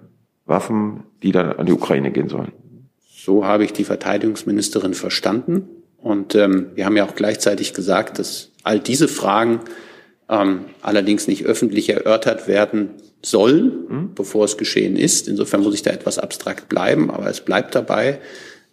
Waffen, 0.46 1.04
die 1.24 1.32
dann 1.32 1.54
an 1.54 1.66
die 1.66 1.72
Ukraine 1.72 2.12
gehen 2.12 2.30
sollen. 2.30 2.52
So 3.00 3.46
habe 3.46 3.64
ich 3.64 3.74
die 3.74 3.84
Verteidigungsministerin 3.84 4.94
verstanden. 4.94 5.68
Und 5.98 6.36
ähm, 6.36 6.72
wir 6.76 6.86
haben 6.86 6.98
ja 6.98 7.06
auch 7.06 7.16
gleichzeitig 7.16 7.74
gesagt, 7.74 8.20
dass 8.20 8.52
all 8.64 8.80
diese 8.80 9.08
Fragen 9.08 9.62
ähm, 10.30 10.66
allerdings 10.82 11.28
nicht 11.28 11.46
öffentlich 11.46 11.90
erörtert 11.90 12.48
werden 12.48 12.90
sollen, 13.22 13.86
mhm. 13.88 14.14
bevor 14.16 14.46
es 14.46 14.58
geschehen 14.58 14.96
ist. 14.96 15.28
Insofern 15.28 15.62
muss 15.62 15.76
ich 15.76 15.84
da 15.84 15.92
etwas 15.92 16.18
abstrakt 16.18 16.70
bleiben, 16.70 17.12
aber 17.12 17.28
es 17.28 17.42
bleibt 17.42 17.76
dabei, 17.76 18.20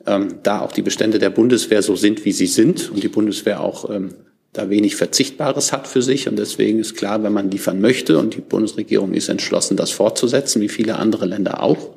ähm, 0.06 0.40
da 0.42 0.60
auch 0.60 0.72
die 0.72 0.82
Bestände 0.82 1.18
der 1.18 1.30
Bundeswehr 1.30 1.82
so 1.82 1.96
sind, 1.96 2.24
wie 2.24 2.32
sie 2.32 2.46
sind 2.46 2.90
und 2.90 3.02
die 3.02 3.08
Bundeswehr 3.08 3.60
auch 3.60 3.90
ähm, 3.90 4.14
da 4.52 4.70
wenig 4.70 4.96
Verzichtbares 4.96 5.72
hat 5.72 5.86
für 5.86 6.02
sich. 6.02 6.28
Und 6.28 6.38
deswegen 6.38 6.78
ist 6.78 6.96
klar, 6.96 7.22
wenn 7.22 7.32
man 7.32 7.50
liefern 7.50 7.80
möchte 7.80 8.18
und 8.18 8.34
die 8.34 8.40
Bundesregierung 8.40 9.14
ist 9.14 9.28
entschlossen, 9.28 9.76
das 9.76 9.90
fortzusetzen, 9.90 10.62
wie 10.62 10.68
viele 10.68 10.96
andere 10.96 11.26
Länder 11.26 11.62
auch, 11.62 11.94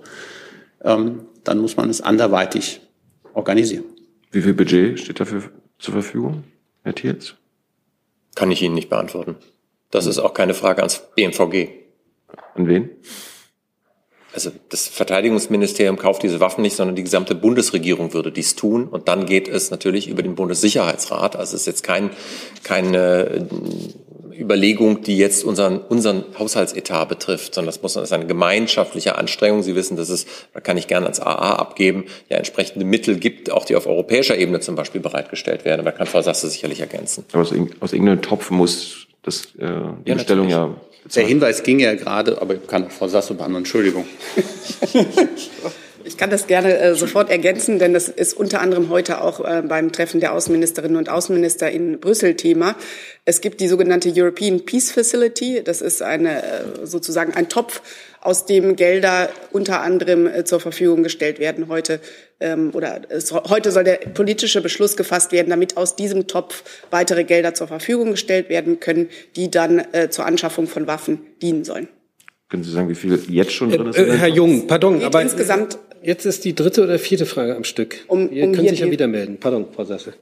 ähm, 0.83 1.21
dann 1.43 1.59
muss 1.59 1.77
man 1.77 1.89
es 1.89 2.01
anderweitig 2.01 2.81
organisieren. 3.33 3.85
Wie 4.31 4.41
viel 4.41 4.53
Budget 4.53 4.99
steht 4.99 5.19
dafür 5.19 5.43
zur 5.79 5.93
Verfügung, 5.93 6.43
Herr 6.83 6.95
Thiels? 6.95 7.35
Kann 8.35 8.51
ich 8.51 8.61
Ihnen 8.61 8.75
nicht 8.75 8.89
beantworten. 8.89 9.35
Das 9.89 10.05
ist 10.05 10.19
auch 10.19 10.33
keine 10.33 10.53
Frage 10.53 10.79
ans 10.79 11.01
BMVG. 11.15 11.69
An 12.55 12.67
wen? 12.67 12.89
Also 14.33 14.51
das 14.69 14.87
Verteidigungsministerium 14.87 15.97
kauft 15.97 16.23
diese 16.23 16.39
Waffen 16.39 16.61
nicht, 16.61 16.75
sondern 16.75 16.95
die 16.95 17.03
gesamte 17.03 17.35
Bundesregierung 17.35 18.13
würde 18.13 18.31
dies 18.31 18.55
tun. 18.55 18.87
Und 18.87 19.07
dann 19.07 19.25
geht 19.25 19.47
es 19.47 19.71
natürlich 19.71 20.07
über 20.07 20.23
den 20.23 20.35
Bundessicherheitsrat. 20.35 21.35
Also 21.35 21.55
es 21.55 21.61
ist 21.61 21.67
jetzt 21.67 21.83
kein, 21.83 22.11
keine 22.63 23.25
äh, 23.25 23.45
Überlegung, 24.39 25.01
die 25.01 25.17
jetzt 25.17 25.43
unseren, 25.43 25.79
unseren 25.79 26.23
Haushaltsetat 26.39 27.09
betrifft, 27.09 27.53
sondern 27.53 27.67
das 27.67 27.81
muss 27.81 27.93
das 27.93 28.03
ist 28.03 28.13
eine 28.13 28.25
gemeinschaftliche 28.25 29.17
Anstrengung. 29.17 29.63
Sie 29.63 29.75
wissen, 29.75 29.97
dass 29.97 30.09
es, 30.09 30.25
da 30.53 30.61
kann 30.61 30.77
ich 30.77 30.87
gerne 30.87 31.05
ans 31.05 31.19
AA 31.19 31.55
abgeben, 31.55 32.05
ja 32.29 32.37
entsprechende 32.37 32.85
Mittel 32.85 33.17
gibt, 33.17 33.51
auch 33.51 33.65
die 33.65 33.75
auf 33.75 33.85
europäischer 33.85 34.37
Ebene 34.37 34.61
zum 34.61 34.75
Beispiel 34.75 35.01
bereitgestellt 35.01 35.65
werden. 35.65 35.85
Da 35.85 35.91
kann 35.91 36.07
Frau 36.07 36.21
Sasse 36.21 36.49
sicherlich 36.49 36.79
ergänzen. 36.79 37.25
Aber 37.33 37.41
aus, 37.41 37.53
aus 37.81 37.93
irgendeinem 37.93 38.21
Topf 38.21 38.49
muss 38.49 39.07
das, 39.23 39.45
äh, 39.57 39.67
die 40.05 40.09
ja, 40.09 40.15
Bestellung 40.15 40.49
ja 40.49 40.75
der 41.15 41.25
Hinweis 41.25 41.63
ging 41.63 41.79
ja 41.79 41.95
gerade, 41.95 42.41
aber 42.41 42.55
ich 42.55 42.67
kann 42.67 42.89
Frau 42.89 43.07
Sasso 43.07 43.33
beantworten, 43.33 43.63
Entschuldigung. 43.63 44.05
Ich 46.03 46.17
kann 46.17 46.29
das 46.29 46.47
gerne 46.47 46.77
äh, 46.77 46.95
sofort 46.95 47.29
ergänzen, 47.29 47.79
denn 47.79 47.93
das 47.93 48.09
ist 48.09 48.33
unter 48.33 48.61
anderem 48.61 48.89
heute 48.89 49.21
auch 49.21 49.39
äh, 49.39 49.61
beim 49.61 49.91
Treffen 49.91 50.19
der 50.19 50.33
Außenministerinnen 50.33 50.97
und 50.97 51.09
Außenminister 51.09 51.69
in 51.69 51.99
Brüssel 51.99 52.35
Thema. 52.35 52.75
Es 53.23 53.41
gibt 53.41 53.61
die 53.61 53.67
sogenannte 53.67 54.11
European 54.15 54.65
Peace 54.65 54.91
Facility. 54.91 55.61
Das 55.63 55.81
ist 55.81 56.01
eine, 56.01 56.43
äh, 56.43 56.63
sozusagen 56.83 57.33
ein 57.33 57.49
Topf, 57.49 57.81
aus 58.21 58.45
dem 58.45 58.75
Gelder 58.75 59.29
unter 59.51 59.81
anderem 59.81 60.27
äh, 60.27 60.45
zur 60.45 60.59
Verfügung 60.59 61.03
gestellt 61.03 61.39
werden 61.39 61.67
heute. 61.67 61.99
Ähm, 62.39 62.71
oder 62.73 63.01
es, 63.09 63.33
heute 63.33 63.71
soll 63.71 63.83
der 63.83 63.97
politische 63.97 64.61
Beschluss 64.61 64.95
gefasst 64.95 65.31
werden, 65.31 65.49
damit 65.49 65.77
aus 65.77 65.95
diesem 65.95 66.27
Topf 66.27 66.63
weitere 66.91 67.23
Gelder 67.23 67.53
zur 67.53 67.67
Verfügung 67.67 68.11
gestellt 68.11 68.49
werden 68.49 68.79
können, 68.79 69.09
die 69.35 69.51
dann 69.51 69.79
äh, 69.91 70.09
zur 70.09 70.25
Anschaffung 70.25 70.67
von 70.67 70.87
Waffen 70.87 71.19
dienen 71.41 71.63
sollen. 71.63 71.87
Können 72.49 72.63
Sie 72.63 72.71
sagen, 72.71 72.89
wie 72.89 72.95
viel 72.95 73.17
jetzt 73.29 73.53
schon 73.53 73.71
drin 73.71 73.87
ist? 73.87 73.97
Äh, 73.97 74.17
Herr 74.17 74.27
Jung, 74.27 74.67
pardon, 74.67 75.03
aber 75.03 75.21
insgesamt 75.21 75.77
jetzt 76.03 76.25
ist 76.25 76.43
die 76.45 76.53
dritte 76.53 76.83
oder 76.83 76.99
vierte 76.99 77.25
Frage 77.25 77.55
am 77.55 77.63
Stück. 77.63 78.05
Um, 78.07 78.27
um 78.27 78.33
Ihr 78.33 78.51
könnt 78.51 78.69
sich 78.69 78.79
ja 78.79 78.91
wieder 78.91 79.07
melden. 79.07 79.37
Pardon, 79.39 79.67
Frau 79.73 79.85
Sasse. 79.85 80.13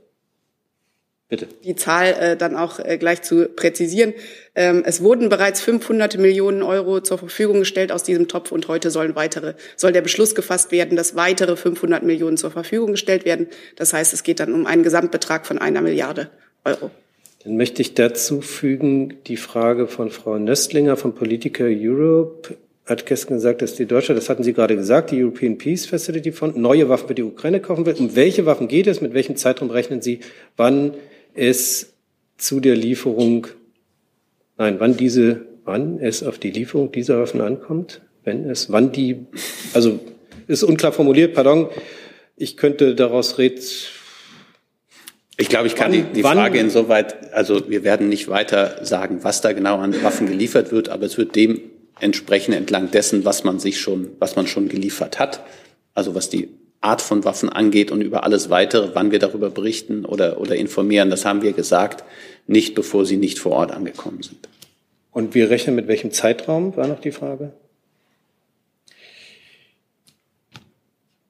Bitte. 1.30 1.48
Die 1.64 1.76
Zahl 1.76 2.16
äh, 2.20 2.36
dann 2.36 2.56
auch 2.56 2.80
äh, 2.80 2.98
gleich 2.98 3.22
zu 3.22 3.48
präzisieren. 3.50 4.16
Ähm, 4.56 4.82
es 4.84 5.04
wurden 5.04 5.30
bereits 5.30 5.62
500 5.62 6.18
Millionen 6.18 6.64
Euro 6.64 7.02
zur 7.02 7.20
Verfügung 7.20 7.60
gestellt 7.60 7.92
aus 7.92 8.02
diesem 8.02 8.28
Topf 8.28 8.52
und 8.52 8.68
heute 8.68 8.90
sollen 8.90 9.16
weitere, 9.16 9.54
soll 9.76 9.92
der 9.92 10.02
Beschluss 10.02 10.34
gefasst 10.34 10.72
werden, 10.72 10.98
dass 10.98 11.16
weitere 11.16 11.56
500 11.56 12.02
Millionen 12.02 12.36
zur 12.36 12.50
Verfügung 12.50 12.94
gestellt 12.94 13.26
werden. 13.26 13.48
Das 13.76 13.94
heißt, 13.94 14.12
es 14.12 14.24
geht 14.24 14.40
dann 14.40 14.56
um 14.56 14.66
einen 14.66 14.82
Gesamtbetrag 14.82 15.46
von 15.46 15.60
einer 15.60 15.82
Milliarde 15.82 16.32
Euro. 16.66 16.90
Dann 17.44 17.58
möchte 17.58 17.84
ich 17.84 17.94
dazu 17.94 18.42
fügen 18.42 19.20
die 19.28 19.38
Frage 19.38 19.88
von 19.88 20.10
Frau 20.10 20.40
Nöstlinger 20.40 20.98
von 20.98 21.14
Politiker 21.14 21.66
Europe 21.66 22.58
hat 22.88 23.06
gestern 23.06 23.36
gesagt, 23.36 23.62
dass 23.62 23.76
die 23.76 23.86
Deutsche, 23.86 24.16
das 24.16 24.30
hatten 24.30 24.42
Sie 24.42 24.54
gerade 24.54 24.76
gesagt, 24.76 25.12
die 25.12 25.22
European 25.22 25.60
Peace 25.60 25.86
Facility 25.86 26.32
Fund 26.32 26.58
neue 26.58 26.90
Waffen 26.90 27.08
für 27.08 27.14
die 27.14 27.22
Ukraine 27.22 27.60
kaufen 27.60 27.86
will. 27.86 27.94
Um 28.00 28.16
welche 28.16 28.48
Waffen 28.48 28.68
geht 28.68 28.88
es? 28.88 29.00
Mit 29.00 29.14
welchem 29.14 29.36
Zeitraum 29.36 29.70
rechnen 29.70 30.02
Sie? 30.02 30.22
Wann 30.58 30.96
es 31.40 31.94
zu 32.38 32.60
der 32.60 32.76
Lieferung, 32.76 33.48
nein, 34.58 34.80
wann 34.80 34.98
diese, 34.98 35.46
wann 35.64 36.00
es 36.00 36.24
auf 36.24 36.38
die 36.38 36.52
Lieferung 36.52 36.92
dieser 36.92 37.20
Waffen 37.20 37.42
ankommt, 37.42 38.02
wenn 38.24 38.50
es, 38.50 38.72
wann 38.72 38.92
die, 38.92 39.26
also 39.74 40.00
ist 40.48 40.64
unklar 40.64 40.92
formuliert, 40.92 41.34
pardon, 41.34 41.70
ich 42.36 42.58
könnte 42.58 42.96
daraus 42.96 43.38
reden. 43.38 43.62
Ich 45.38 45.48
glaube, 45.48 45.68
ich 45.68 45.76
kann 45.76 45.92
wann, 45.94 46.08
die, 46.08 46.14
die 46.14 46.22
Frage 46.22 46.60
insoweit, 46.60 47.34
also 47.34 47.70
wir 47.70 47.84
werden 47.84 48.10
nicht 48.10 48.28
weiter 48.28 48.84
sagen, 48.84 49.24
was 49.24 49.42
da 49.42 49.54
genau 49.54 49.78
an 49.78 50.04
Waffen 50.04 50.28
geliefert 50.28 50.72
wird, 50.72 50.90
aber 50.90 51.06
es 51.06 51.18
wird 51.18 51.36
dem 51.36 51.62
entsprechen 52.00 52.54
entlang 52.54 52.92
dessen, 52.92 53.26
was 53.26 53.44
man 53.44 53.60
sich 53.60 53.80
schon, 53.80 54.10
was 54.20 54.36
man 54.36 54.48
schon 54.48 54.70
geliefert 54.70 55.20
hat. 55.20 55.42
Also 55.94 56.16
was 56.16 56.30
die 56.30 56.50
Art 56.82 57.02
von 57.02 57.26
Waffen 57.26 57.50
angeht 57.50 57.92
und 57.92 58.02
über 58.02 58.24
alles 58.24 58.50
weitere, 58.50 58.92
wann 58.94 59.12
wir 59.12 59.20
darüber 59.20 59.50
berichten 59.50 60.06
oder, 60.06 60.40
oder 60.40 60.56
informieren, 60.56 61.10
das 61.10 61.26
haben 61.26 61.42
wir 61.42 61.54
gesagt, 61.54 62.04
nicht 62.48 62.74
bevor 62.76 63.06
sie 63.06 63.18
nicht 63.18 63.40
vor 63.40 63.52
Ort 63.52 63.72
angekommen 63.72 64.24
sind. 64.24 64.48
Und 65.12 65.36
wir 65.36 65.50
rechnen 65.50 65.76
mit 65.76 65.88
welchem 65.88 66.12
Zeitraum, 66.12 66.76
war 66.78 66.88
noch 66.88 67.02
die 67.02 67.12
Frage? 67.12 67.52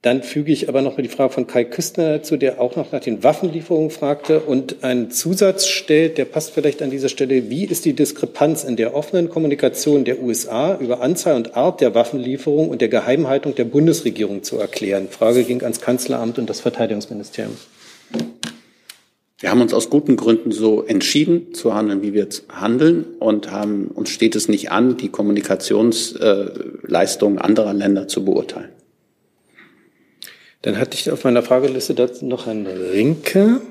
Dann 0.01 0.23
füge 0.23 0.53
ich 0.53 0.69
aber 0.69 0.81
noch 0.81 0.95
mal 0.95 1.03
die 1.03 1.09
Frage 1.09 1.33
von 1.33 1.45
Kai 1.45 1.65
Küstner 1.65 2.19
dazu, 2.19 2.37
der 2.37 2.61
auch 2.61 2.77
noch 2.77 2.93
nach 2.93 3.01
den 3.01 3.21
Waffenlieferungen 3.21 3.89
fragte 3.89 4.39
und 4.39 4.81
einen 4.81 5.11
Zusatz 5.11 5.67
stellt, 5.67 6.17
der 6.17 6.23
passt 6.23 6.51
vielleicht 6.51 6.81
an 6.81 6.89
dieser 6.89 7.09
Stelle. 7.09 7.49
Wie 7.49 7.65
ist 7.65 7.83
die 7.83 7.91
Diskrepanz 7.91 8.63
in 8.63 8.77
der 8.77 8.95
offenen 8.95 9.27
Kommunikation 9.27 10.05
der 10.05 10.23
USA 10.23 10.77
über 10.77 11.01
Anzahl 11.01 11.35
und 11.35 11.57
Art 11.57 11.81
der 11.81 11.95
Waffenlieferung 11.95 12.69
und 12.69 12.79
der 12.79 12.87
Geheimhaltung 12.87 13.55
der 13.55 13.65
Bundesregierung 13.65 14.41
zu 14.41 14.57
erklären? 14.57 15.09
Frage 15.09 15.43
ging 15.43 15.61
ans 15.63 15.81
Kanzleramt 15.81 16.39
und 16.39 16.49
das 16.49 16.61
Verteidigungsministerium. 16.61 17.57
Wir 19.39 19.51
haben 19.51 19.61
uns 19.61 19.73
aus 19.73 19.89
guten 19.89 20.15
Gründen 20.15 20.53
so 20.53 20.81
entschieden 20.83 21.53
zu 21.53 21.73
handeln, 21.73 22.03
wie 22.03 22.13
wir 22.13 22.23
jetzt 22.23 22.45
handeln 22.47 23.03
und 23.19 23.51
haben, 23.51 23.87
uns 23.87 24.11
steht 24.11 24.37
es 24.37 24.47
nicht 24.47 24.71
an, 24.71 24.95
die 24.95 25.09
Kommunikationsleistungen 25.09 27.37
anderer 27.37 27.73
Länder 27.73 28.07
zu 28.07 28.23
beurteilen. 28.23 28.69
Dann 30.61 30.77
hatte 30.77 30.95
ich 30.95 31.09
auf 31.09 31.23
meiner 31.23 31.41
Frageliste 31.41 31.93
dazu 31.93 32.25
noch 32.25 32.45
Herrn 32.45 32.67
Rinke. 32.67 33.61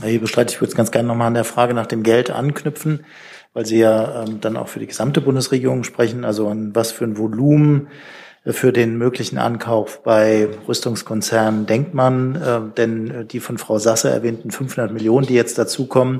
Herr 0.00 0.08
Hebestreit, 0.08 0.50
ich 0.50 0.60
würde 0.60 0.74
ganz 0.74 0.90
gerne 0.90 1.08
nochmal 1.08 1.28
an 1.28 1.34
der 1.34 1.44
Frage 1.44 1.74
nach 1.74 1.86
dem 1.86 2.02
Geld 2.02 2.30
anknüpfen, 2.30 3.04
weil 3.52 3.66
Sie 3.66 3.78
ja 3.78 4.24
ähm, 4.24 4.40
dann 4.40 4.56
auch 4.56 4.68
für 4.68 4.80
die 4.80 4.86
gesamte 4.86 5.20
Bundesregierung 5.20 5.84
sprechen. 5.84 6.24
Also 6.24 6.48
an 6.48 6.74
was 6.74 6.90
für 6.90 7.04
ein 7.04 7.18
Volumen 7.18 7.88
für 8.46 8.72
den 8.72 8.98
möglichen 8.98 9.38
Ankauf 9.38 10.02
bei 10.02 10.48
Rüstungskonzernen 10.68 11.64
denkt 11.64 11.94
man? 11.94 12.36
Äh, 12.36 12.60
denn 12.76 13.10
äh, 13.10 13.24
die 13.24 13.40
von 13.40 13.56
Frau 13.56 13.78
Sasse 13.78 14.10
erwähnten 14.10 14.50
500 14.50 14.92
Millionen, 14.92 15.26
die 15.26 15.34
jetzt 15.34 15.56
dazukommen, 15.56 16.18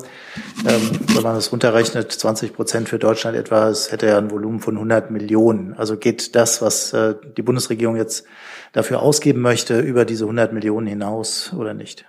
ähm, 0.67 0.91
wenn 1.13 1.23
man 1.23 1.35
das 1.35 1.53
runterrechnet, 1.53 2.11
20 2.11 2.55
Prozent 2.55 2.89
für 2.89 2.99
Deutschland 2.99 3.37
etwa, 3.37 3.69
es 3.69 3.93
hätte 3.93 4.07
ja 4.07 4.17
ein 4.17 4.31
Volumen 4.31 4.61
von 4.61 4.75
100 4.77 5.11
Millionen. 5.11 5.75
Also 5.75 5.99
geht 5.99 6.35
das, 6.35 6.63
was 6.63 6.95
äh, 6.95 7.15
die 7.37 7.43
Bundesregierung 7.43 7.97
jetzt 7.97 8.25
dafür 8.73 9.03
ausgeben 9.03 9.43
möchte, 9.43 9.81
über 9.81 10.07
diese 10.07 10.25
100 10.25 10.55
Millionen 10.55 10.87
hinaus 10.87 11.53
oder 11.53 11.75
nicht? 11.75 12.07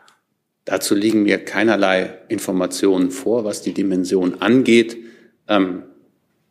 Dazu 0.64 0.96
liegen 0.96 1.24
mir 1.24 1.44
keinerlei 1.44 2.20
Informationen 2.30 3.12
vor, 3.12 3.44
was 3.44 3.62
die 3.62 3.74
Dimension 3.74 4.42
angeht. 4.42 4.96
Ähm, 5.50 5.84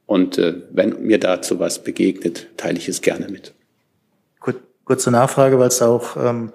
und 0.07 0.37
wenn 0.37 1.03
mir 1.07 1.19
dazu 1.19 1.59
was 1.61 1.83
begegnet, 1.83 2.49
teile 2.59 2.77
ich 2.77 2.91
es 2.91 3.01
gerne 3.01 3.27
mit. 3.31 3.54
Kurze 4.85 5.11
Nachfrage, 5.11 5.59
weil 5.59 5.69
es 5.69 5.79
da 5.79 5.89
auch 5.89 6.17
ähm, 6.17 6.53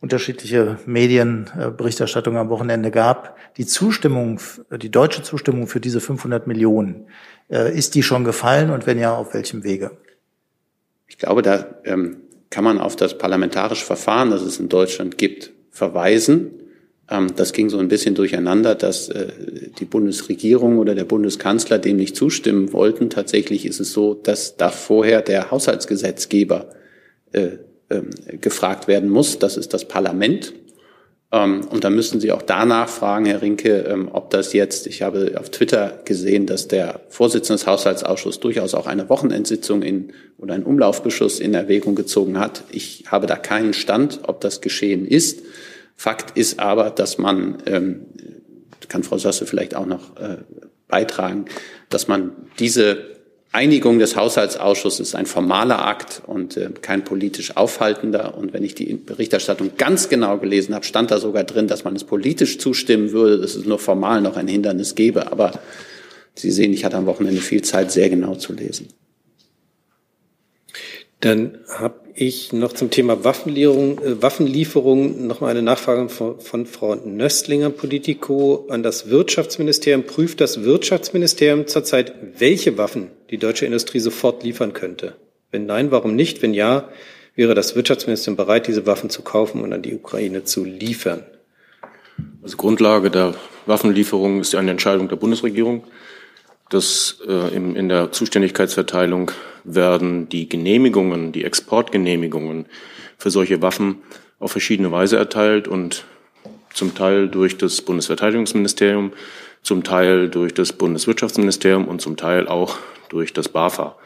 unterschiedliche 0.00 0.78
Medienberichterstattungen 0.84 2.38
am 2.38 2.48
Wochenende 2.48 2.90
gab. 2.90 3.36
Die 3.56 3.66
Zustimmung, 3.66 4.40
die 4.70 4.90
deutsche 4.90 5.22
Zustimmung 5.22 5.68
für 5.68 5.80
diese 5.80 6.00
500 6.00 6.46
Millionen, 6.46 7.06
äh, 7.50 7.76
ist 7.76 7.94
die 7.94 8.02
schon 8.02 8.24
gefallen 8.24 8.70
und 8.70 8.86
wenn 8.86 8.98
ja, 8.98 9.14
auf 9.14 9.32
welchem 9.34 9.64
Wege? 9.64 9.92
Ich 11.06 11.18
glaube, 11.18 11.42
da 11.42 11.66
ähm, 11.84 12.16
kann 12.50 12.64
man 12.64 12.78
auf 12.78 12.96
das 12.96 13.16
parlamentarische 13.16 13.84
Verfahren, 13.84 14.30
das 14.30 14.42
es 14.42 14.58
in 14.58 14.68
Deutschland 14.68 15.18
gibt, 15.18 15.52
verweisen. 15.70 16.50
Ähm, 17.08 17.28
das 17.36 17.52
ging 17.52 17.70
so 17.70 17.78
ein 17.78 17.88
bisschen 17.88 18.14
durcheinander, 18.14 18.74
dass 18.74 19.08
äh, 19.08 19.28
die 19.78 19.84
Bundesregierung 19.84 20.78
oder 20.78 20.94
der 20.94 21.04
Bundeskanzler 21.04 21.78
dem 21.78 21.96
nicht 21.96 22.16
zustimmen 22.16 22.72
wollten. 22.72 23.10
Tatsächlich 23.10 23.66
ist 23.66 23.80
es 23.80 23.92
so, 23.92 24.14
dass 24.14 24.56
da 24.56 24.70
vorher 24.70 25.22
der 25.22 25.50
Haushaltsgesetzgeber 25.50 26.70
äh, 27.32 27.58
ähm, 27.92 28.40
gefragt 28.40 28.88
werden 28.88 29.10
muss. 29.10 29.38
Das 29.38 29.56
ist 29.56 29.74
das 29.74 29.86
Parlament. 29.86 30.52
Ähm, 31.30 31.66
und 31.70 31.84
da 31.84 31.90
müssen 31.90 32.20
Sie 32.20 32.32
auch 32.32 32.42
danach 32.42 32.88
fragen, 32.88 33.26
Herr 33.26 33.42
Rinke, 33.42 34.08
ob 34.12 34.30
das 34.30 34.52
jetzt, 34.52 34.86
ich 34.86 35.02
habe 35.02 35.34
auf 35.38 35.50
Twitter 35.50 36.00
gesehen, 36.04 36.46
dass 36.46 36.68
der 36.68 37.00
Vorsitzende 37.08 37.58
des 37.58 37.66
Haushaltsausschusses 37.66 38.40
durchaus 38.40 38.74
auch 38.74 38.86
eine 38.86 39.08
Wochenendsitzung 39.08 39.82
in, 39.82 40.12
oder 40.38 40.54
einen 40.54 40.64
Umlaufbeschuss 40.64 41.40
in 41.40 41.54
Erwägung 41.54 41.94
gezogen 41.94 42.38
hat. 42.38 42.64
Ich 42.70 43.04
habe 43.08 43.26
da 43.26 43.36
keinen 43.36 43.72
Stand, 43.72 44.20
ob 44.24 44.40
das 44.40 44.60
geschehen 44.60 45.06
ist. 45.06 45.42
Fakt 45.96 46.36
ist 46.36 46.58
aber, 46.58 46.90
dass 46.90 47.18
man, 47.18 47.62
ähm, 47.66 48.06
kann 48.88 49.04
Frau 49.04 49.18
Sasse 49.18 49.46
vielleicht 49.46 49.74
auch 49.74 49.86
noch 49.86 50.16
äh, 50.16 50.38
beitragen, 50.88 51.46
dass 51.88 52.08
man 52.08 52.32
diese 52.58 53.11
Einigung 53.52 53.98
des 53.98 54.16
Haushaltsausschusses 54.16 55.14
ein 55.14 55.26
formaler 55.26 55.86
Akt 55.86 56.22
und 56.26 56.56
äh, 56.56 56.70
kein 56.80 57.04
politisch 57.04 57.54
aufhaltender. 57.56 58.36
Und 58.36 58.54
wenn 58.54 58.64
ich 58.64 58.74
die 58.74 58.94
Berichterstattung 58.94 59.72
ganz 59.76 60.08
genau 60.08 60.38
gelesen 60.38 60.74
habe, 60.74 60.86
stand 60.86 61.10
da 61.10 61.18
sogar 61.18 61.44
drin, 61.44 61.68
dass 61.68 61.84
man 61.84 61.94
es 61.94 62.04
politisch 62.04 62.58
zustimmen 62.58 63.12
würde, 63.12 63.38
dass 63.38 63.54
es 63.54 63.66
nur 63.66 63.78
formal 63.78 64.22
noch 64.22 64.38
ein 64.38 64.48
Hindernis 64.48 64.94
gäbe. 64.94 65.30
Aber 65.30 65.52
Sie 66.34 66.50
sehen, 66.50 66.72
ich 66.72 66.86
hatte 66.86 66.96
am 66.96 67.04
Wochenende 67.04 67.42
viel 67.42 67.62
Zeit, 67.62 67.92
sehr 67.92 68.08
genau 68.08 68.34
zu 68.36 68.54
lesen. 68.54 68.88
Dann 71.20 71.58
habe 71.68 72.01
ich 72.14 72.52
noch 72.52 72.72
zum 72.72 72.90
Thema 72.90 73.24
Waffenlieferung, 73.24 73.98
äh, 73.98 74.22
Waffenlieferung 74.22 75.26
noch 75.26 75.40
mal 75.40 75.48
eine 75.48 75.62
Nachfrage 75.62 76.08
von, 76.08 76.38
von 76.40 76.66
Frau 76.66 76.94
Nöstlinger, 76.94 77.70
Politico, 77.70 78.66
an 78.68 78.82
das 78.82 79.08
Wirtschaftsministerium. 79.08 80.04
Prüft 80.04 80.40
das 80.40 80.64
Wirtschaftsministerium 80.64 81.66
zurzeit, 81.66 82.14
welche 82.38 82.78
Waffen 82.78 83.10
die 83.30 83.38
deutsche 83.38 83.66
Industrie 83.66 84.00
sofort 84.00 84.42
liefern 84.42 84.72
könnte? 84.72 85.14
Wenn 85.50 85.66
nein, 85.66 85.90
warum 85.90 86.16
nicht? 86.16 86.42
Wenn 86.42 86.54
ja, 86.54 86.88
wäre 87.34 87.54
das 87.54 87.76
Wirtschaftsministerium 87.76 88.36
bereit, 88.36 88.66
diese 88.66 88.86
Waffen 88.86 89.10
zu 89.10 89.22
kaufen 89.22 89.62
und 89.62 89.72
an 89.72 89.82
die 89.82 89.94
Ukraine 89.94 90.44
zu 90.44 90.64
liefern? 90.64 91.24
Also 92.42 92.56
Grundlage 92.56 93.10
der 93.10 93.34
Waffenlieferung 93.66 94.40
ist 94.40 94.54
eine 94.54 94.70
Entscheidung 94.70 95.08
der 95.08 95.16
Bundesregierung. 95.16 95.84
Das 96.70 97.18
äh, 97.26 97.54
im, 97.54 97.76
in 97.76 97.88
der 97.88 98.12
Zuständigkeitsverteilung 98.12 99.30
werden 99.64 100.28
die 100.28 100.48
Genehmigungen, 100.48 101.32
die 101.32 101.44
Exportgenehmigungen 101.44 102.66
für 103.18 103.30
solche 103.30 103.62
Waffen 103.62 103.98
auf 104.38 104.52
verschiedene 104.52 104.90
Weise 104.90 105.16
erteilt 105.16 105.68
und 105.68 106.04
zum 106.74 106.94
Teil 106.94 107.28
durch 107.28 107.58
das 107.58 107.82
Bundesverteidigungsministerium, 107.82 109.12
zum 109.62 109.84
Teil 109.84 110.28
durch 110.28 110.54
das 110.54 110.72
Bundeswirtschaftsministerium 110.72 111.86
und 111.86 112.00
zum 112.00 112.16
Teil 112.16 112.48
auch 112.48 112.78
durch 113.08 113.32
das 113.32 113.48
BAFA. 113.48 113.96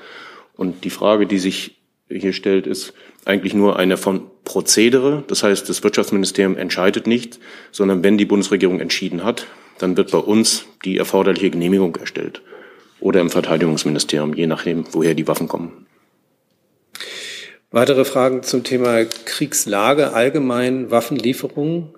Und 0.56 0.84
die 0.84 0.90
Frage, 0.90 1.26
die 1.26 1.38
sich 1.38 1.78
hier 2.08 2.32
stellt, 2.32 2.66
ist 2.66 2.92
eigentlich 3.24 3.54
nur 3.54 3.78
eine 3.78 3.96
von 3.96 4.22
Prozedere. 4.44 5.24
Das 5.28 5.42
heißt, 5.42 5.68
das 5.68 5.82
Wirtschaftsministerium 5.82 6.56
entscheidet 6.56 7.06
nicht, 7.06 7.38
sondern 7.72 8.04
wenn 8.04 8.18
die 8.18 8.26
Bundesregierung 8.26 8.80
entschieden 8.80 9.24
hat, 9.24 9.46
dann 9.78 9.96
wird 9.96 10.12
bei 10.12 10.18
uns 10.18 10.66
die 10.84 10.98
erforderliche 10.98 11.50
Genehmigung 11.50 11.96
erstellt 11.96 12.42
oder 13.00 13.20
im 13.20 13.30
Verteidigungsministerium, 13.30 14.34
je 14.34 14.46
nachdem, 14.46 14.84
woher 14.92 15.14
die 15.14 15.26
Waffen 15.26 15.48
kommen. 15.48 15.86
Weitere 17.70 18.04
Fragen 18.04 18.42
zum 18.42 18.64
Thema 18.64 19.04
Kriegslage, 19.04 20.12
allgemein 20.12 20.90
Waffenlieferungen? 20.90 21.88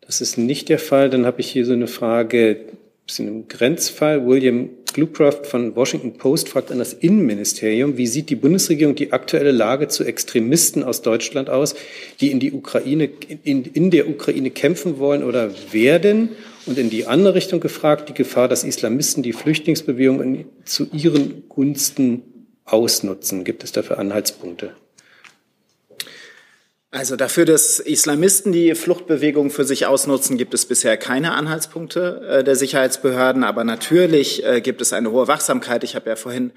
Das 0.00 0.20
ist 0.20 0.36
nicht 0.36 0.68
der 0.68 0.78
Fall. 0.78 1.10
Dann 1.10 1.24
habe 1.26 1.40
ich 1.40 1.48
hier 1.48 1.64
so 1.64 1.72
eine 1.72 1.86
Frage, 1.86 2.66
ein 2.68 3.06
bisschen 3.06 3.28
im 3.28 3.48
Grenzfall. 3.48 4.26
William 4.26 4.70
Glucraft 4.92 5.44
von 5.44 5.74
Washington 5.74 6.18
Post 6.18 6.48
fragt 6.48 6.70
an 6.70 6.78
das 6.78 6.92
Innenministerium, 6.92 7.96
wie 7.96 8.06
sieht 8.06 8.30
die 8.30 8.36
Bundesregierung 8.36 8.94
die 8.94 9.12
aktuelle 9.12 9.52
Lage 9.52 9.88
zu 9.88 10.04
Extremisten 10.04 10.82
aus 10.82 11.02
Deutschland 11.02 11.48
aus, 11.48 11.74
die 12.20 12.30
in 12.30 12.40
die 12.40 12.52
Ukraine, 12.52 13.08
in, 13.44 13.64
in 13.64 13.90
der 13.90 14.08
Ukraine 14.08 14.50
kämpfen 14.50 14.98
wollen 14.98 15.22
oder 15.22 15.50
werden? 15.72 16.30
Und 16.66 16.78
in 16.78 16.90
die 16.90 17.06
andere 17.06 17.34
Richtung 17.34 17.60
gefragt, 17.60 18.08
die 18.08 18.14
Gefahr, 18.14 18.48
dass 18.48 18.62
Islamisten 18.62 19.22
die 19.22 19.32
Flüchtlingsbewegung 19.32 20.44
zu 20.64 20.88
ihren 20.92 21.48
Gunsten 21.48 22.22
ausnutzen. 22.64 23.44
Gibt 23.44 23.64
es 23.64 23.72
dafür 23.72 23.98
Anhaltspunkte? 23.98 24.72
Also 26.94 27.16
dafür, 27.16 27.46
dass 27.46 27.80
Islamisten 27.80 28.52
die 28.52 28.74
Fluchtbewegung 28.74 29.48
für 29.50 29.64
sich 29.64 29.86
ausnutzen, 29.86 30.36
gibt 30.36 30.52
es 30.52 30.66
bisher 30.66 30.98
keine 30.98 31.32
Anhaltspunkte 31.32 32.20
äh, 32.28 32.44
der 32.44 32.54
Sicherheitsbehörden. 32.54 33.44
Aber 33.44 33.64
natürlich 33.64 34.44
äh, 34.44 34.60
gibt 34.60 34.82
es 34.82 34.92
eine 34.92 35.10
hohe 35.10 35.26
Wachsamkeit. 35.26 35.84
Ich 35.84 35.96
habe 35.96 36.10
ja 36.10 36.16
vorhin 36.16 36.52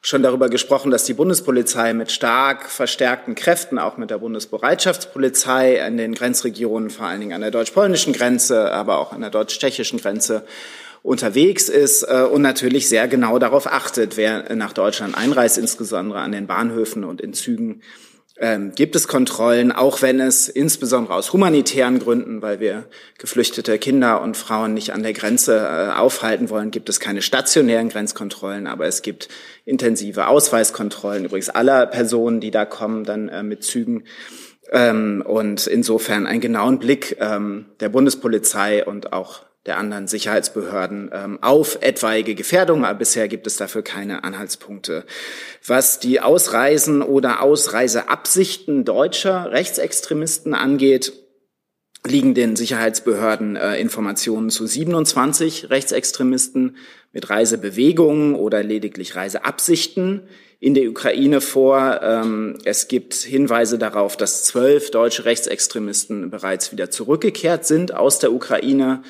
schon 0.00 0.22
darüber 0.22 0.48
gesprochen, 0.48 0.90
dass 0.90 1.04
die 1.04 1.14
Bundespolizei 1.14 1.92
mit 1.92 2.12
stark 2.12 2.68
verstärkten 2.70 3.34
Kräften, 3.34 3.78
auch 3.78 3.96
mit 3.96 4.10
der 4.10 4.18
Bundesbereitschaftspolizei 4.18 5.84
in 5.86 5.96
den 5.96 6.14
Grenzregionen, 6.14 6.90
vor 6.90 7.06
allen 7.06 7.20
Dingen 7.20 7.32
an 7.32 7.40
der 7.40 7.50
deutsch-polnischen 7.50 8.12
Grenze, 8.12 8.72
aber 8.72 8.98
auch 8.98 9.12
an 9.12 9.20
der 9.20 9.30
deutsch-tschechischen 9.30 10.00
Grenze, 10.00 10.44
unterwegs 11.02 11.68
ist 11.68 12.02
äh, 12.02 12.22
und 12.22 12.42
natürlich 12.42 12.88
sehr 12.88 13.08
genau 13.08 13.38
darauf 13.38 13.66
achtet, 13.66 14.16
wer 14.16 14.54
nach 14.54 14.72
Deutschland 14.72 15.16
einreist, 15.16 15.56
insbesondere 15.56 16.20
an 16.20 16.32
den 16.32 16.46
Bahnhöfen 16.46 17.04
und 17.04 17.20
in 17.20 17.34
Zügen 17.34 17.82
ähm, 18.40 18.72
gibt 18.74 18.94
es 18.96 19.08
Kontrollen, 19.08 19.72
auch 19.72 20.02
wenn 20.02 20.20
es 20.20 20.48
insbesondere 20.48 21.14
aus 21.14 21.32
humanitären 21.32 21.98
Gründen, 21.98 22.42
weil 22.42 22.60
wir 22.60 22.84
geflüchtete 23.18 23.78
Kinder 23.78 24.22
und 24.22 24.36
Frauen 24.36 24.74
nicht 24.74 24.92
an 24.92 25.02
der 25.02 25.12
Grenze 25.12 25.56
äh, 25.58 25.92
aufhalten 25.98 26.48
wollen, 26.50 26.70
gibt 26.70 26.88
es 26.88 27.00
keine 27.00 27.22
stationären 27.22 27.88
Grenzkontrollen, 27.88 28.66
aber 28.66 28.86
es 28.86 29.02
gibt 29.02 29.28
intensive 29.64 30.28
Ausweiskontrollen, 30.28 31.24
übrigens 31.24 31.50
aller 31.50 31.86
Personen, 31.86 32.40
die 32.40 32.50
da 32.50 32.64
kommen, 32.64 33.04
dann 33.04 33.28
äh, 33.28 33.42
mit 33.42 33.64
Zügen. 33.64 34.04
Ähm, 34.70 35.22
und 35.26 35.66
insofern 35.66 36.26
einen 36.26 36.40
genauen 36.40 36.78
Blick 36.78 37.16
ähm, 37.20 37.66
der 37.80 37.88
Bundespolizei 37.88 38.84
und 38.84 39.12
auch 39.12 39.42
der 39.68 39.78
anderen 39.78 40.08
Sicherheitsbehörden 40.08 41.10
ähm, 41.12 41.38
auf 41.42 41.78
etwaige 41.80 42.34
Gefährdungen, 42.34 42.84
aber 42.84 42.98
bisher 42.98 43.28
gibt 43.28 43.46
es 43.46 43.56
dafür 43.56 43.82
keine 43.82 44.24
Anhaltspunkte. 44.24 45.04
Was 45.64 46.00
die 46.00 46.20
Ausreisen 46.20 47.02
oder 47.02 47.42
Ausreiseabsichten 47.42 48.84
deutscher 48.84 49.52
Rechtsextremisten 49.52 50.54
angeht, 50.54 51.12
liegen 52.06 52.34
den 52.34 52.56
Sicherheitsbehörden 52.56 53.56
äh, 53.56 53.78
Informationen 53.78 54.50
zu 54.50 54.66
27 54.66 55.70
Rechtsextremisten 55.70 56.76
mit 57.12 57.28
Reisebewegungen 57.28 58.34
oder 58.34 58.62
lediglich 58.62 59.16
Reiseabsichten 59.16 60.22
in 60.60 60.74
der 60.74 60.88
Ukraine 60.88 61.40
vor. 61.40 62.00
Ähm, 62.02 62.58
es 62.64 62.88
gibt 62.88 63.14
Hinweise 63.14 63.78
darauf, 63.78 64.16
dass 64.16 64.44
zwölf 64.44 64.90
deutsche 64.90 65.24
Rechtsextremisten 65.24 66.30
bereits 66.30 66.72
wieder 66.72 66.90
zurückgekehrt 66.90 67.66
sind 67.66 67.94
aus 67.94 68.18
der 68.18 68.32
Ukraine. 68.32 69.02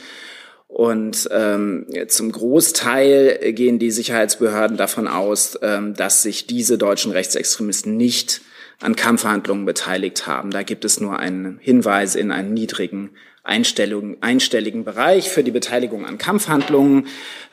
Und 0.68 1.28
ähm, 1.32 1.86
zum 2.08 2.30
Großteil 2.30 3.52
gehen 3.52 3.78
die 3.78 3.90
Sicherheitsbehörden 3.90 4.76
davon 4.76 5.08
aus, 5.08 5.58
ähm, 5.62 5.94
dass 5.94 6.22
sich 6.22 6.46
diese 6.46 6.76
deutschen 6.76 7.10
Rechtsextremisten 7.10 7.96
nicht 7.96 8.42
an 8.80 8.94
Kampfverhandlungen 8.94 9.64
beteiligt 9.64 10.26
haben. 10.26 10.50
Da 10.50 10.62
gibt 10.62 10.84
es 10.84 11.00
nur 11.00 11.18
einen 11.18 11.58
Hinweis 11.58 12.14
in 12.14 12.30
einen 12.30 12.52
niedrigen 12.52 13.10
einstelligen 13.49 14.84
Bereich 14.84 15.30
für 15.30 15.42
die 15.42 15.51
Beteiligung 15.51 16.05
an 16.05 16.18
Kampfhandlungen. 16.18 17.07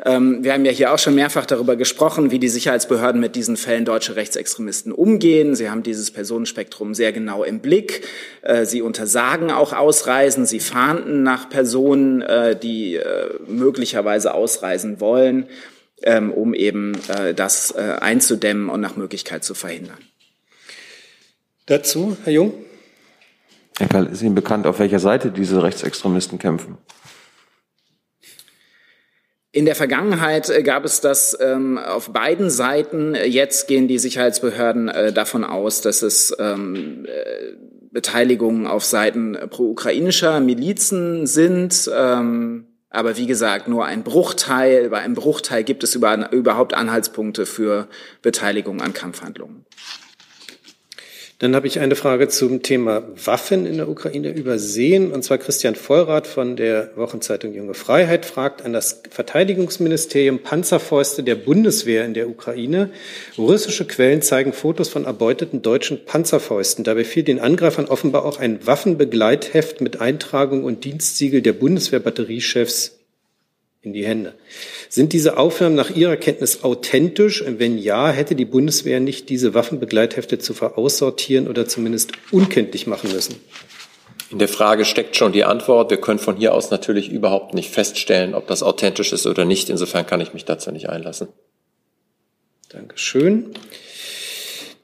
Ähm, 0.04 0.44
wir 0.44 0.54
haben 0.54 0.66
ja 0.66 0.72
hier 0.72 0.94
auch 0.94 1.00
schon 1.00 1.16
mehrfach 1.16 1.46
darüber 1.46 1.76
gesprochen, 1.76 2.32
wie 2.32 2.40
die 2.40 2.50
Sicherheitsbehörden 2.50 3.22
mit 3.22 3.36
diesen 3.36 3.58
Fällen 3.58 3.86
deutsche 3.86 4.16
Rechtsextremisten 4.16 4.92
umgehen. 4.92 5.56
Sie 5.56 5.70
haben 5.70 5.84
dieses 5.84 6.12
Personenspektrum 6.12 6.94
sehr 6.94 7.14
genau 7.14 7.44
im 7.44 7.60
Blick. 7.60 8.06
Äh, 8.42 8.66
sie 8.66 8.82
untersagen 8.82 9.52
auch 9.52 9.74
Ausreisen. 9.74 10.46
Sie 10.46 10.60
fahnden 10.60 11.24
nach 11.24 11.50
Personen, 11.50 12.22
äh, 12.22 12.56
die 12.56 12.96
äh, 12.96 13.30
möglicherweise 13.48 14.34
ausreisen 14.34 15.00
wollen, 15.00 15.48
ähm, 16.04 16.32
um 16.32 16.54
eben 16.54 16.94
das 17.36 17.74
einzudämmen 17.74 18.70
und 18.70 18.82
nach 18.82 18.96
Möglichkeit 18.96 19.44
zu 19.44 19.54
verhindern. 19.54 19.98
Dazu, 21.66 22.18
Herr 22.24 22.34
Jung? 22.34 22.65
Herr 23.78 23.88
Karl, 23.88 24.08
ist 24.08 24.22
Ihnen 24.22 24.36
bekannt, 24.36 24.68
auf 24.68 24.80
welcher 24.80 25.00
Seite 25.00 25.32
diese 25.32 25.62
Rechtsextremisten 25.62 26.40
kämpfen? 26.40 26.78
In 29.52 29.66
der 29.66 29.76
Vergangenheit 29.76 30.50
äh, 30.50 30.64
gab 30.64 30.84
es 30.84 31.00
das 31.00 31.38
ähm, 31.40 31.78
auf 31.78 32.12
beiden 32.12 32.50
Seiten. 32.50 33.16
Jetzt 33.16 33.70
gehen 33.70 33.88
die 33.88 34.00
Sicherheitsbehörden 34.00 34.90
äh, 34.90 35.14
davon 35.14 35.46
aus, 35.46 35.80
dass 35.80 36.02
es 36.02 36.36
ähm, 36.40 37.06
äh, 37.06 37.54
Beteiligungen 37.90 38.68
auf 38.68 38.84
Seiten 38.84 39.38
pro-ukrainischer 39.50 40.42
Milizen 40.42 41.26
sind. 41.26 41.90
Ähm, 41.94 42.68
aber 42.90 43.18
wie 43.18 43.28
gesagt, 43.28 43.70
nur 43.70 43.86
ein 43.86 44.04
Bruchteil. 44.04 44.90
Bei 44.90 45.00
einem 45.00 45.16
Bruchteil 45.16 45.64
gibt 45.64 45.84
es 45.84 45.96
über, 45.96 46.32
überhaupt 46.34 46.74
Anhaltspunkte 46.74 47.46
für 47.46 47.88
Beteiligung 48.22 48.82
an 48.82 48.94
Kampfhandlungen. 48.94 49.65
Dann 51.46 51.56
habe 51.56 51.68
ich 51.68 51.80
eine 51.80 51.96
Frage 51.96 52.28
zum 52.28 52.64
Thema 52.64 53.04
Waffen 53.24 53.68
in 53.68 53.78
der 53.78 53.88
Ukraine 53.88 54.32
übersehen. 54.32 55.12
Und 55.12 55.24
zwar 55.24 55.38
Christian 55.38 55.76
Vollrath 55.76 56.26
von 56.26 56.56
der 56.56 56.90
Wochenzeitung 56.96 57.54
Junge 57.54 57.76
Freiheit 57.76 58.26
fragt 58.26 58.66
an 58.66 58.74
das 58.74 59.04
Verteidigungsministerium 59.12 60.40
Panzerfäuste 60.40 61.22
der 61.22 61.36
Bundeswehr 61.36 62.04
in 62.04 62.16
der 62.16 62.30
Ukraine. 62.30 62.90
Russische 63.38 63.86
Quellen 63.86 64.24
zeigen 64.24 64.54
Fotos 64.54 64.90
von 64.90 65.06
erbeuteten 65.06 65.62
deutschen 65.62 66.04
Panzerfäusten. 66.04 66.84
Dabei 66.84 67.04
fiel 67.04 67.22
den 67.22 67.40
Angreifern 67.40 67.86
offenbar 67.86 68.26
auch 68.26 68.40
ein 68.40 68.66
Waffenbegleitheft 68.66 69.82
mit 69.82 70.02
Eintragung 70.02 70.64
und 70.64 70.84
Dienstsiegel 70.84 71.44
der 71.44 71.54
Bundeswehr-Batteriechefs 71.54 72.95
in 73.86 73.94
die 73.94 74.06
Hände. 74.06 74.34
Sind 74.90 75.14
diese 75.14 75.38
Aufnahmen 75.38 75.76
nach 75.76 75.90
Ihrer 75.90 76.18
Kenntnis 76.18 76.64
authentisch? 76.64 77.42
Und 77.42 77.60
wenn 77.60 77.78
ja, 77.78 78.10
hätte 78.10 78.36
die 78.36 78.46
Bundeswehr 78.46 79.00
nicht 79.00 79.30
diese 79.30 79.54
Waffenbegleithefte 79.54 80.40
zu 80.40 80.54
veraussortieren 80.54 81.48
oder 81.48 81.68
zumindest 81.68 82.12
unkenntlich 82.32 82.88
machen 82.88 83.12
müssen? 83.12 83.36
In 84.32 84.40
der 84.40 84.48
Frage 84.48 84.86
steckt 84.86 85.16
schon 85.16 85.32
die 85.32 85.44
Antwort. 85.44 85.92
Wir 85.92 85.98
können 85.98 86.20
von 86.20 86.36
hier 86.36 86.54
aus 86.54 86.72
natürlich 86.72 87.10
überhaupt 87.10 87.54
nicht 87.54 87.70
feststellen, 87.70 88.34
ob 88.34 88.48
das 88.48 88.64
authentisch 88.64 89.14
ist 89.14 89.28
oder 89.28 89.46
nicht. 89.46 89.70
Insofern 89.70 90.08
kann 90.08 90.20
ich 90.20 90.34
mich 90.34 90.46
dazu 90.46 90.72
nicht 90.72 90.90
einlassen. 90.90 91.28
Dankeschön. 92.70 93.52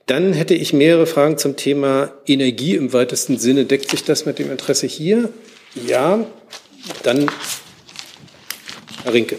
Dann 0.05 0.33
hätte 0.33 0.53
ich 0.53 0.73
mehrere 0.73 1.07
Fragen 1.07 1.37
zum 1.37 1.55
Thema 1.55 2.13
Energie 2.27 2.75
im 2.75 2.93
weitesten 2.93 3.37
Sinne. 3.37 3.65
Deckt 3.65 3.89
sich 3.89 4.03
das 4.03 4.25
mit 4.25 4.39
dem 4.39 4.51
Interesse 4.51 4.85
hier? 4.85 5.29
Ja. 5.87 6.25
Dann 7.03 7.29
Herr 9.03 9.13
Rinke. 9.13 9.37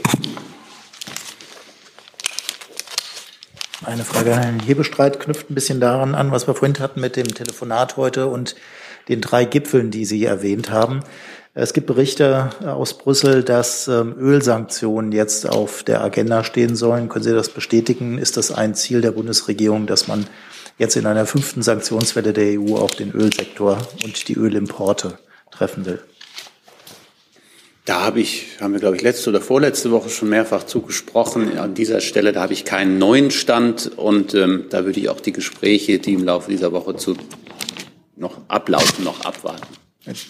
Eine 3.84 4.04
Frage 4.04 4.34
an 4.34 4.42
Herrn 4.42 4.60
Hebestreit 4.60 5.20
knüpft 5.20 5.50
ein 5.50 5.54
bisschen 5.54 5.80
daran 5.80 6.14
an, 6.14 6.32
was 6.32 6.46
wir 6.46 6.54
vorhin 6.54 6.78
hatten 6.78 7.00
mit 7.00 7.16
dem 7.16 7.28
Telefonat 7.28 7.96
heute 7.96 8.26
und 8.26 8.56
den 9.08 9.20
drei 9.20 9.44
Gipfeln, 9.44 9.90
die 9.90 10.04
Sie 10.04 10.24
erwähnt 10.24 10.70
haben. 10.70 11.00
Es 11.54 11.72
gibt 11.74 11.86
Berichte 11.86 12.50
aus 12.64 12.96
Brüssel, 12.96 13.42
dass 13.42 13.86
ähm, 13.86 14.14
Ölsanktionen 14.18 15.12
jetzt 15.12 15.48
auf 15.48 15.82
der 15.82 16.02
Agenda 16.02 16.44
stehen 16.44 16.76
sollen. 16.76 17.08
Können 17.08 17.24
Sie 17.24 17.34
das 17.34 17.50
bestätigen? 17.50 18.18
Ist 18.18 18.36
das 18.36 18.50
ein 18.50 18.74
Ziel 18.74 19.00
der 19.00 19.10
Bundesregierung, 19.10 19.86
dass 19.86 20.08
man 20.08 20.26
jetzt 20.78 20.96
in 20.96 21.06
einer 21.06 21.26
fünften 21.26 21.62
Sanktionswelle 21.62 22.32
der 22.32 22.58
EU 22.58 22.76
auch 22.76 22.90
den 22.90 23.12
Ölsektor 23.12 23.78
und 24.02 24.28
die 24.28 24.34
Ölimporte 24.34 25.18
treffen 25.50 25.84
will? 25.84 26.00
Da 27.84 28.00
habe 28.00 28.20
ich, 28.20 28.58
haben 28.60 28.72
wir, 28.72 28.80
glaube 28.80 28.96
ich, 28.96 29.02
letzte 29.02 29.30
oder 29.30 29.40
vorletzte 29.40 29.90
Woche 29.90 30.08
schon 30.08 30.28
mehrfach 30.28 30.64
zugesprochen. 30.64 31.58
An 31.58 31.74
dieser 31.74 32.00
Stelle, 32.00 32.32
da 32.32 32.42
habe 32.42 32.52
ich 32.52 32.64
keinen 32.64 32.98
neuen 32.98 33.32
Stand 33.32 33.90
und 33.96 34.34
ähm, 34.34 34.66
da 34.70 34.84
würde 34.84 35.00
ich 35.00 35.08
auch 35.08 35.20
die 35.20 35.32
Gespräche, 35.32 35.98
die 35.98 36.12
im 36.12 36.24
Laufe 36.24 36.50
dieser 36.50 36.70
Woche 36.72 36.94
zu 36.94 37.16
noch 38.16 38.36
ablaufen, 38.46 39.04
noch 39.04 39.24
abwarten. 39.24 39.66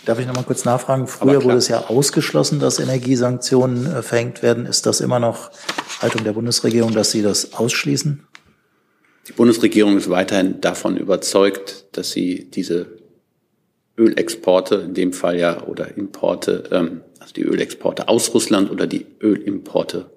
Darf 0.04 0.18
ich 0.18 0.26
noch 0.26 0.34
mal 0.34 0.44
kurz 0.44 0.64
nachfragen? 0.64 1.06
Früher 1.06 1.42
wurde 1.44 1.56
es 1.56 1.68
ja 1.68 1.88
ausgeschlossen, 1.88 2.58
dass 2.58 2.78
Energiesanktionen 2.78 3.86
äh, 3.86 4.02
verhängt 4.02 4.42
werden. 4.42 4.66
Ist 4.66 4.86
das 4.86 5.00
immer 5.00 5.18
noch 5.18 5.50
Haltung 6.00 6.24
der 6.24 6.32
Bundesregierung, 6.32 6.92
dass 6.92 7.10
Sie 7.10 7.22
das 7.22 7.54
ausschließen? 7.54 8.26
Die 9.28 9.32
Bundesregierung 9.32 9.96
ist 9.96 10.10
weiterhin 10.10 10.60
davon 10.60 10.96
überzeugt, 10.96 11.86
dass 11.92 12.10
sie 12.10 12.50
diese 12.50 13.01
Ölexporte, 13.98 14.76
in 14.76 14.94
dem 14.94 15.12
Fall 15.12 15.38
ja, 15.38 15.62
oder 15.66 15.96
Importe, 15.96 16.64
ähm, 16.70 17.02
also 17.20 17.34
die 17.34 17.42
Ölexporte 17.42 18.08
aus 18.08 18.32
Russland 18.34 18.70
oder 18.70 18.86
die 18.86 19.06
Ölimporte, 19.20 20.10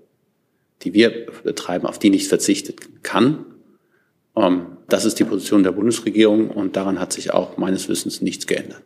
die 0.84 0.94
wir 0.94 1.28
betreiben, 1.44 1.86
auf 1.86 2.00
die 2.00 2.10
nicht 2.10 2.28
verzichtet 2.28 3.04
kann. 3.04 3.46
Ähm, 4.36 4.78
das 4.88 5.06
ist 5.06 5.20
die 5.20 5.24
Position 5.24 5.64
der 5.64 5.72
Bundesregierung 5.72 6.50
und 6.50 6.76
daran 6.76 7.00
hat 7.00 7.14
sich 7.14 7.32
auch 7.32 7.58
meines 7.58 7.90
Wissens 7.90 8.22
nichts 8.22 8.48
geändert. 8.48 8.82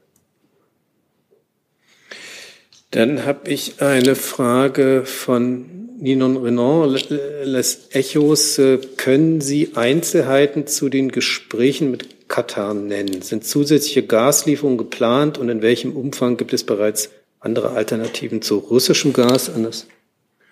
Dann 2.92 3.26
habe 3.26 3.52
ich 3.52 3.82
eine 3.82 4.16
Frage 4.16 5.04
von 5.06 5.90
Ninon 6.00 6.38
Renan, 6.38 6.98
Les 7.44 7.90
Echos. 7.92 8.60
Können 8.98 9.42
Sie 9.42 9.76
Einzelheiten 9.76 10.66
zu 10.66 10.90
den 10.90 11.12
Gesprächen 11.12 11.92
mit 11.92 12.19
Katar 12.30 12.74
nennen? 12.74 13.22
Sind 13.22 13.44
zusätzliche 13.44 14.04
Gaslieferungen 14.04 14.78
geplant 14.78 15.38
und 15.38 15.50
in 15.50 15.62
welchem 15.62 15.96
Umfang 15.96 16.38
gibt 16.38 16.54
es 16.54 16.64
bereits 16.64 17.10
andere 17.42 17.72
Alternativen 17.72 18.42
zu 18.42 18.58
russischem 18.58 19.12
Gas 19.12 19.54
an 19.54 19.64
das 19.64 19.88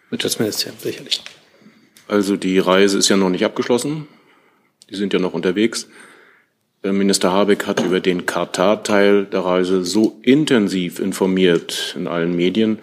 Wirtschaftsministerium 0.10 0.80
sicherlich. 0.82 1.22
Also 2.08 2.36
die 2.36 2.60
Reise 2.60 2.98
ist 2.98 3.10
ja 3.10 3.18
noch 3.18 3.30
nicht 3.30 3.46
abgeschlossen. 3.46 4.08
Die 4.90 4.96
sind 4.96 5.14
ja 5.14 5.20
noch 5.20 5.34
unterwegs. 5.34 5.88
Minister 6.84 7.32
Habeck 7.32 7.66
hat 7.66 7.84
über 7.84 8.00
den 8.00 8.26
Katar-Teil 8.26 9.26
der 9.26 9.42
Reise 9.42 9.84
so 9.84 10.20
intensiv 10.22 11.00
informiert 11.00 11.96
in 11.98 12.08
allen 12.08 12.36
Medien, 12.36 12.80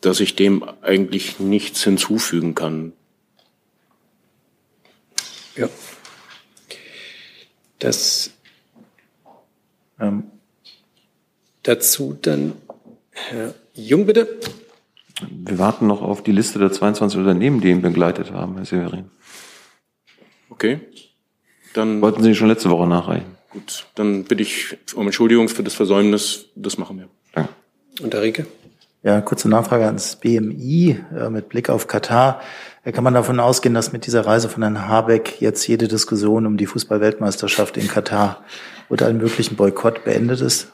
dass 0.00 0.20
ich 0.20 0.36
dem 0.36 0.64
eigentlich 0.82 1.38
nichts 1.38 1.82
hinzufügen 1.82 2.54
kann. 2.54 2.92
Ja. 5.56 5.68
Das 7.86 8.32
ähm, 10.00 10.24
dazu 11.62 12.18
dann 12.20 12.54
Herr 13.12 13.54
Jung, 13.74 14.06
bitte. 14.06 14.40
Wir 15.30 15.60
warten 15.60 15.86
noch 15.86 16.02
auf 16.02 16.20
die 16.24 16.32
Liste 16.32 16.58
der 16.58 16.72
22 16.72 17.16
Unternehmen, 17.16 17.60
die 17.60 17.68
ihn 17.68 17.82
begleitet 17.82 18.32
haben, 18.32 18.56
Herr 18.56 18.64
Severin. 18.64 19.08
Okay. 20.50 20.80
Dann 21.74 22.02
wollten 22.02 22.24
Sie 22.24 22.34
schon 22.34 22.48
letzte 22.48 22.70
Woche 22.70 22.88
nachreichen. 22.88 23.36
Gut, 23.50 23.86
dann 23.94 24.24
bitte 24.24 24.42
ich 24.42 24.76
um 24.96 25.06
Entschuldigung 25.06 25.48
für 25.48 25.62
das 25.62 25.74
Versäumnis. 25.74 26.46
Das 26.56 26.78
machen 26.78 26.98
wir. 26.98 27.08
Danke. 27.34 27.52
Und 28.02 28.12
Herr 28.12 28.22
Rieke? 28.22 28.48
Ja, 29.04 29.20
kurze 29.20 29.48
Nachfrage 29.48 29.86
ans 29.86 30.16
BMI 30.16 30.98
äh, 31.16 31.30
mit 31.30 31.48
Blick 31.48 31.70
auf 31.70 31.86
Katar. 31.86 32.40
Kann 32.92 33.02
man 33.02 33.14
davon 33.14 33.40
ausgehen, 33.40 33.74
dass 33.74 33.92
mit 33.92 34.06
dieser 34.06 34.26
Reise 34.26 34.48
von 34.48 34.62
Herrn 34.62 34.86
Habeck 34.86 35.40
jetzt 35.40 35.66
jede 35.66 35.88
Diskussion 35.88 36.46
um 36.46 36.56
die 36.56 36.66
Fußballweltmeisterschaft 36.66 37.76
in 37.76 37.88
Katar 37.88 38.44
oder 38.88 39.06
einen 39.06 39.18
möglichen 39.18 39.56
Boykott 39.56 40.04
beendet 40.04 40.40
ist? 40.40 40.68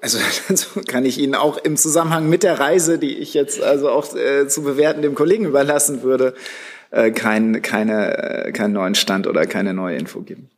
Also 0.00 0.18
dazu 0.48 0.80
kann 0.82 1.04
ich 1.04 1.18
Ihnen 1.18 1.36
auch 1.36 1.56
im 1.58 1.76
Zusammenhang 1.76 2.28
mit 2.28 2.42
der 2.42 2.58
Reise, 2.58 2.98
die 2.98 3.16
ich 3.16 3.32
jetzt 3.32 3.62
also 3.62 3.88
auch 3.88 4.12
äh, 4.16 4.48
zu 4.48 4.64
bewerten 4.64 5.02
dem 5.02 5.14
Kollegen 5.14 5.44
überlassen 5.44 6.02
würde, 6.02 6.34
äh, 6.90 7.12
kein, 7.12 7.62
keine, 7.62 8.46
äh, 8.46 8.52
keinen 8.52 8.72
neuen 8.72 8.96
Stand 8.96 9.28
oder 9.28 9.46
keine 9.46 9.72
neue 9.72 9.96
Info 9.96 10.20
geben. 10.22 10.50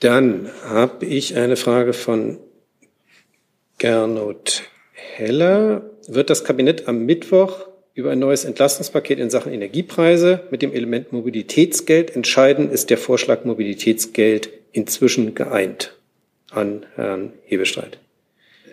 Dann 0.00 0.50
habe 0.66 1.06
ich 1.06 1.34
eine 1.34 1.56
Frage 1.56 1.94
von 1.94 2.38
Gernot 3.78 4.64
Heller. 4.92 5.93
Wird 6.06 6.30
das 6.30 6.44
Kabinett 6.44 6.88
am 6.88 7.04
Mittwoch 7.06 7.66
über 7.94 8.10
ein 8.10 8.18
neues 8.18 8.44
Entlastungspaket 8.44 9.18
in 9.18 9.30
Sachen 9.30 9.52
Energiepreise 9.52 10.40
mit 10.50 10.62
dem 10.62 10.72
Element 10.72 11.12
Mobilitätsgeld 11.12 12.14
entscheiden? 12.14 12.70
Ist 12.70 12.90
der 12.90 12.98
Vorschlag 12.98 13.44
Mobilitätsgeld 13.44 14.50
inzwischen 14.72 15.34
geeint? 15.34 15.94
an 16.54 16.86
Herrn 16.94 17.32
Hebestreit. 17.44 17.98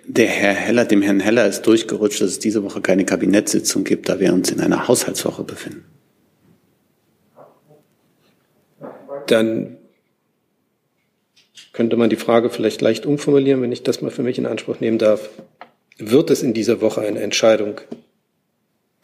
Der 0.05 0.27
Herr 0.27 0.53
Heller, 0.53 0.85
dem 0.85 1.01
Herrn 1.01 1.19
Heller 1.19 1.47
ist 1.47 1.63
durchgerutscht, 1.63 2.21
dass 2.21 2.31
es 2.31 2.39
diese 2.39 2.63
Woche 2.63 2.81
keine 2.81 3.05
Kabinettssitzung 3.05 3.83
gibt, 3.83 4.09
da 4.09 4.19
wir 4.19 4.33
uns 4.33 4.51
in 4.51 4.59
einer 4.59 4.87
Haushaltswoche 4.87 5.43
befinden. 5.43 5.85
Dann 9.27 9.77
könnte 11.71 11.95
man 11.97 12.09
die 12.09 12.15
Frage 12.15 12.49
vielleicht 12.49 12.81
leicht 12.81 13.05
umformulieren, 13.05 13.61
wenn 13.61 13.71
ich 13.71 13.83
das 13.83 14.01
mal 14.01 14.11
für 14.11 14.23
mich 14.23 14.37
in 14.37 14.45
Anspruch 14.45 14.79
nehmen 14.79 14.97
darf. 14.97 15.29
Wird 16.03 16.31
es 16.31 16.41
in 16.41 16.55
dieser 16.55 16.81
Woche 16.81 17.01
eine 17.01 17.19
Entscheidung 17.19 17.79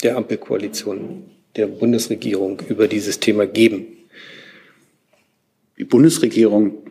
der 0.01 0.17
Ampelkoalition, 0.17 1.29
der 1.55 1.67
Bundesregierung 1.67 2.63
über 2.67 2.87
dieses 2.87 3.19
Thema 3.19 3.45
geben? 3.45 3.85
Die 5.77 5.83
Bundesregierung 5.83 6.87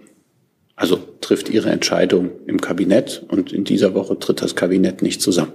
also 0.76 0.96
trifft 1.20 1.48
ihre 1.48 1.70
Entscheidung 1.70 2.30
im 2.46 2.60
Kabinett 2.60 3.24
und 3.26 3.52
in 3.52 3.64
dieser 3.64 3.94
Woche 3.94 4.16
tritt 4.16 4.42
das 4.42 4.54
Kabinett 4.54 5.02
nicht 5.02 5.20
zusammen. 5.20 5.54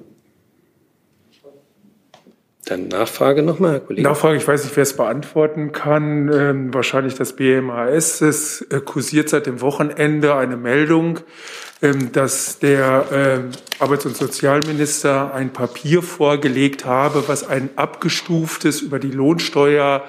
Dann 2.65 2.89
Nachfrage 2.89 3.41
nochmal, 3.41 3.73
Herr 3.73 3.79
Kollege. 3.79 4.07
Nachfrage, 4.07 4.37
ich 4.37 4.47
weiß 4.47 4.63
nicht, 4.63 4.75
wer 4.75 4.83
es 4.83 4.95
beantworten 4.95 5.71
kann. 5.71 6.31
Ähm, 6.31 6.73
wahrscheinlich 6.73 7.15
das 7.15 7.33
BMAS. 7.33 8.21
Es 8.21 8.61
äh, 8.69 8.79
kursiert 8.81 9.29
seit 9.29 9.47
dem 9.47 9.61
Wochenende 9.61 10.35
eine 10.35 10.57
Meldung, 10.57 11.19
ähm, 11.81 12.11
dass 12.11 12.59
der 12.59 13.05
ähm, 13.11 13.51
Arbeits- 13.79 14.05
und 14.05 14.15
Sozialminister 14.15 15.33
ein 15.33 15.51
Papier 15.51 16.03
vorgelegt 16.03 16.85
habe, 16.85 17.23
was 17.27 17.47
ein 17.47 17.69
abgestuftes 17.77 18.81
über 18.81 18.99
die 18.99 19.11
Lohnsteuer 19.11 20.03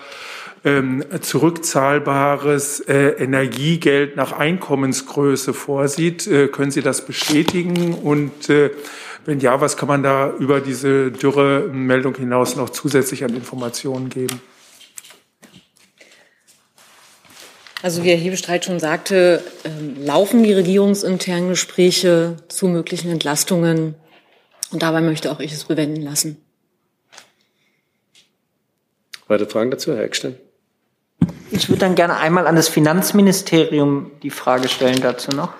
ähm, 0.64 1.04
zurückzahlbares 1.20 2.80
äh, 2.80 3.08
Energiegeld 3.18 4.16
nach 4.16 4.32
Einkommensgröße 4.32 5.54
vorsieht. 5.54 6.26
Äh, 6.26 6.48
können 6.48 6.70
Sie 6.70 6.82
das 6.82 7.04
bestätigen? 7.04 7.94
Und 7.94 8.48
äh, 8.48 8.70
wenn 9.24 9.40
ja, 9.40 9.60
was 9.60 9.76
kann 9.76 9.88
man 9.88 10.02
da 10.02 10.32
über 10.38 10.60
diese 10.60 11.10
Dürre-Meldung 11.10 12.16
hinaus 12.16 12.56
noch 12.56 12.70
zusätzlich 12.70 13.24
an 13.24 13.34
Informationen 13.34 14.08
geben? 14.08 14.40
Also 17.82 18.04
wie 18.04 18.10
Herr 18.10 18.16
Hebestreit 18.16 18.64
schon 18.64 18.78
sagte, 18.78 19.42
ähm, 19.64 19.96
laufen 20.04 20.44
die 20.44 20.52
regierungsinternen 20.52 21.48
Gespräche 21.48 22.36
zu 22.46 22.68
möglichen 22.68 23.10
Entlastungen. 23.10 23.96
Und 24.70 24.82
dabei 24.82 25.00
möchte 25.00 25.32
auch 25.32 25.40
ich 25.40 25.52
es 25.52 25.64
bewenden 25.64 26.02
lassen. 26.02 26.36
Weitere 29.26 29.48
Fragen 29.48 29.70
dazu, 29.72 29.92
Herr 29.92 30.04
Eckstein? 30.04 30.36
Ich 31.50 31.68
würde 31.68 31.80
dann 31.80 31.94
gerne 31.94 32.16
einmal 32.16 32.46
an 32.46 32.56
das 32.56 32.68
Finanzministerium 32.68 34.10
die 34.22 34.30
Frage 34.30 34.68
stellen 34.68 35.00
dazu 35.00 35.30
noch. 35.30 35.52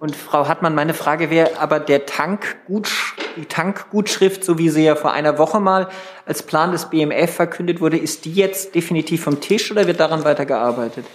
Und 0.00 0.16
Frau 0.16 0.48
Hartmann, 0.48 0.74
meine 0.74 0.94
Frage 0.94 1.30
wäre 1.30 1.58
aber 1.58 1.80
der 1.80 2.06
Tankgutsch 2.06 3.14
die 3.36 3.46
Tankgutschrift, 3.46 4.44
so 4.44 4.58
wie 4.58 4.68
sie 4.68 4.84
ja 4.84 4.94
vor 4.96 5.12
einer 5.12 5.38
Woche 5.38 5.60
mal 5.60 5.88
als 6.26 6.42
Plan 6.42 6.72
des 6.72 6.86
BMF 6.86 7.34
verkündet 7.34 7.80
wurde, 7.80 7.96
ist 7.96 8.24
die 8.24 8.32
jetzt 8.32 8.74
definitiv 8.74 9.22
vom 9.22 9.40
Tisch 9.40 9.70
oder 9.70 9.86
wird 9.86 10.00
daran 10.00 10.24
weitergearbeitet? 10.24 11.06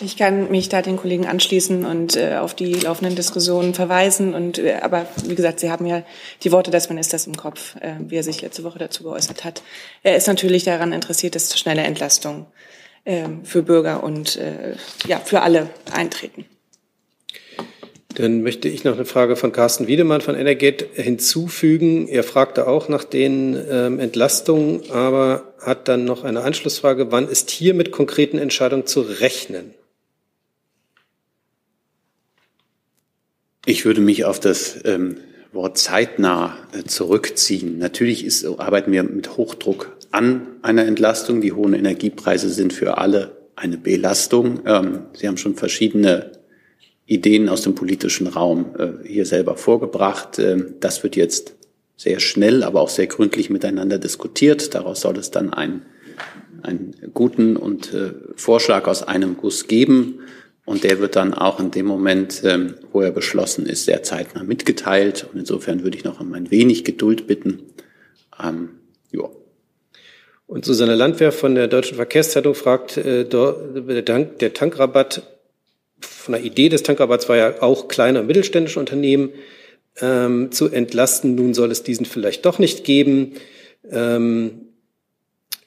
Ich 0.00 0.18
kann 0.18 0.50
mich 0.50 0.68
da 0.68 0.82
den 0.82 0.98
Kollegen 0.98 1.26
anschließen 1.26 1.86
und 1.86 2.16
äh, 2.16 2.36
auf 2.36 2.54
die 2.54 2.74
laufenden 2.74 3.16
Diskussionen 3.16 3.72
verweisen. 3.72 4.34
Und, 4.34 4.58
äh, 4.58 4.74
aber 4.82 5.06
wie 5.24 5.34
gesagt, 5.34 5.58
Sie 5.60 5.70
haben 5.70 5.86
ja 5.86 6.02
die 6.42 6.52
Worte 6.52 6.70
des 6.70 6.90
Ministers 6.90 7.26
im 7.26 7.36
Kopf, 7.36 7.76
äh, 7.76 7.94
wie 8.00 8.16
er 8.16 8.22
sich 8.22 8.42
letzte 8.42 8.62
Woche 8.62 8.78
dazu 8.78 9.04
geäußert 9.04 9.44
hat. 9.44 9.62
Er 10.02 10.16
ist 10.16 10.26
natürlich 10.26 10.64
daran 10.64 10.92
interessiert, 10.92 11.34
dass 11.34 11.58
schnelle 11.58 11.82
Entlastung 11.82 12.46
äh, 13.04 13.24
für 13.42 13.62
Bürger 13.62 14.02
und 14.02 14.36
äh, 14.36 14.74
ja, 15.06 15.18
für 15.18 15.40
alle 15.40 15.70
eintreten. 15.90 16.44
Dann 18.16 18.42
möchte 18.42 18.68
ich 18.68 18.84
noch 18.84 18.94
eine 18.94 19.04
Frage 19.04 19.36
von 19.36 19.52
Carsten 19.52 19.86
Wiedemann 19.86 20.22
von 20.22 20.34
Energet 20.34 20.86
hinzufügen. 20.94 22.08
Er 22.08 22.22
fragte 22.22 22.66
auch 22.66 22.88
nach 22.88 23.04
den 23.04 23.56
ähm, 23.70 23.98
Entlastungen, 24.00 24.90
aber 24.90 25.54
hat 25.60 25.88
dann 25.88 26.04
noch 26.04 26.24
eine 26.24 26.42
Anschlussfrage. 26.42 27.12
Wann 27.12 27.28
ist 27.28 27.50
hier 27.50 27.74
mit 27.74 27.92
konkreten 27.92 28.38
Entscheidungen 28.38 28.86
zu 28.86 29.02
rechnen? 29.02 29.75
Ich 33.68 33.84
würde 33.84 34.00
mich 34.00 34.24
auf 34.24 34.38
das 34.38 34.78
ähm, 34.84 35.16
Wort 35.52 35.76
zeitnah 35.76 36.56
äh, 36.72 36.84
zurückziehen. 36.84 37.78
Natürlich 37.78 38.24
ist, 38.24 38.46
arbeiten 38.46 38.92
wir 38.92 39.02
mit 39.02 39.36
Hochdruck 39.36 39.96
an 40.12 40.46
einer 40.62 40.86
Entlastung. 40.86 41.40
Die 41.40 41.52
hohen 41.52 41.74
Energiepreise 41.74 42.48
sind 42.48 42.72
für 42.72 42.98
alle 42.98 43.36
eine 43.56 43.76
Belastung. 43.76 44.60
Ähm, 44.66 45.00
Sie 45.14 45.26
haben 45.26 45.36
schon 45.36 45.56
verschiedene 45.56 46.30
Ideen 47.06 47.48
aus 47.48 47.62
dem 47.62 47.74
politischen 47.74 48.28
Raum 48.28 48.66
äh, 48.78 49.04
hier 49.04 49.26
selber 49.26 49.56
vorgebracht. 49.56 50.38
Ähm, 50.38 50.74
das 50.78 51.02
wird 51.02 51.16
jetzt 51.16 51.56
sehr 51.96 52.20
schnell, 52.20 52.62
aber 52.62 52.80
auch 52.80 52.88
sehr 52.88 53.08
gründlich 53.08 53.50
miteinander 53.50 53.98
diskutiert. 53.98 54.76
Daraus 54.76 55.00
soll 55.00 55.18
es 55.18 55.32
dann 55.32 55.52
einen, 55.52 55.82
einen 56.62 56.94
guten 57.14 57.56
und 57.56 57.92
äh, 57.92 58.12
Vorschlag 58.36 58.86
aus 58.86 59.02
einem 59.02 59.36
Guss 59.36 59.66
geben. 59.66 60.20
Und 60.66 60.82
der 60.82 60.98
wird 60.98 61.14
dann 61.14 61.32
auch 61.32 61.60
in 61.60 61.70
dem 61.70 61.86
Moment, 61.86 62.42
ähm, 62.44 62.74
wo 62.92 63.00
er 63.00 63.12
beschlossen 63.12 63.66
ist, 63.66 63.84
sehr 63.84 64.02
zeitnah 64.02 64.42
mitgeteilt. 64.42 65.26
Und 65.32 65.38
insofern 65.38 65.84
würde 65.84 65.96
ich 65.96 66.04
noch 66.04 66.20
um 66.20 66.34
ein 66.34 66.50
wenig 66.50 66.84
Geduld 66.84 67.28
bitten. 67.28 67.62
Ähm, 68.42 68.70
ja. 69.12 69.28
Und 70.48 70.64
Susanne 70.64 70.96
Landwehr 70.96 71.30
von 71.30 71.54
der 71.54 71.68
Deutschen 71.68 71.96
Verkehrszeitung 71.96 72.56
fragt, 72.56 72.96
äh, 72.96 73.24
der, 73.24 74.02
der 74.02 74.54
Tankrabatt, 74.54 75.22
von 76.00 76.34
der 76.34 76.42
Idee 76.42 76.68
des 76.68 76.82
Tankrabatts 76.82 77.28
war 77.28 77.36
ja 77.36 77.62
auch 77.62 77.86
kleine 77.86 78.20
und 78.20 78.26
mittelständische 78.26 78.80
Unternehmen 78.80 79.30
ähm, 80.00 80.50
zu 80.50 80.68
entlasten. 80.68 81.36
Nun 81.36 81.54
soll 81.54 81.70
es 81.70 81.84
diesen 81.84 82.06
vielleicht 82.06 82.44
doch 82.44 82.58
nicht 82.58 82.82
geben. 82.82 83.34
Ähm, 83.88 84.62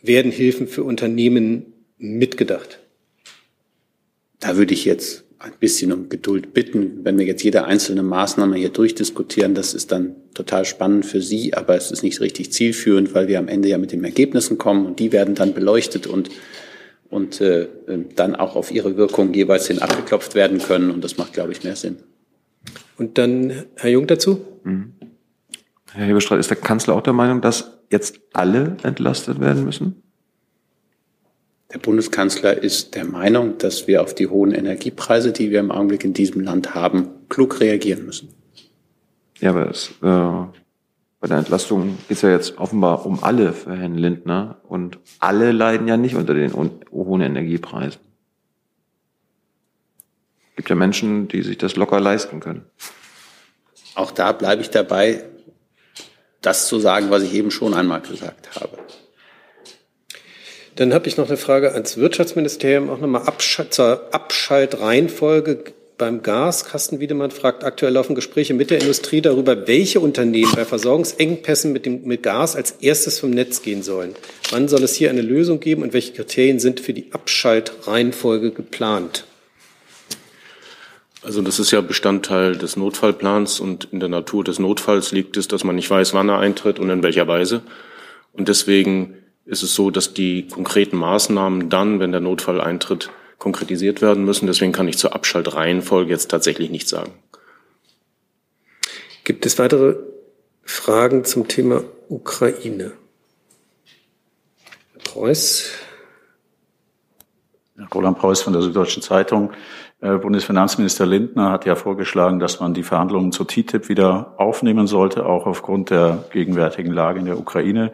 werden 0.02 0.32
Hilfen 0.32 0.68
für 0.68 0.84
Unternehmen 0.84 1.74
mitgedacht? 1.98 2.80
Da 4.40 4.58
würde 4.58 4.74
ich 4.74 4.86
jetzt 4.86 5.26
ein 5.40 5.54
bisschen 5.60 5.94
um 5.94 6.10
Geduld 6.10 6.54
bitten. 6.54 7.00
Wenn 7.04 7.18
wir 7.18 7.26
jetzt 7.26 7.44
jede 7.44 7.64
einzelne 7.64 8.04
Maßnahme 8.04 8.58
hier 8.58 8.70
durchdiskutieren, 8.70 9.56
das 9.56 9.74
ist 9.74 9.92
dann 9.92 10.16
total 10.34 10.66
spannend 10.66 11.06
für 11.06 11.22
Sie, 11.22 11.54
aber 11.54 11.76
es 11.76 11.92
ist 11.92 12.04
nicht 12.04 12.20
richtig 12.20 12.52
zielführend, 12.52 13.14
weil 13.14 13.28
wir 13.28 13.40
am 13.40 13.48
Ende 13.48 13.70
ja 13.70 13.78
mit 13.78 13.92
den 13.92 14.04
Ergebnissen 14.04 14.58
kommen 14.58 14.86
und 14.86 15.00
die 15.00 15.12
werden 15.12 15.36
dann 15.36 15.54
beleuchtet 15.54 16.08
und, 16.08 16.30
und 17.10 17.40
äh, 17.40 17.68
dann 18.16 18.36
auch 18.36 18.56
auf 18.56 18.72
ihre 18.72 18.98
Wirkung 18.98 19.34
jeweils 19.34 19.68
hin 19.68 19.80
abgeklopft 19.80 20.36
werden 20.36 20.60
können. 20.60 20.92
Und 20.92 21.04
das 21.04 21.18
macht, 21.18 21.34
glaube 21.34 21.54
ich, 21.54 21.64
mehr 21.64 21.78
Sinn. 21.78 21.98
Und 22.98 23.18
dann 23.18 23.66
Herr 23.78 23.90
Jung 23.90 24.08
dazu? 24.08 24.42
Mhm. 24.64 24.94
Herr 25.94 26.06
Hebestreit, 26.06 26.40
ist 26.40 26.50
der 26.50 26.58
Kanzler 26.58 26.96
auch 26.96 27.02
der 27.02 27.14
Meinung, 27.14 27.42
dass 27.42 27.80
jetzt 27.90 28.20
alle 28.34 28.78
entlastet 28.84 29.40
werden 29.40 29.64
müssen? 29.64 30.04
Der 31.72 31.78
Bundeskanzler 31.78 32.64
ist 32.64 32.96
der 32.96 33.06
Meinung, 33.06 33.60
dass 33.60 33.88
wir 33.88 34.02
auf 34.02 34.16
die 34.16 34.28
hohen 34.28 34.52
Energiepreise, 34.52 35.32
die 35.32 35.52
wir 35.52 35.60
im 35.60 35.72
Augenblick 35.72 36.04
in 36.04 36.14
diesem 36.14 36.42
Land 36.42 36.74
haben, 36.74 37.10
klug 37.30 37.60
reagieren 37.60 38.06
müssen. 38.08 38.30
Ja, 39.40 39.52
aber 39.52 39.70
es, 39.70 39.90
äh, 40.02 40.60
bei 41.20 41.28
der 41.28 41.38
Entlastung 41.38 41.98
geht 42.08 42.18
es 42.18 42.22
ja 42.24 42.32
jetzt 42.32 42.58
offenbar 42.58 43.06
um 43.06 43.24
alle 43.24 43.54
für 43.54 43.76
Herrn 43.76 43.96
Lindner 43.96 44.60
und 44.64 44.98
alle 45.20 45.52
leiden 45.52 45.88
ja 45.88 45.96
nicht 45.96 46.16
unter 46.16 46.34
den 46.34 46.54
hohen 46.54 47.22
Energiepreisen. 47.22 48.02
Es 50.50 50.56
gibt 50.56 50.70
ja 50.70 50.76
Menschen, 50.76 51.28
die 51.28 51.44
sich 51.44 51.58
das 51.58 51.76
locker 51.76 52.00
leisten 52.00 52.40
können. 52.40 52.66
Auch 53.94 54.12
da 54.12 54.32
bleibe 54.32 54.62
ich 54.64 54.72
dabei, 54.72 55.24
das 56.42 56.68
zu 56.68 56.80
sagen, 56.80 57.12
was 57.12 57.22
ich 57.24 57.34
eben 57.34 57.52
schon 57.52 57.74
einmal 57.74 58.02
gesagt 58.02 58.56
habe. 58.60 58.78
Dann 60.80 60.94
habe 60.94 61.10
ich 61.10 61.18
noch 61.18 61.28
eine 61.28 61.36
Frage 61.36 61.74
ans 61.74 61.98
Wirtschaftsministerium, 61.98 62.90
auch 62.90 63.02
nochmal 63.02 63.24
Abschalt, 63.24 63.74
zur 63.74 64.02
Abschaltreihenfolge 64.14 65.66
beim 65.98 66.24
Gas. 66.24 66.64
Carsten 66.64 67.02
Wiedemann 67.02 67.32
fragt, 67.32 67.66
aktuell 67.66 67.92
laufen 67.92 68.16
Gespräche 68.16 68.54
mit 68.54 68.70
der 68.70 68.80
Industrie 68.80 69.20
darüber, 69.20 69.68
welche 69.68 70.00
Unternehmen 70.00 70.54
bei 70.56 70.64
Versorgungsengpässen 70.64 71.74
mit, 71.74 71.86
dem, 71.86 72.06
mit 72.06 72.24
Gas 72.24 72.56
als 72.56 72.72
erstes 72.80 73.20
vom 73.20 73.32
Netz 73.32 73.62
gehen 73.62 73.84
sollen. 73.84 74.16
Wann 74.52 74.70
soll 74.70 74.82
es 74.84 74.96
hier 74.96 75.10
eine 75.10 75.22
Lösung 75.22 75.60
geben 75.60 75.84
und 75.84 75.92
welche 75.92 76.14
Kriterien 76.14 76.62
sind 76.62 76.80
für 76.80 76.94
die 76.94 77.12
Abschaltreihenfolge 77.12 78.52
geplant? 78.52 79.26
Also 81.24 81.42
das 81.42 81.60
ist 81.60 81.72
ja 81.72 81.82
Bestandteil 81.82 82.56
des 82.56 82.78
Notfallplans 82.78 83.60
und 83.60 83.90
in 83.92 84.00
der 84.00 84.08
Natur 84.08 84.46
des 84.46 84.60
Notfalls 84.60 85.12
liegt 85.12 85.36
es, 85.36 85.50
dass 85.50 85.66
man 85.66 85.76
nicht 85.76 85.90
weiß, 85.90 86.14
wann 86.14 86.30
er 86.30 86.40
eintritt 86.40 86.80
und 86.80 86.90
in 86.90 87.04
welcher 87.04 87.28
Weise. 87.28 87.64
Und 88.32 88.48
deswegen 88.48 89.16
ist 89.50 89.64
es 89.64 89.74
so, 89.74 89.90
dass 89.90 90.14
die 90.14 90.48
konkreten 90.48 90.96
Maßnahmen 90.98 91.70
dann, 91.70 92.00
wenn 92.00 92.12
der 92.12 92.22
Notfall 92.22 92.62
eintritt, 92.62 93.10
konkretisiert 93.40 94.02
werden 94.02 94.24
müssen. 94.24 94.46
Deswegen 94.46 94.72
kann 94.72 94.88
ich 94.88 94.98
zur 94.98 95.16
Abschaltreihenfolge 95.16 96.12
jetzt 96.12 96.30
tatsächlich 96.30 96.70
nichts 96.70 96.92
sagen. 96.92 97.12
Gibt 99.24 99.46
es 99.46 99.58
weitere 99.58 99.96
Fragen 100.64 101.26
zum 101.26 101.48
Thema 101.48 101.84
Ukraine? 102.10 102.92
Herr 104.94 105.04
Preuß? 105.04 105.72
Roland 107.94 108.20
Preuß 108.20 108.42
von 108.42 108.54
der 108.54 108.62
Süddeutschen 108.62 109.02
Zeitung. 109.02 109.52
Äh, 110.02 110.18
Bundesfinanzminister 110.18 111.06
Lindner 111.06 111.52
hat 111.52 111.66
ja 111.66 111.76
vorgeschlagen, 111.76 112.40
dass 112.40 112.60
man 112.60 112.74
die 112.74 112.84
Verhandlungen 112.84 113.32
zur 113.32 113.48
TTIP 113.48 113.90
wieder 113.90 114.36
aufnehmen 114.38 114.86
sollte, 114.86 115.26
auch 115.26 115.48
aufgrund 115.48 115.90
der 115.90 116.26
gegenwärtigen 116.32 116.92
Lage 116.92 117.20
in 117.20 117.26
der 117.26 117.40
Ukraine. 117.40 117.94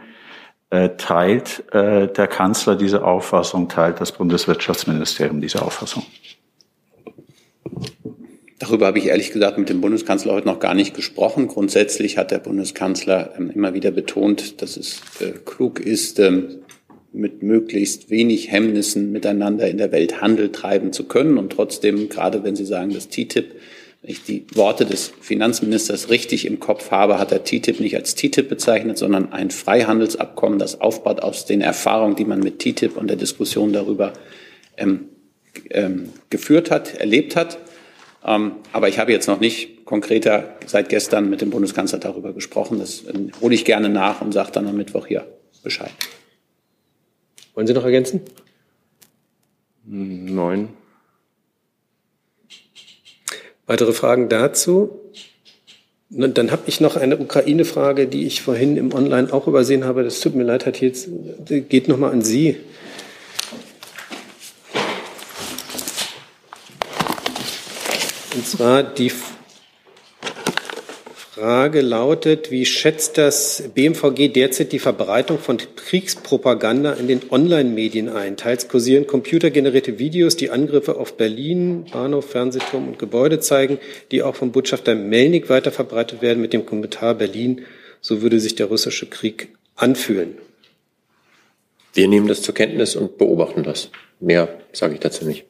Äh, 0.75 0.97
teilt 0.97 1.63
äh, 1.71 2.07
der 2.07 2.27
Kanzler 2.27 2.75
diese 2.75 3.05
Auffassung, 3.05 3.69
teilt 3.69 4.01
das 4.01 4.11
Bundeswirtschaftsministerium 4.11 5.39
diese 5.39 5.61
Auffassung? 5.61 6.03
Darüber 8.59 8.87
habe 8.87 8.99
ich 8.99 9.05
ehrlich 9.05 9.31
gesagt 9.31 9.57
mit 9.57 9.69
dem 9.69 9.79
Bundeskanzler 9.79 10.33
heute 10.33 10.47
noch 10.47 10.59
gar 10.59 10.73
nicht 10.73 10.93
gesprochen. 10.93 11.47
Grundsätzlich 11.47 12.17
hat 12.17 12.31
der 12.31 12.39
Bundeskanzler 12.39 13.35
ähm, 13.37 13.51
immer 13.51 13.73
wieder 13.73 13.91
betont, 13.91 14.61
dass 14.61 14.75
es 14.75 14.99
äh, 15.21 15.31
klug 15.45 15.79
ist, 15.79 16.19
ähm, 16.19 16.57
mit 17.13 17.41
möglichst 17.41 18.09
wenig 18.09 18.51
Hemmnissen 18.51 19.13
miteinander 19.13 19.69
in 19.69 19.77
der 19.77 19.93
Welt 19.93 20.19
Handel 20.19 20.51
treiben 20.51 20.91
zu 20.91 21.05
können. 21.05 21.37
Und 21.37 21.53
trotzdem, 21.53 22.09
gerade 22.09 22.43
wenn 22.43 22.57
Sie 22.57 22.65
sagen, 22.65 22.93
dass 22.93 23.07
TTIP, 23.07 23.55
ich 24.07 24.23
die 24.23 24.45
Worte 24.53 24.85
des 24.85 25.11
Finanzministers 25.21 26.09
richtig 26.09 26.45
im 26.45 26.59
Kopf 26.59 26.91
habe, 26.91 27.17
hat 27.17 27.31
er 27.31 27.43
TTIP 27.43 27.79
nicht 27.79 27.95
als 27.95 28.15
TTIP 28.15 28.49
bezeichnet, 28.49 28.97
sondern 28.97 29.31
ein 29.33 29.51
Freihandelsabkommen, 29.51 30.59
das 30.59 30.79
aufbaut 30.79 31.21
aus 31.21 31.45
den 31.45 31.61
Erfahrungen, 31.61 32.15
die 32.15 32.25
man 32.25 32.39
mit 32.39 32.59
TTIP 32.59 32.97
und 32.97 33.07
der 33.07 33.17
Diskussion 33.17 33.73
darüber 33.73 34.13
ähm, 34.77 35.09
ähm, 35.69 36.09
geführt 36.29 36.71
hat, 36.71 36.95
erlebt 36.95 37.35
hat. 37.35 37.57
Ähm, 38.23 38.53
aber 38.71 38.89
ich 38.89 38.99
habe 38.99 39.11
jetzt 39.11 39.27
noch 39.27 39.39
nicht 39.39 39.85
konkreter 39.85 40.55
seit 40.65 40.89
gestern 40.89 41.29
mit 41.29 41.41
dem 41.41 41.49
Bundeskanzler 41.49 41.99
darüber 41.99 42.33
gesprochen. 42.33 42.79
Das 42.79 43.03
ähm, 43.07 43.31
hole 43.41 43.55
ich 43.55 43.65
gerne 43.65 43.89
nach 43.89 44.21
und 44.21 44.33
sage 44.33 44.51
dann 44.51 44.67
am 44.67 44.77
Mittwoch 44.77 45.07
hier 45.07 45.25
Bescheid. 45.63 45.91
Wollen 47.55 47.65
Sie 47.65 47.73
noch 47.73 47.85
ergänzen? 47.85 48.21
Neun. 49.83 50.69
Weitere 53.67 53.93
Fragen 53.93 54.29
dazu? 54.29 54.99
Dann 56.09 56.51
habe 56.51 56.63
ich 56.67 56.81
noch 56.81 56.95
eine 56.97 57.17
Ukraine-Frage, 57.17 58.05
die 58.07 58.25
ich 58.27 58.43
vorhin 58.43 58.77
im 58.77 58.93
Online 58.93 59.33
auch 59.33 59.47
übersehen 59.47 59.85
habe. 59.85 60.03
Das 60.03 60.19
tut 60.19 60.35
mir 60.35 60.43
leid, 60.43 60.65
hat 60.65 60.79
jetzt 60.79 61.09
geht 61.47 61.87
noch 61.87 61.97
mal 61.97 62.11
an 62.11 62.21
Sie. 62.21 62.57
Und 68.35 68.45
zwar 68.45 68.83
die 68.83 69.11
Frage 71.35 71.81
lautet, 71.81 72.49
wie 72.49 72.65
schätzt 72.65 73.17
das 73.17 73.61
BMVG 73.73 74.29
derzeit 74.29 74.71
die 74.71 74.79
Verbreitung 74.79 75.37
von 75.37 75.57
Kriegspropaganda 75.57 76.93
in 76.93 77.09
den 77.09 77.29
Online-Medien 77.29 78.07
ein? 78.07 78.37
Teils 78.37 78.69
kursieren 78.69 79.05
computergenerierte 79.05 79.99
Videos, 79.99 80.37
die 80.37 80.49
Angriffe 80.49 80.95
auf 80.95 81.17
Berlin, 81.17 81.87
Bahnhof, 81.91 82.29
Fernsehturm 82.29 82.87
und 82.87 82.99
Gebäude 82.99 83.41
zeigen, 83.41 83.79
die 84.11 84.23
auch 84.23 84.35
vom 84.35 84.53
Botschafter 84.53 84.95
Melnik 84.95 85.49
weiterverbreitet 85.49 86.21
werden 86.21 86.39
mit 86.39 86.53
dem 86.53 86.65
Kommentar 86.65 87.15
Berlin, 87.15 87.65
so 87.99 88.21
würde 88.21 88.39
sich 88.39 88.55
der 88.55 88.67
russische 88.67 89.07
Krieg 89.07 89.49
anfühlen. 89.75 90.37
Wir 91.93 92.07
nehmen 92.07 92.29
das 92.29 92.43
zur 92.43 92.55
Kenntnis 92.55 92.95
und 92.95 93.17
beobachten 93.17 93.63
das. 93.63 93.89
Mehr 94.21 94.57
sage 94.71 94.93
ich 94.93 95.01
dazu 95.01 95.25
nicht. 95.25 95.43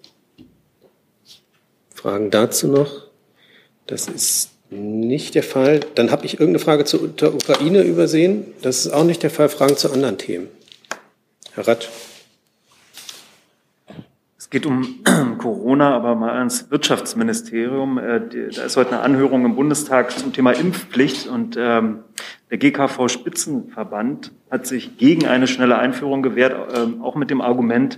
Fragen 1.94 2.32
dazu 2.32 2.70
noch? 2.70 3.06
Das 3.86 4.08
ist 4.08 4.55
nicht 4.76 5.36
der 5.36 5.44
Fall. 5.44 5.80
Dann 5.96 6.12
habe 6.12 6.26
ich 6.26 6.34
irgendeine 6.34 6.60
Frage 6.60 6.86
zur 6.86 7.02
Ukraine 7.34 7.82
übersehen. 7.84 8.46
Das 8.62 8.86
ist 8.86 8.92
auch 8.92 9.04
nicht 9.04 9.24
der 9.24 9.30
Fall. 9.30 9.50
Fragen 9.50 9.78
zu 9.78 9.92
anderen 9.92 10.18
Themen. 10.18 10.48
Herr 11.54 11.68
Ratt. 11.68 11.90
Es 14.38 14.50
geht 14.52 14.66
um 14.68 15.00
Corona, 15.40 15.96
aber 15.96 16.14
mal 16.16 16.38
ans 16.38 16.70
Wirtschaftsministerium. 16.70 17.98
Äh, 17.98 18.22
da 18.54 18.64
ist 18.64 18.78
heute 18.78 18.92
eine 18.92 19.02
Anhörung 19.02 19.44
im 19.44 19.56
Bundestag 19.56 20.12
zum 20.12 20.34
Thema 20.34 20.52
Impfpflicht 20.52 21.28
und 21.28 21.58
ähm, 21.58 22.02
der 22.52 22.60
GKV 22.60 23.08
Spitzenverband 23.08 24.32
hat 24.52 24.68
sich 24.68 24.98
gegen 24.98 25.26
eine 25.26 25.48
schnelle 25.48 25.80
Einführung 25.80 26.22
gewehrt, 26.22 26.56
ähm, 26.76 27.02
auch 27.02 27.16
mit 27.16 27.32
dem 27.32 27.42
Argument, 27.42 27.98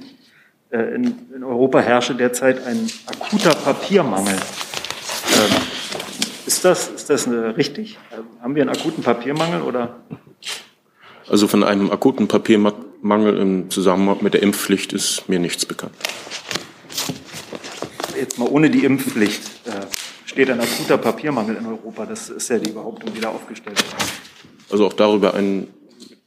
äh, 0.69 0.95
in 0.95 1.43
Europa 1.43 1.79
herrsche 1.79 2.15
derzeit 2.15 2.65
ein 2.65 2.89
akuter 3.07 3.53
Papiermangel. 3.53 4.37
Ist 6.57 6.65
das, 6.65 6.87
ist 6.87 7.09
das 7.11 7.27
richtig? 7.27 7.99
Haben 8.41 8.55
wir 8.55 8.63
einen 8.63 8.71
akuten 8.71 9.03
Papiermangel 9.03 9.61
oder? 9.61 9.97
Also 11.29 11.47
von 11.47 11.63
einem 11.63 11.91
akuten 11.91 12.27
Papiermangel 12.27 13.37
im 13.37 13.69
Zusammenhang 13.69 14.17
mit 14.21 14.33
der 14.33 14.41
Impfpflicht 14.41 14.91
ist 14.91 15.29
mir 15.29 15.37
nichts 15.37 15.67
bekannt. 15.67 15.93
Jetzt 18.19 18.39
mal 18.39 18.47
ohne 18.49 18.71
die 18.71 18.85
Impfpflicht 18.85 19.43
äh, 19.65 19.85
steht 20.25 20.49
ein 20.49 20.59
akuter 20.59 20.97
Papiermangel 20.97 21.57
in 21.57 21.67
Europa. 21.67 22.07
Das 22.07 22.31
ist 22.31 22.49
ja 22.49 22.57
die 22.57 22.71
Behauptung, 22.71 23.13
die 23.13 23.21
da 23.21 23.29
aufgestellt 23.29 23.77
wird. 23.77 24.11
Also 24.71 24.87
auch 24.87 24.93
darüber 24.93 25.35
einen, 25.35 25.71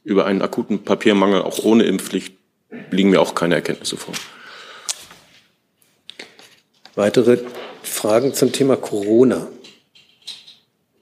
über 0.05 0.27
einen 0.27 0.41
akuten 0.41 0.85
Papiermangel 0.85 1.41
auch 1.41 1.61
ohne 1.65 1.83
Impfpflicht 1.83 2.37
liegen 2.89 3.09
mir 3.09 3.19
auch 3.19 3.35
keine 3.35 3.55
Erkenntnisse 3.55 3.97
vor. 3.97 4.13
Weitere 6.95 7.39
Fragen 7.83 8.33
zum 8.33 8.53
Thema 8.53 8.77
Corona. 8.77 9.49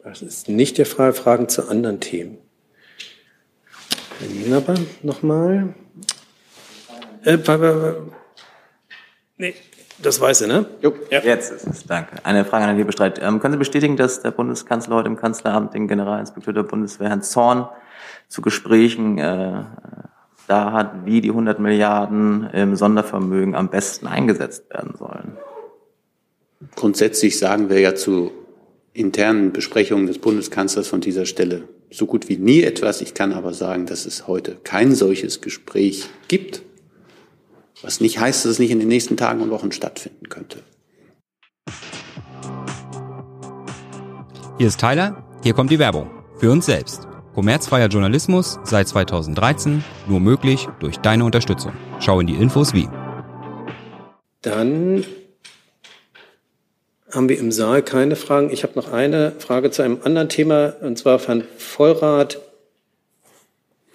Das 0.10 0.24
ist 0.24 0.49
nicht 0.49 0.80
der 0.80 0.88
Fall. 0.88 1.14
Fragen 1.14 1.49
zu 1.49 1.70
anderen 1.70 1.99
Themen. 1.99 2.39
Herr 4.20 4.28
Nienaber 4.28 4.74
nochmal. 5.03 5.76
Äh, 7.24 7.38
nee, 9.38 9.53
das 10.01 10.20
weiß 10.20 10.41
er, 10.41 10.47
ne? 10.47 10.66
Jo. 10.82 10.95
Ja. 11.12 11.20
Jetzt 11.22 11.51
ist 11.51 11.68
es, 11.68 11.86
danke. 11.86 12.16
Eine 12.24 12.43
Frage 12.43 12.64
an 12.64 12.70
Herrn 12.70 12.78
Hebestreit. 12.80 13.22
Ähm, 13.22 13.39
können 13.39 13.53
Sie 13.53 13.60
bestätigen, 13.60 13.97
dass 13.97 14.24
der 14.24 14.32
Bundeskanzler 14.32 14.95
heute 14.95 15.10
im 15.10 15.16
Kanzleramt 15.16 15.76
den 15.76 15.88
Generalinspekteur 15.88 16.53
der 16.53 16.64
Bundeswehr, 16.64 17.10
Herrn 17.10 17.22
Zorn, 17.22 17.70
zu 18.28 18.41
Gesprächen 18.41 19.20
äh, 19.20 19.64
da 20.47 20.72
hat, 20.72 21.05
wie 21.05 21.22
die 21.22 21.30
100 21.30 21.60
Milliarden 21.60 22.49
im 22.49 22.76
Sondervermögen 22.76 23.53
am 23.53 23.70
besten 23.70 24.07
eingesetzt 24.07 24.72
werden 24.72 24.95
sollen? 24.97 25.38
Grundsätzlich 26.76 27.38
sagen 27.38 27.70
wir 27.70 27.80
ja 27.80 27.93
zu 27.93 28.32
internen 29.00 29.54
Besprechungen 29.54 30.08
des 30.08 30.20
Bundeskanzlers 30.20 30.88
von 30.88 31.02
dieser 31.02 31.26
Stelle 31.26 31.64
so 31.89 32.06
gut 32.06 32.30
wie 32.30 32.38
nie 32.38 32.62
etwas. 32.62 33.02
Ich 33.02 33.14
kann 33.14 33.34
aber 33.34 33.54
sagen, 33.54 33.86
dass 33.86 34.06
es 34.06 34.28
heute 34.28 34.58
kein 34.64 34.93
solches 34.93 35.41
Gespräch 35.41 36.10
gibt, 36.28 36.62
was 37.82 38.02
nicht 38.02 38.20
heißt, 38.20 38.43
dass 38.43 38.52
es 38.52 38.60
nicht 38.60 38.72
in 38.72 38.80
den 38.80 38.89
nächsten 38.89 39.18
Tagen 39.18 39.41
und 39.41 39.50
Wochen 39.50 39.72
stattfinden 39.72 40.30
könnte. 40.30 40.60
Hier 44.58 44.68
ist 44.68 44.80
Tyler, 44.80 45.24
hier 45.43 45.54
kommt 45.54 45.72
die 45.72 45.80
Werbung. 45.80 46.12
Für 46.38 46.52
uns 46.52 46.66
selbst. 46.66 47.08
Kommerzfreier 47.34 47.88
Journalismus 47.88 48.60
seit 48.64 48.88
2013, 48.89 49.84
nur 50.08 50.20
möglich 50.20 50.68
durch 50.80 50.97
deine 50.97 51.24
Unterstützung. 51.24 51.72
Schau 52.00 52.20
in 52.20 52.28
die 52.28 52.36
Infos 52.36 52.74
wie. 52.74 52.89
Dann 54.41 55.06
haben 57.12 57.30
wir 57.30 57.39
im 57.39 57.51
Saal 57.51 57.82
keine 57.82 58.16
Fragen. 58.16 58.51
Ich 58.51 58.64
habe 58.64 58.74
noch 58.76 58.91
eine 58.91 59.34
Frage 59.39 59.72
zu 59.72 59.82
einem 59.82 59.99
anderen 60.03 60.30
Thema, 60.30 60.74
und 60.82 60.97
zwar 60.97 61.20
von 61.20 61.43
Vollrath, 61.57 62.39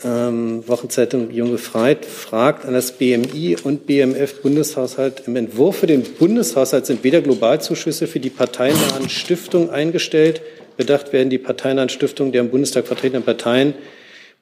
ähm, 0.02 0.66
Wochenzeitung 0.66 1.30
Junge 1.30 1.58
Freit, 1.58 2.04
fragt 2.04 2.66
an 2.66 2.74
das 2.74 2.92
BMI 2.92 3.56
und 3.62 3.86
BMF 3.86 4.42
Bundeshaushalt. 4.42 5.22
Im 5.26 5.36
Entwurf 5.36 5.78
für 5.78 5.86
den 5.86 6.02
Bundeshaushalt 6.02 6.86
sind 6.86 7.04
weder 7.04 7.22
Globalzuschüsse 7.22 8.06
für 8.06 8.20
die 8.20 8.30
parteinahen 8.30 9.08
Stiftungen 9.08 9.70
eingestellt. 9.70 10.42
Bedacht 10.76 11.12
werden 11.12 11.30
die 11.30 11.38
parteinahen 11.38 11.88
Stiftungen 11.88 12.32
der 12.32 12.42
im 12.42 12.50
Bundestag 12.50 12.86
vertretenen 12.86 13.22
Parteien 13.22 13.74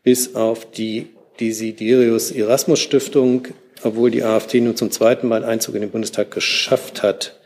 bis 0.02 0.34
auf 0.34 0.70
die 0.70 1.08
Desiderius 1.38 2.30
Erasmus 2.30 2.80
Stiftung, 2.80 3.48
obwohl 3.82 4.10
die 4.10 4.22
AfD 4.22 4.60
nun 4.60 4.76
zum 4.76 4.90
zweiten 4.90 5.28
Mal 5.28 5.44
Einzug 5.44 5.74
in 5.74 5.82
den 5.82 5.90
Bundestag 5.90 6.30
geschafft 6.30 7.02
hat. 7.02 7.38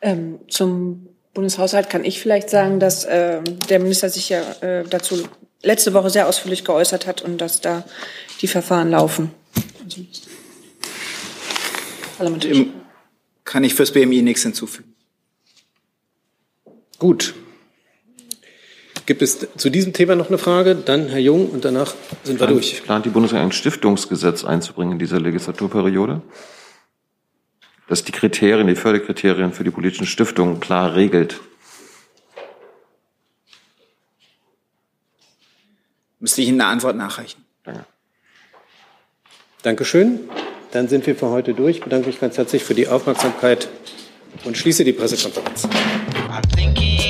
Ähm, 0.00 0.40
zum 0.48 1.08
Bundeshaushalt 1.34 1.90
kann 1.90 2.04
ich 2.04 2.20
vielleicht 2.20 2.50
sagen, 2.50 2.80
dass 2.80 3.04
äh, 3.04 3.40
der 3.68 3.78
Minister 3.78 4.08
sich 4.08 4.28
ja 4.28 4.40
äh, 4.60 4.84
dazu 4.88 5.22
letzte 5.62 5.94
Woche 5.94 6.10
sehr 6.10 6.26
ausführlich 6.28 6.64
geäußert 6.64 7.06
hat 7.06 7.22
und 7.22 7.38
dass 7.38 7.60
da 7.60 7.84
die 8.40 8.46
Verfahren 8.46 8.90
laufen. 8.90 9.30
Dem 12.18 12.72
kann 13.44 13.64
ich 13.64 13.74
fürs 13.74 13.92
BMI 13.92 14.22
nichts 14.22 14.42
hinzufügen. 14.42 14.94
Gut. 16.98 17.34
Gibt 19.06 19.22
es 19.22 19.48
zu 19.56 19.70
diesem 19.70 19.92
Thema 19.92 20.14
noch 20.14 20.28
eine 20.28 20.38
Frage? 20.38 20.76
Dann 20.76 21.08
Herr 21.08 21.18
Jung 21.18 21.48
und 21.48 21.64
danach 21.64 21.94
sind 22.22 22.38
wir 22.38 22.46
durch. 22.46 22.82
Plant 22.84 23.06
die 23.06 23.10
Bundesregierung 23.10 23.48
ein 23.48 23.52
Stiftungsgesetz 23.52 24.44
einzubringen 24.44 24.92
in 24.92 24.98
dieser 24.98 25.18
Legislaturperiode? 25.18 26.22
Das 27.90 28.04
die 28.04 28.12
Kriterien, 28.12 28.68
die 28.68 28.76
Förderkriterien 28.76 29.52
für 29.52 29.64
die 29.64 29.70
politischen 29.70 30.06
Stiftungen 30.06 30.60
klar 30.60 30.94
regelt. 30.94 31.40
Müsste 36.20 36.40
ich 36.40 36.48
Ihnen 36.48 36.60
eine 36.60 36.70
Antwort 36.70 36.96
nachreichen. 36.96 37.44
Danke. 37.64 37.84
Dankeschön. 39.62 40.20
Dann 40.70 40.86
sind 40.86 41.04
wir 41.06 41.16
für 41.16 41.30
heute 41.30 41.52
durch. 41.52 41.78
Ich 41.78 41.82
bedanke 41.82 42.06
mich 42.06 42.20
ganz 42.20 42.38
herzlich 42.38 42.62
für 42.62 42.74
die 42.74 42.86
Aufmerksamkeit 42.86 43.68
und 44.44 44.56
schließe 44.56 44.84
die 44.84 44.92
Pressekonferenz. 44.92 45.64
I'm 45.64 46.42
thinking 46.54 47.09